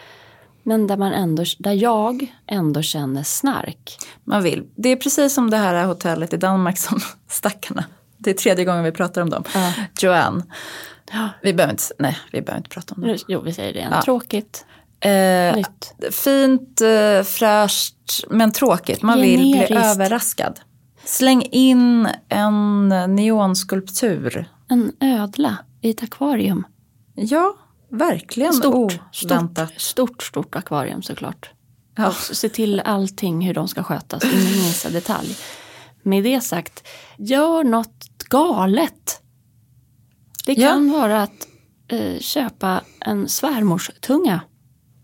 Men 0.67 0.87
där, 0.87 0.97
man 0.97 1.13
ändå, 1.13 1.43
där 1.59 1.71
jag 1.73 2.33
ändå 2.47 2.81
känner 2.81 3.23
snark. 3.23 3.97
Man 4.23 4.43
vill. 4.43 4.63
Det 4.75 4.89
är 4.89 4.95
precis 4.95 5.33
som 5.33 5.49
det 5.49 5.57
här 5.57 5.85
hotellet 5.85 6.33
i 6.33 6.37
Danmark 6.37 6.77
som 6.77 6.99
stackarna. 7.29 7.83
Det 8.17 8.29
är 8.29 8.33
tredje 8.33 8.65
gången 8.65 8.83
vi 8.83 8.91
pratar 8.91 9.21
om 9.21 9.29
dem. 9.29 9.43
Ja. 9.53 9.73
Joanne. 10.01 10.43
Vi 11.41 11.53
behöver 11.53 11.73
inte, 11.73 11.83
nej, 11.99 12.17
vi 12.31 12.41
behöver 12.41 12.57
inte 12.57 12.69
prata 12.69 12.95
om 12.95 13.01
det. 13.01 13.07
Nu- 13.07 13.17
Jo, 13.27 13.41
vi 13.41 13.53
säger 13.53 13.73
det 13.73 13.79
igen. 13.79 13.91
Ja. 13.95 14.01
Tråkigt, 14.01 14.65
Eh, 14.99 15.55
nytt. 15.55 15.93
fint, 16.15 16.81
eh, 16.81 17.23
fräscht, 17.23 17.95
men 18.29 18.51
tråkigt. 18.51 19.01
Man 19.01 19.21
vill 19.21 19.39
bli 19.39 19.53
Generiskt. 19.53 19.85
överraskad. 19.95 20.59
Släng 21.05 21.41
in 21.41 22.07
en 22.29 22.89
neonskulptur. 23.15 24.45
En 24.69 24.91
ödla 24.99 25.57
i 25.81 25.89
ett 25.89 26.03
akvarium. 26.03 26.65
Ja, 27.15 27.53
verkligen 27.89 28.53
Stort, 28.53 28.75
oväntat. 29.25 29.69
stort, 29.69 29.81
stort, 29.81 30.23
stort 30.23 30.55
akvarium 30.55 31.01
såklart. 31.01 31.49
Ja. 31.95 32.07
Och 32.07 32.13
se 32.15 32.49
till 32.49 32.79
allting 32.79 33.41
hur 33.41 33.53
de 33.53 33.67
ska 33.67 33.83
skötas 33.83 34.23
i 34.23 34.27
minsta 34.63 34.89
detalj. 34.89 35.37
Med 36.03 36.23
det 36.23 36.41
sagt, 36.41 36.87
gör 37.17 37.63
något 37.63 38.05
galet. 38.29 39.21
Det 40.45 40.53
Ja. 40.53 40.67
kan 40.69 40.91
vara 40.91 41.21
att 41.23 41.47
eh, 41.87 42.19
köpa 42.19 42.81
en 42.99 43.29
svärmorstunga. 43.29 44.41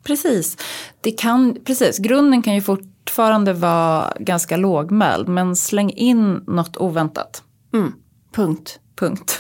Precis. 0.04 0.58
Det 1.02 1.12
kan, 1.12 1.58
precis. 1.66 1.98
Grunden 1.98 2.42
kan 2.42 2.56
ju 2.56 2.62
fortfarande 2.62 3.54
vara 3.54 4.14
ganska 4.20 4.58
lågmäld, 4.58 5.28
men 5.28 5.56
släng 5.56 5.90
in 5.92 6.34
något 6.48 6.78
oväntat. 6.78 7.44
Mm, 7.74 7.94
punkt. 8.34 8.80
Punkt. 8.96 9.40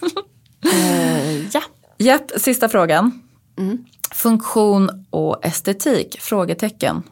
Eh, 0.74 1.46
ja. 1.54 1.62
Japp, 2.02 2.30
sista 2.36 2.68
frågan. 2.68 3.20
Mm. 3.58 3.84
Funktion 4.12 5.06
och 5.10 5.44
estetik? 5.46 6.20
Frågetecken. 6.20 7.02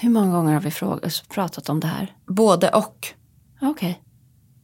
Hur 0.00 0.10
många 0.10 0.32
gånger 0.32 0.52
har 0.54 0.60
vi 0.60 0.70
fråg- 0.70 1.28
pratat 1.28 1.68
om 1.68 1.80
det 1.80 1.86
här? 1.86 2.14
Både 2.26 2.68
och. 2.68 3.08
Okej. 3.60 4.02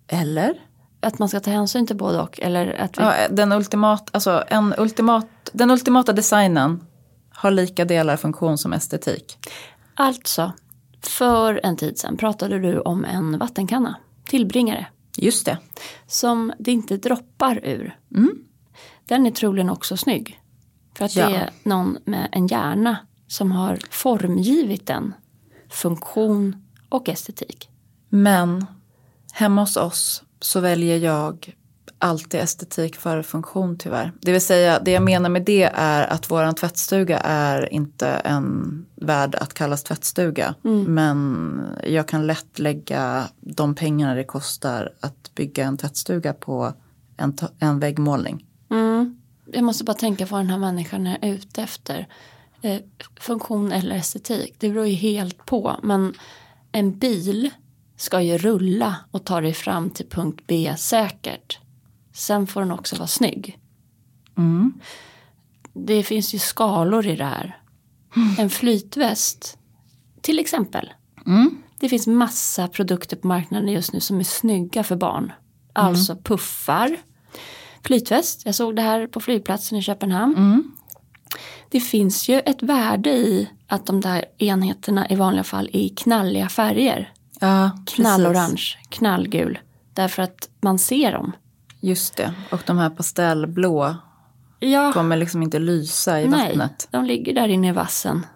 Eller? 0.09 0.63
Att 1.01 1.19
man 1.19 1.29
ska 1.29 1.41
ta 1.41 1.51
hänsyn 1.51 1.87
till 1.87 1.97
både 1.97 2.21
och. 2.21 2.41
Eller 2.41 2.73
att 2.81 2.99
vi... 2.99 3.03
Ja, 3.03 3.15
den, 3.31 3.53
ultimat, 3.53 4.09
alltså 4.13 4.45
en 4.49 4.75
ultimat, 4.79 5.27
den 5.53 5.71
ultimata 5.71 6.13
designen 6.13 6.85
har 7.31 7.51
lika 7.51 7.85
delar 7.85 8.17
funktion 8.17 8.59
som 8.59 8.73
estetik. 8.73 9.39
Alltså, 9.95 10.53
för 11.03 11.61
en 11.63 11.77
tid 11.77 11.99
sedan 11.99 12.17
pratade 12.17 12.59
du 12.59 12.81
om 12.81 13.05
en 13.05 13.39
vattenkanna. 13.39 13.97
Tillbringare. 14.25 14.87
Just 15.17 15.47
det. 15.47 15.59
som 16.07 16.53
det 16.59 16.73
inte 16.73 16.97
droppar 16.97 17.61
ur. 17.65 17.99
Mm. 18.15 18.39
Den 19.09 19.27
är 19.27 19.31
troligen 19.31 19.71
också 19.71 19.97
snygg. 19.97 20.41
För 20.97 21.05
att 21.05 21.17
Ja. 21.17 21.29
det 21.29 21.35
är 21.37 21.51
någon 21.63 21.99
med 22.05 22.29
en 22.33 22.47
hjärna 22.47 22.97
som 23.29 23.53
har 23.53 23.79
formgivit 23.91 24.87
den. 24.87 25.15
Funktion 25.69 26.67
och 26.89 27.09
estetik. 27.09 27.69
Men 28.09 28.67
hemma 29.33 29.61
hos 29.63 29.77
oss 29.77 30.23
så 30.41 30.61
väljer 30.61 30.97
jag 30.99 31.55
alltid 31.99 32.41
estetik 32.41 32.97
före 32.97 33.23
funktion 33.23 33.79
tyvärr. 33.79 34.13
Det 34.21 34.33
vill 34.33 34.41
säga, 34.41 34.81
det 34.81 34.91
jag 34.91 35.03
menar 35.03 35.29
med 35.31 35.45
det 35.45 35.71
är 35.75 36.07
att 36.07 36.31
våran 36.31 36.55
tvättstuga 36.55 37.19
är 37.19 37.73
inte 37.73 38.09
en 38.09 38.87
värd 38.95 39.35
att 39.35 39.55
kallas 39.55 39.83
tvättstuga. 39.83 40.55
Men 40.87 41.61
jag 41.85 42.09
kan 42.09 42.27
lätt 42.27 42.59
lägga 42.59 43.25
de 43.41 43.75
pengarna 43.75 44.15
det 44.15 44.25
kostar 44.25 44.93
att 45.01 45.35
bygga 45.35 45.65
en 45.65 45.77
tvättstuga 45.77 46.33
på 46.33 46.73
en, 47.17 47.37
en 47.59 47.81
väggmålning. 47.81 48.46
Mm. 48.71 49.21
jag 49.53 49.65
måste 49.65 49.85
bara 49.85 49.95
tänka 49.95 50.27
på 50.27 50.35
vad 50.35 50.41
den 50.41 50.51
här 50.51 50.59
människan 50.59 51.07
är 51.07 51.19
ute 51.23 51.63
efter. 51.63 52.09
Eh, 52.63 52.81
funktion 53.21 53.73
eller 53.73 53.97
estetik, 53.97 54.55
det 54.59 54.69
beror 54.69 54.87
ju 54.87 54.95
helt 54.95 55.47
på. 55.47 55.81
Men 55.83 56.15
en 56.73 56.99
bil 56.99 57.51
ska 57.97 58.21
ju 58.21 58.39
rulla 58.39 58.97
och 59.11 59.25
ta 59.25 59.41
dig 59.41 59.55
fram 59.55 59.91
till 59.91 60.09
punkt 60.09 60.45
B 60.47 60.75
säkert. 60.79 61.59
Sen 62.13 62.47
får 62.47 62.61
den 62.61 62.73
också 62.73 62.97
vara 62.97 63.07
snygg. 63.07 63.59
Mm. 64.37 64.73
Det 65.73 66.03
finns 66.03 66.35
ju 66.35 66.39
skalor 66.39 67.07
i 67.07 67.17
det 67.17 67.25
här. 67.25 67.61
En 68.39 68.51
flytväst, 68.51 69.59
till 70.21 70.39
exempel. 70.39 70.93
Mm. 71.27 71.63
Det 71.79 71.89
finns 71.89 72.07
massa 72.07 72.69
produkter 72.69 73.17
på 73.17 73.27
marknaden 73.27 73.69
just 73.69 73.93
nu 73.93 74.01
som 74.01 74.21
är 74.21 74.25
snygga 74.25 74.85
för 74.85 74.97
barn. 74.97 75.33
Alltså 75.73 76.17
puffar, 76.17 76.97
flytväst. 77.87 78.43
Jag 78.45 78.55
såg 78.55 78.77
det 78.77 78.83
här 78.83 79.07
på 79.07 79.21
flygplatsen 79.21 79.79
i 79.79 79.83
Köpenhamn. 79.83 80.37
Mm. 80.37 80.73
Det 81.71 81.81
finns 81.81 82.29
ju 82.29 82.41
ett 82.41 82.63
värde 82.63 83.11
i 83.11 83.51
att 83.67 83.87
de 83.87 84.01
där 84.01 84.25
enheterna 84.39 85.09
i 85.11 85.15
vanliga 85.15 85.45
fall 85.45 85.71
är 85.73 85.81
i 85.81 85.89
knalliga 85.89 86.49
färger. 86.49 87.13
Ja. 87.41 87.71
Knallorange, 87.87 88.79
knallgul. 88.89 89.59
Därför 89.95 90.23
att 90.23 90.49
man 90.61 90.79
ser 90.79 91.13
dem. 91.13 91.33
Just 91.81 92.17
det. 92.17 92.35
Och 92.51 92.63
de 92.67 92.79
här 92.79 92.91
pastellblå 92.91 93.97
Ja, 94.61 94.93
kommer 94.93 95.17
liksom 95.17 95.43
inte 95.43 95.59
lysa 95.59 96.21
i 96.21 96.29
nej, 96.29 96.49
vattnet. 96.49 96.89
de 96.91 97.05
ligger 97.05 97.35
där 97.35 97.49
inne 97.49 97.69
i 97.69 97.73
vassen. 97.73 98.27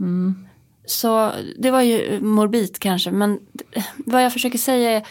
Mm. 0.00 0.48
Så 0.86 1.32
det 1.58 1.70
var 1.70 1.82
ju 1.82 2.20
morbid 2.20 2.78
kanske, 2.78 3.10
men 3.10 3.38
vad 3.96 4.24
jag 4.24 4.32
försöker 4.32 4.58
säga 4.58 4.90
är 4.90 5.06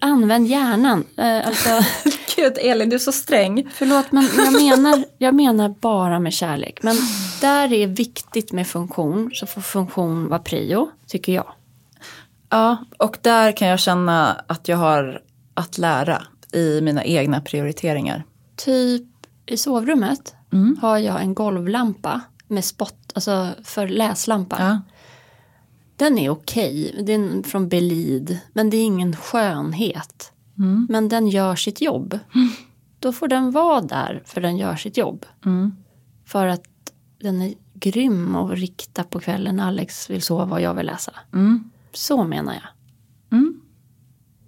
använd 0.00 0.46
hjärnan. 0.46 1.04
Eh, 1.16 1.46
Alltså, 1.46 1.68
Gud 2.36 2.58
Elin, 2.60 2.88
du 2.88 2.94
är 2.94 2.98
så 3.00 3.12
sträng. 3.12 3.68
förlåt, 3.74 4.12
men 4.12 4.28
jag 4.36 4.52
menar, 4.62 5.04
jag 5.18 5.34
menar 5.34 5.68
bara 5.68 6.18
med 6.18 6.32
kärlek. 6.32 6.82
Men 6.82 6.96
där 7.40 7.72
är 7.72 7.86
viktigt 7.86 8.52
med 8.52 8.66
funktion, 8.66 9.30
så 9.34 9.46
får 9.46 9.60
funktion 9.60 10.28
vara 10.28 10.38
prio, 10.40 10.90
tycker 11.06 11.32
jag. 11.32 11.52
Ja, 12.48 12.76
och 12.98 13.18
där 13.22 13.52
kan 13.52 13.68
jag 13.68 13.80
känna 13.80 14.32
att 14.46 14.68
jag 14.68 14.76
har 14.76 15.20
att 15.54 15.78
lära 15.78 16.22
i 16.52 16.80
mina 16.80 17.04
egna 17.04 17.40
prioriteringar. 17.40 18.24
Typ 18.56 19.02
i 19.46 19.56
sovrummet 19.56 20.34
Mm. 20.52 20.78
har 20.82 20.98
jag 20.98 21.20
en 21.20 21.34
golvlampa 21.34 22.20
med 22.48 22.64
spot, 22.64 22.94
alltså 23.14 23.48
för 23.64 23.88
läslampa. 23.88 24.56
Ja. 24.58 24.80
Den 26.00 26.18
är 26.18 26.30
okej, 26.30 27.02
den 27.06 27.38
är 27.38 27.42
från 27.42 27.68
Belid, 27.68 28.38
men 28.52 28.70
det 28.70 28.76
är 28.76 28.84
ingen 28.84 29.16
skönhet. 29.16 30.32
Mm. 30.58 30.86
Men 30.90 31.08
den 31.08 31.28
gör 31.28 31.56
sitt 31.56 31.80
jobb. 31.80 32.18
Då 32.98 33.12
får 33.12 33.28
den 33.28 33.50
vara 33.50 33.80
där 33.80 34.22
för 34.26 34.40
den 34.40 34.56
gör 34.56 34.76
sitt 34.76 34.96
jobb. 34.96 35.26
Mm. 35.44 35.74
För 36.26 36.46
att 36.46 36.64
den 37.20 37.42
är 37.42 37.54
grym 37.74 38.36
att 38.36 38.50
rikta 38.50 39.04
på 39.04 39.20
kvällen 39.20 39.56
när 39.56 39.66
Alex 39.66 40.10
vill 40.10 40.22
sova 40.22 40.56
och 40.56 40.60
jag 40.60 40.74
vill 40.74 40.86
läsa. 40.86 41.12
Mm. 41.32 41.70
Så 41.92 42.24
menar 42.24 42.54
jag. 42.54 42.62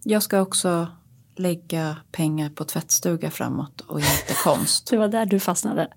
Jag 0.05 0.23
ska 0.23 0.41
också 0.41 0.87
lägga 1.37 1.97
pengar 2.13 2.51
på 2.51 2.65
tvättstuga 2.65 3.31
framåt 3.31 3.81
och 3.81 4.01
inte 4.01 4.35
konst. 4.45 4.87
Det 4.91 4.97
var 4.97 5.09
där 5.09 5.27
du 5.27 5.41
fastnade. 5.41 5.89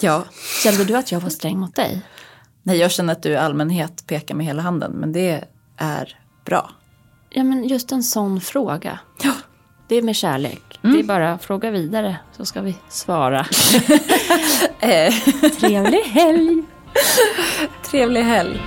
Ja, 0.00 0.24
Kände 0.62 0.84
du 0.84 0.96
att 0.96 1.12
jag 1.12 1.20
var 1.20 1.30
sträng 1.30 1.58
mot 1.58 1.74
dig? 1.74 2.02
Nej, 2.62 2.78
jag 2.78 2.90
känner 2.90 3.12
att 3.12 3.22
du 3.22 3.28
i 3.30 3.36
allmänhet 3.36 4.04
pekar 4.06 4.34
med 4.34 4.46
hela 4.46 4.62
handen, 4.62 4.92
men 4.92 5.12
det 5.12 5.44
är 5.76 6.18
bra. 6.44 6.70
Ja 7.30 7.44
men 7.44 7.64
just 7.68 7.92
en 7.92 8.02
sån 8.02 8.40
fråga. 8.40 8.98
Ja. 9.22 9.32
Det 9.88 9.96
är 9.96 10.02
med 10.02 10.16
kärlek. 10.16 10.78
Det 10.82 10.98
är 10.98 11.02
bara 11.02 11.32
att 11.32 11.44
fråga 11.44 11.70
vidare 11.70 12.16
så 12.36 12.44
ska 12.44 12.60
vi 12.60 12.74
svara. 12.88 13.46
Eh, 14.80 15.12
Trevlig 15.60 16.00
helg! 16.00 16.62
trevlig 17.90 18.22
helg. 18.22 18.60